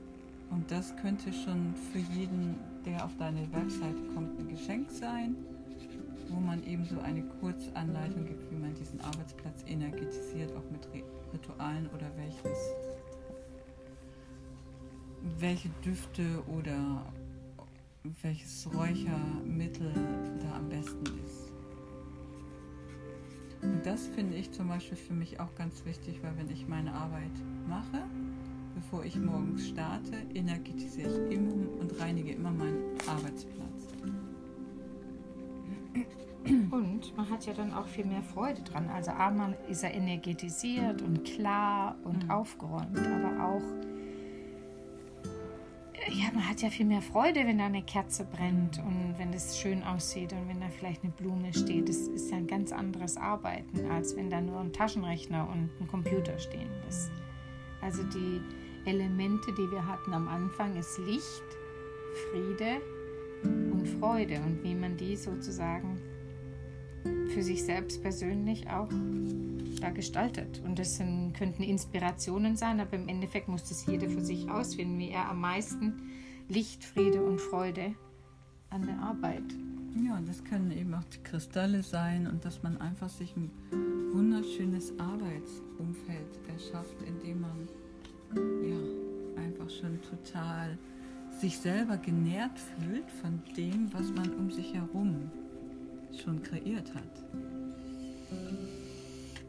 Und 0.49 0.69
das 0.71 0.95
könnte 0.97 1.31
schon 1.33 1.73
für 1.91 1.99
jeden, 1.99 2.55
der 2.85 3.03
auf 3.05 3.15
deine 3.17 3.41
Webseite 3.53 4.01
kommt, 4.13 4.39
ein 4.39 4.47
Geschenk 4.47 4.89
sein, 4.89 5.35
wo 6.29 6.39
man 6.39 6.63
eben 6.63 6.85
so 6.85 6.99
eine 6.99 7.23
Kurzanleitung 7.39 8.25
gibt, 8.25 8.49
wie 8.51 8.55
man 8.55 8.73
diesen 8.75 8.99
Arbeitsplatz 9.01 9.63
energetisiert, 9.67 10.51
auch 10.55 10.71
mit 10.71 10.85
Ri- 10.93 11.03
Ritualen 11.33 11.87
oder 11.87 12.09
welches, 12.15 12.57
welche 15.39 15.69
Düfte 15.85 16.23
oder 16.47 17.05
welches 18.21 18.67
Räuchermittel 18.73 19.91
da 20.41 20.55
am 20.57 20.69
besten 20.69 21.03
ist. 21.25 21.51
Und 23.61 23.85
das 23.85 24.07
finde 24.07 24.37
ich 24.37 24.51
zum 24.51 24.67
Beispiel 24.69 24.97
für 24.97 25.13
mich 25.13 25.39
auch 25.39 25.53
ganz 25.55 25.83
wichtig, 25.83 26.19
weil 26.23 26.37
wenn 26.37 26.49
ich 26.49 26.67
meine 26.67 26.93
Arbeit 26.93 27.31
mache, 27.67 28.03
bevor 28.77 29.03
ich 29.03 29.15
morgens 29.17 29.69
starte, 29.69 30.13
energetisiere 30.33 31.09
ich 31.09 31.35
immer 31.35 31.79
und 31.79 31.99
reinige 31.99 32.31
immer 32.31 32.51
meinen 32.51 32.83
Arbeitsplatz. 33.07 33.87
Und 36.45 37.17
man 37.17 37.29
hat 37.29 37.45
ja 37.45 37.53
dann 37.53 37.73
auch 37.73 37.87
viel 37.87 38.05
mehr 38.05 38.21
Freude 38.21 38.61
dran. 38.61 38.87
Also 38.89 39.11
einmal 39.11 39.57
ist 39.67 39.83
er 39.83 39.93
energetisiert 39.93 41.01
und 41.01 41.25
klar 41.25 41.97
und 42.03 42.25
Mhm. 42.25 42.31
aufgeräumt, 42.31 42.97
aber 42.97 43.43
auch 43.43 43.87
ja, 46.09 46.31
man 46.33 46.47
hat 46.47 46.61
ja 46.61 46.69
viel 46.69 46.85
mehr 46.85 47.01
Freude, 47.01 47.45
wenn 47.45 47.57
da 47.57 47.65
eine 47.65 47.81
Kerze 47.81 48.23
brennt 48.23 48.79
und 48.79 49.15
wenn 49.17 49.33
das 49.33 49.59
schön 49.59 49.83
aussieht 49.83 50.31
und 50.31 50.47
wenn 50.47 50.61
da 50.61 50.69
vielleicht 50.69 51.03
eine 51.03 51.11
Blume 51.11 51.53
steht. 51.53 51.89
Das 51.89 51.97
ist 51.97 52.31
ja 52.31 52.37
ein 52.37 52.47
ganz 52.47 52.71
anderes 52.71 53.17
Arbeiten, 53.17 53.91
als 53.91 54.15
wenn 54.15 54.29
da 54.29 54.39
nur 54.39 54.61
ein 54.61 54.71
Taschenrechner 54.71 55.49
und 55.49 55.69
ein 55.81 55.87
Computer 55.87 56.39
stehen. 56.39 56.69
Das, 56.85 57.11
also 57.81 58.03
die 58.03 58.41
Elemente, 58.87 59.53
die 59.53 59.69
wir 59.69 59.85
hatten 59.85 60.13
am 60.13 60.27
Anfang, 60.29 60.77
ist 60.77 60.97
Licht, 60.99 61.43
Friede 62.31 62.81
und 63.43 63.85
Freude 63.99 64.39
und 64.39 64.63
wie 64.63 64.75
man 64.75 64.95
die 64.95 65.15
sozusagen 65.15 65.99
für 67.33 67.43
sich 67.43 67.63
selbst 67.63 68.01
persönlich 68.01 68.69
auch 68.69 68.89
da 69.81 69.89
gestaltet. 69.89 70.61
Und 70.65 70.79
das 70.79 70.95
sind, 70.95 71.33
könnten 71.33 71.63
Inspirationen 71.63 72.55
sein, 72.55 72.79
aber 72.79 72.93
im 72.95 73.09
Endeffekt 73.09 73.49
muss 73.49 73.67
das 73.67 73.85
jeder 73.85 74.09
für 74.09 74.23
sich 74.23 74.49
ausfinden, 74.49 74.97
wie 74.99 75.09
er 75.09 75.29
am 75.29 75.41
meisten 75.41 76.01
Licht, 76.47 76.85
Friede 76.85 77.21
und 77.21 77.41
Freude 77.41 77.93
an 78.69 78.85
der 78.85 78.99
Arbeit. 78.99 79.43
Ja, 80.05 80.17
und 80.17 80.29
das 80.29 80.43
können 80.43 80.71
eben 80.71 80.93
auch 80.93 81.03
die 81.03 81.23
Kristalle 81.23 81.83
sein 81.83 82.27
und 82.27 82.45
dass 82.45 82.63
man 82.63 82.77
einfach 82.77 83.09
sich 83.09 83.35
ein 83.35 83.51
wunderschönes 84.13 84.97
Arbeitsumfeld 84.97 86.39
erschafft, 86.47 87.01
in 87.01 87.19
dem 87.19 87.41
man 87.41 87.67
ja 88.35 89.41
einfach 89.43 89.69
schon 89.69 89.99
total 90.01 90.77
sich 91.39 91.57
selber 91.59 91.97
genährt 91.97 92.57
fühlt 92.57 93.09
von 93.21 93.41
dem, 93.55 93.91
was 93.93 94.11
man 94.11 94.29
um 94.35 94.49
sich 94.51 94.73
herum 94.73 95.29
schon 96.23 96.41
kreiert 96.41 96.93
hat. 96.95 97.23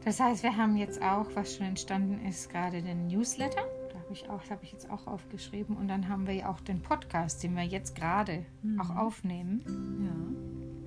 Das 0.05 0.19
heißt, 0.19 0.43
wir 0.43 0.55
haben 0.55 0.77
jetzt 0.77 1.01
auch, 1.01 1.27
was 1.35 1.55
schon 1.55 1.65
entstanden 1.67 2.25
ist, 2.25 2.49
gerade 2.49 2.81
den 2.81 3.07
Newsletter. 3.07 3.61
Da 3.91 3.99
habe 3.99 4.13
ich 4.13 4.29
auch, 4.29 4.41
habe 4.49 4.63
ich 4.63 4.71
jetzt 4.71 4.89
auch 4.89 5.07
aufgeschrieben. 5.07 5.75
Und 5.75 5.87
dann 5.87 6.07
haben 6.07 6.25
wir 6.25 6.33
ja 6.33 6.49
auch 6.49 6.59
den 6.61 6.81
Podcast, 6.81 7.43
den 7.43 7.55
wir 7.55 7.63
jetzt 7.63 7.95
gerade 7.95 8.45
Mhm. 8.61 8.79
auch 8.81 8.95
aufnehmen. 8.95 9.61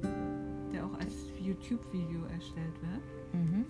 Ja. 0.03 0.09
Der 0.73 0.87
auch 0.87 0.99
als 0.99 1.15
YouTube-Video 1.41 2.25
erstellt 2.25 2.75
wird. 2.81 3.35
Mhm. 3.35 3.65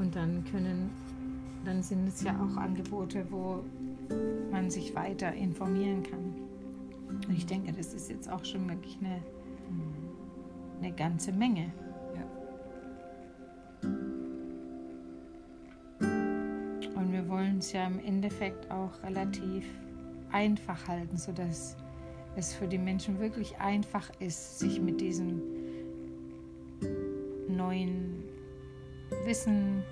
Und 0.00 0.16
dann 0.16 0.42
können, 0.50 0.90
dann 1.62 1.82
sind 1.82 2.08
es 2.08 2.22
ja 2.22 2.32
auch 2.32 2.56
Angebote, 2.56 3.26
wo 3.28 3.62
man 4.50 4.70
sich 4.70 4.94
weiter 4.94 5.34
informieren 5.34 6.02
kann. 6.02 6.34
Und 7.28 7.36
ich 7.36 7.44
denke, 7.44 7.70
das 7.72 7.92
ist 7.92 8.08
jetzt 8.08 8.30
auch 8.30 8.42
schon 8.42 8.66
wirklich 8.66 8.96
eine, 9.02 9.20
eine 10.80 10.92
ganze 10.92 11.32
Menge. 11.32 11.70
Und 16.94 17.12
wir 17.12 17.28
wollen 17.28 17.58
es 17.58 17.72
ja 17.72 17.86
im 17.86 17.98
Endeffekt 17.98 18.70
auch 18.70 19.02
relativ 19.02 19.66
einfach 20.32 20.88
halten, 20.88 21.18
sodass 21.18 21.76
es 22.36 22.54
für 22.54 22.66
die 22.66 22.78
Menschen 22.78 23.20
wirklich 23.20 23.58
einfach 23.58 24.10
ist, 24.18 24.60
sich 24.60 24.80
mit 24.80 25.02
diesem 25.02 25.42
neuen 27.48 28.29
Wissen 29.24 29.82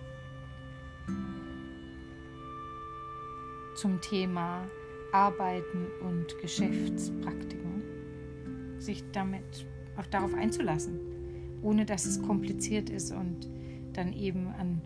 zum 3.75 4.01
Thema 4.01 4.67
Arbeiten 5.13 5.87
und 6.01 6.39
Geschäftspraktiken 6.41 7.83
sich 8.79 9.05
damit 9.13 9.67
auch 9.97 10.07
darauf 10.07 10.35
einzulassen, 10.35 10.99
ohne 11.63 11.85
dass 11.85 12.07
es 12.07 12.23
kompliziert 12.23 12.91
ist 12.91 13.13
und 13.13 13.49
dann 13.93 14.13
eben 14.13 14.49
an 14.59 14.81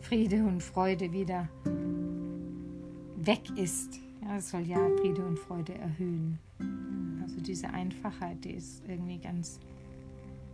Friede 0.00 0.44
und 0.44 0.62
Freude 0.62 1.12
wieder 1.12 1.48
weg 3.16 3.42
ist. 3.56 4.00
Ja, 4.22 4.36
es 4.36 4.50
soll 4.50 4.62
ja 4.62 4.78
Friede 5.00 5.24
und 5.24 5.38
Freude 5.38 5.74
erhöhen. 5.74 6.38
Also 7.22 7.40
diese 7.40 7.70
Einfachheit, 7.70 8.44
die 8.44 8.52
ist 8.52 8.82
irgendwie 8.88 9.18
ganz 9.18 9.58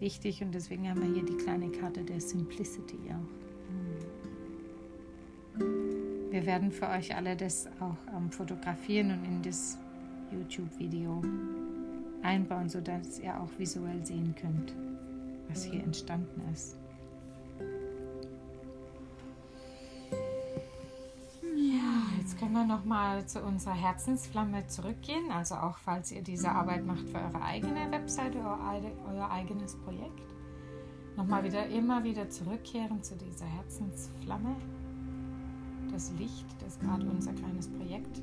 wichtig 0.00 0.42
und 0.42 0.54
deswegen 0.54 0.88
haben 0.88 1.02
wir 1.02 1.12
hier 1.12 1.24
die 1.24 1.36
kleine 1.36 1.70
Karte 1.70 2.04
der 2.04 2.20
Simplicity 2.20 2.98
auch. 3.08 3.48
Wir 6.30 6.46
werden 6.46 6.70
für 6.70 6.88
euch 6.88 7.14
alle 7.14 7.36
das 7.36 7.66
auch 7.80 7.96
ähm, 8.16 8.30
fotografieren 8.30 9.10
und 9.10 9.24
in 9.24 9.42
das 9.42 9.76
YouTube-Video 10.30 11.22
einbauen, 12.22 12.68
sodass 12.68 13.18
ihr 13.18 13.38
auch 13.40 13.50
visuell 13.58 14.04
sehen 14.04 14.34
könnt, 14.40 14.74
was 15.48 15.64
hier 15.64 15.82
entstanden 15.82 16.42
ist. 16.52 16.77
Können 22.38 22.52
wir 22.52 22.64
nochmal 22.64 23.26
zu 23.26 23.42
unserer 23.42 23.74
Herzensflamme 23.74 24.66
zurückgehen. 24.68 25.30
Also 25.32 25.56
auch 25.56 25.78
falls 25.78 26.12
ihr 26.12 26.22
diese 26.22 26.50
Arbeit 26.50 26.86
macht 26.86 27.08
für 27.08 27.18
eure 27.18 27.42
eigene 27.42 27.90
Webseite 27.90 28.38
oder 28.38 28.58
euer 29.12 29.30
eigenes 29.30 29.76
Projekt. 29.76 30.22
Nochmal 31.16 31.42
wieder, 31.42 31.66
immer 31.66 32.04
wieder 32.04 32.30
zurückkehren 32.30 33.02
zu 33.02 33.16
dieser 33.16 33.46
Herzensflamme. 33.46 34.54
Das 35.90 36.12
Licht, 36.12 36.46
das 36.60 36.78
gerade 36.78 37.08
unser 37.10 37.32
kleines 37.32 37.68
Projekt 37.68 38.22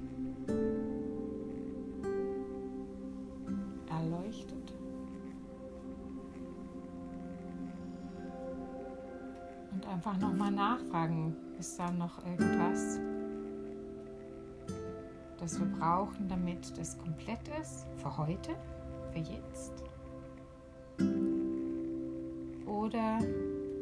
erleuchtet. 3.89 4.73
Und 9.73 9.85
einfach 9.87 10.17
nochmal 10.19 10.51
nachfragen, 10.51 11.35
ist 11.59 11.77
da 11.77 11.91
noch 11.91 12.25
irgendwas? 12.25 12.99
Das 15.45 15.59
wir 15.59 15.67
brauchen, 15.67 16.27
damit 16.27 16.75
das 16.75 16.97
komplett 16.97 17.47
ist, 17.61 17.85
für 17.97 18.17
heute, 18.17 18.55
für 19.11 19.19
jetzt? 19.19 19.83
Oder 22.65 23.19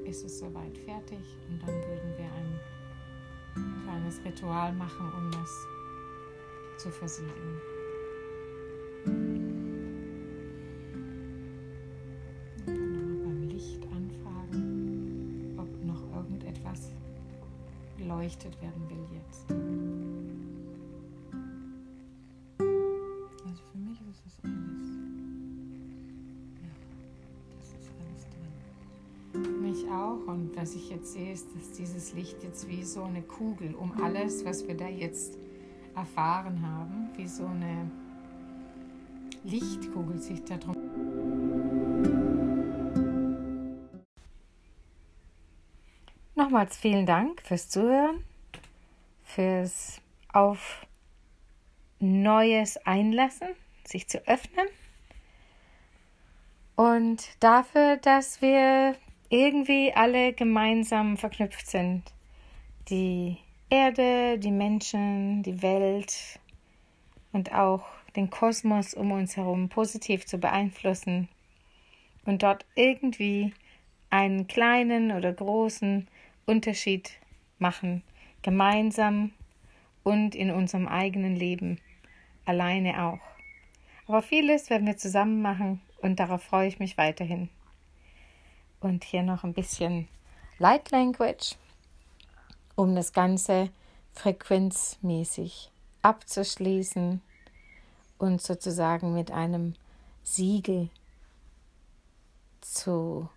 ist 0.03 0.25
es 0.25 0.39
soweit 0.39 0.77
fertig 0.79 1.21
und 1.49 1.61
dann 1.61 1.69
würden 1.69 2.17
wir 2.17 2.25
ein 2.25 3.83
kleines 3.85 4.19
Ritual 4.25 4.73
machen, 4.73 5.09
um 5.17 5.31
das 5.31 6.83
zu 6.83 6.91
versiegeln? 6.91 7.61
Jetzt 31.03 31.13
sehe, 31.13 31.33
ist, 31.33 31.53
dass 31.53 31.71
dieses 31.73 32.13
Licht 32.13 32.43
jetzt 32.43 32.69
wie 32.69 32.81
so 32.81 33.03
eine 33.03 33.21
Kugel 33.21 33.75
um 33.75 34.01
alles, 34.01 34.45
was 34.45 34.65
wir 34.69 34.77
da 34.77 34.87
jetzt 34.87 35.37
erfahren 35.95 36.65
haben, 36.65 37.09
wie 37.17 37.27
so 37.27 37.45
eine 37.45 37.91
Lichtkugel 39.43 40.17
sich 40.17 40.41
da 40.45 40.55
drum. 40.55 40.77
Nochmals 46.35 46.77
vielen 46.77 47.05
Dank 47.05 47.41
fürs 47.41 47.67
Zuhören, 47.67 48.23
fürs 49.23 49.99
auf 50.31 50.85
Neues 51.99 52.77
einlassen, 52.77 53.49
sich 53.83 54.07
zu 54.07 54.25
öffnen 54.25 54.67
und 56.77 57.27
dafür, 57.43 57.97
dass 57.97 58.41
wir 58.41 58.95
irgendwie 59.33 59.91
alle 59.95 60.31
gemeinsam 60.31 61.17
verknüpft 61.17 61.65
sind. 61.65 62.03
Die 62.89 63.37
Erde, 63.67 64.37
die 64.37 64.51
Menschen, 64.51 65.41
die 65.41 65.63
Welt 65.63 66.39
und 67.31 67.51
auch 67.51 67.83
den 68.15 68.29
Kosmos 68.29 68.93
um 68.93 69.11
uns 69.11 69.35
herum 69.35 69.69
positiv 69.69 70.27
zu 70.27 70.37
beeinflussen 70.37 71.29
und 72.25 72.43
dort 72.43 72.67
irgendwie 72.75 73.55
einen 74.11 74.45
kleinen 74.45 75.11
oder 75.11 75.33
großen 75.33 76.07
Unterschied 76.45 77.13
machen, 77.57 78.03
gemeinsam 78.43 79.31
und 80.03 80.35
in 80.35 80.51
unserem 80.51 80.87
eigenen 80.87 81.35
Leben, 81.35 81.79
alleine 82.45 83.03
auch. 83.03 83.19
Aber 84.05 84.21
vieles 84.21 84.69
werden 84.69 84.85
wir 84.85 84.97
zusammen 84.97 85.41
machen 85.41 85.81
und 86.03 86.19
darauf 86.19 86.43
freue 86.43 86.67
ich 86.67 86.77
mich 86.77 86.99
weiterhin. 86.99 87.49
Und 88.83 89.05
hier 89.05 89.23
noch 89.23 89.45
ein 89.45 89.53
bisschen 89.53 90.09
Light 90.59 90.91
Language, 90.91 91.55
um 92.75 92.95
das 92.95 93.13
Ganze 93.13 93.69
frequenzmäßig 94.11 95.71
abzuschließen 96.01 97.21
und 98.17 98.41
sozusagen 98.41 99.13
mit 99.13 99.31
einem 99.31 99.75
Siegel 100.23 100.89
zu 102.59 103.29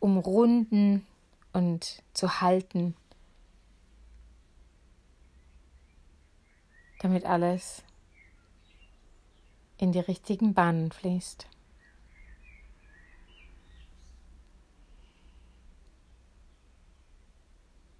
umrunden 0.00 1.06
und 1.52 2.02
zu 2.14 2.40
halten, 2.40 2.96
damit 7.00 7.26
alles 7.26 7.82
in 9.76 9.92
die 9.92 10.00
richtigen 10.00 10.54
Bahnen 10.54 10.90
fließt. 10.90 11.46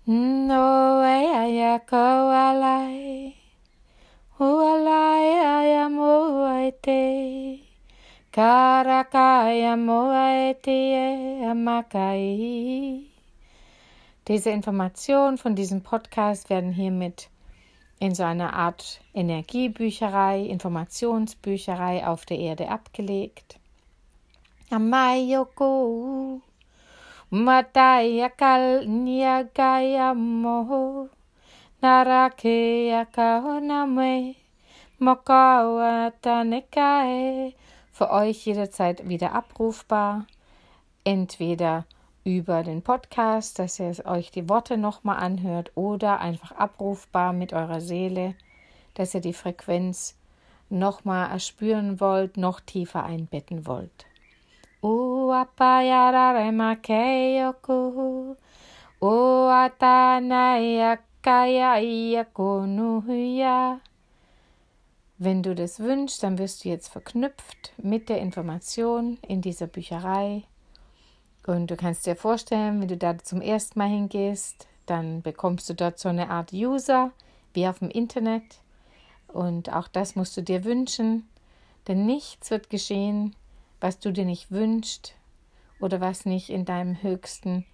No 0.08 1.02
ya 1.02 1.80
kawalai 1.80 3.34
Hualai 4.38 5.30
aya 5.42 5.88
moaite 5.90 7.58
Karakaya 8.30 9.74
moaite 9.76 11.42
amakai 11.50 13.02
Diese 14.28 14.50
Informationen 14.50 15.38
von 15.38 15.56
diesem 15.56 15.82
Podcast 15.82 16.50
werden 16.50 16.70
hiermit 16.70 17.28
in 17.98 18.14
so 18.14 18.22
einer 18.22 18.52
Art 18.52 19.00
Energiebücherei, 19.12 20.42
Informationsbücherei 20.42 22.06
auf 22.06 22.24
der 22.26 22.38
Erde 22.38 22.68
abgelegt. 22.68 23.58
Amayoko 24.70 26.42
Mataya 27.30 28.30
kal 28.30 28.86
niagaya 28.86 30.14
moho 30.14 31.08
narake 31.82 32.86
yakahoname 32.86 34.36
mokawatanekae 35.00 37.54
für 37.90 38.10
euch 38.10 38.46
jederzeit 38.46 39.08
wieder 39.08 39.34
abrufbar. 39.34 40.28
Entweder 41.02 41.84
über 42.22 42.62
den 42.62 42.82
Podcast, 42.82 43.58
dass 43.58 43.80
ihr 43.80 44.06
euch 44.06 44.30
die 44.30 44.48
Worte 44.48 44.78
nochmal 44.78 45.16
anhört 45.16 45.72
oder 45.74 46.20
einfach 46.20 46.52
abrufbar 46.52 47.32
mit 47.32 47.52
eurer 47.52 47.80
Seele, 47.80 48.36
dass 48.94 49.14
ihr 49.14 49.20
die 49.20 49.32
Frequenz 49.32 50.16
nochmal 50.70 51.28
erspüren 51.28 51.98
wollt, 51.98 52.36
noch 52.36 52.60
tiefer 52.60 53.02
einbetten 53.02 53.66
wollt. 53.66 54.06
O 54.82 55.32
apayarare 55.32 56.52
makeyoku. 56.52 58.36
O 59.00 59.48
atanaya 59.48 60.98
kaya 61.22 61.80
Wenn 65.18 65.42
du 65.42 65.54
das 65.54 65.80
wünschst, 65.80 66.22
dann 66.22 66.38
wirst 66.38 66.64
du 66.64 66.68
jetzt 66.68 66.88
verknüpft 66.88 67.72
mit 67.78 68.08
der 68.08 68.20
Information 68.20 69.18
in 69.26 69.40
dieser 69.40 69.66
Bücherei. 69.66 70.44
Und 71.46 71.70
du 71.70 71.76
kannst 71.76 72.06
dir 72.06 72.16
vorstellen, 72.16 72.80
wenn 72.80 72.88
du 72.88 72.96
da 72.96 73.18
zum 73.18 73.40
ersten 73.40 73.78
Mal 73.78 73.88
hingehst, 73.88 74.66
dann 74.84 75.22
bekommst 75.22 75.68
du 75.68 75.74
dort 75.74 75.98
so 75.98 76.08
eine 76.08 76.30
Art 76.30 76.52
User 76.52 77.10
wie 77.54 77.66
auf 77.66 77.80
dem 77.80 77.90
Internet. 77.90 78.60
Und 79.28 79.72
auch 79.72 79.88
das 79.88 80.16
musst 80.16 80.36
du 80.36 80.42
dir 80.42 80.64
wünschen, 80.64 81.28
denn 81.88 82.06
nichts 82.06 82.50
wird 82.50 82.70
geschehen, 82.70 83.34
was 83.80 83.98
du 83.98 84.12
dir 84.12 84.24
nicht 84.24 84.50
wünschst 84.50 85.14
oder 85.80 86.00
was 86.00 86.26
nicht 86.26 86.50
in 86.50 86.64
deinem 86.64 87.02
höchsten 87.02 87.66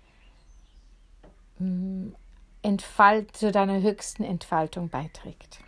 mm, 1.59 2.09
Entfalt, 2.63 3.37
zu 3.37 3.51
deiner 3.51 3.81
höchsten 3.81 4.23
Entfaltung 4.23 4.89
beiträgt. 4.89 5.59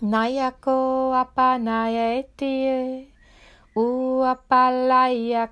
Nayako 0.00 1.12
apanaya 1.12 2.20
etie, 2.20 3.08
uapalaya 3.74 5.48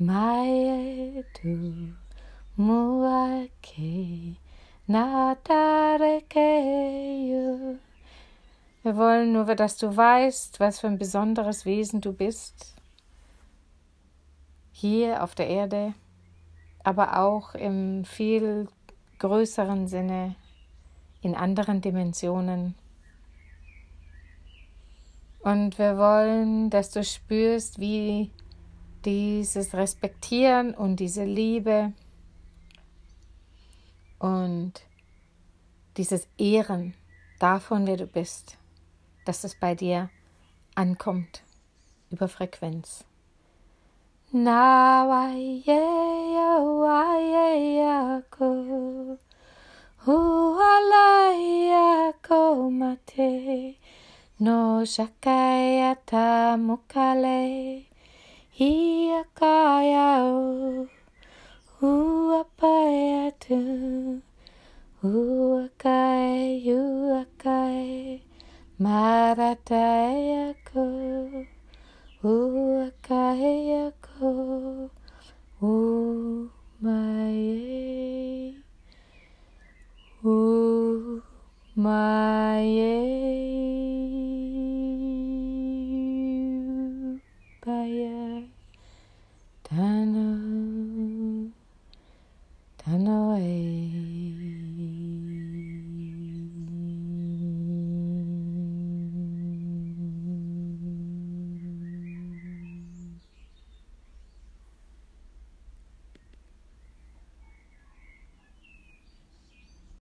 kayamo, 0.00 0.08
makaheya 0.08 0.08
kauare, 0.08 0.08
uakaya 0.08 1.12
eto, 1.18 1.20
uakaya 1.20 1.24
to 1.34 1.40
ma 1.46 1.46
Maetu 1.46 1.92
muake 2.56 4.36
natarekeyu. 4.88 7.78
Wir 8.82 8.96
wollen 8.96 9.32
nur, 9.32 9.54
dass 9.54 9.76
du 9.76 9.94
weißt, 9.94 10.58
was 10.58 10.80
für 10.80 10.86
ein 10.86 10.96
besonderes 10.98 11.66
Wesen 11.66 12.00
du 12.00 12.14
bist. 12.14 12.74
Hier 14.72 15.22
auf 15.22 15.34
der 15.34 15.48
Erde, 15.48 15.92
aber 16.82 17.20
auch 17.20 17.54
im 17.54 18.06
viel 18.06 18.68
größeren 19.18 19.86
Sinne, 19.86 20.34
in 21.20 21.34
anderen 21.34 21.82
Dimensionen. 21.82 22.74
Und 25.40 25.78
wir 25.78 25.98
wollen, 25.98 26.70
dass 26.70 26.90
du 26.90 27.04
spürst, 27.04 27.80
wie 27.80 28.30
dieses 29.04 29.74
Respektieren 29.74 30.74
und 30.74 30.96
diese 30.96 31.24
Liebe 31.24 31.92
und 34.18 34.74
dieses 35.96 36.28
Ehren 36.38 36.94
davon, 37.38 37.86
wer 37.86 37.96
du 37.96 38.06
bist, 38.06 38.58
dass 39.24 39.44
es 39.44 39.58
bei 39.58 39.74
dir 39.74 40.10
ankommt 40.74 41.42
über 42.10 42.28
Frequenz. 42.28 43.04
No 54.42 54.84
shakayata 54.86 56.56
mukale 56.56 57.89
Hiakayao 58.58 60.36
Uapayatu 61.82 63.60
Uakai 65.02 66.62
Uakai 66.66 68.22
Maratayako 68.78 70.86
Uakayako 72.24 74.30
Umaye 75.62 76.94
Umaye 81.76 82.90
away. 93.40 93.79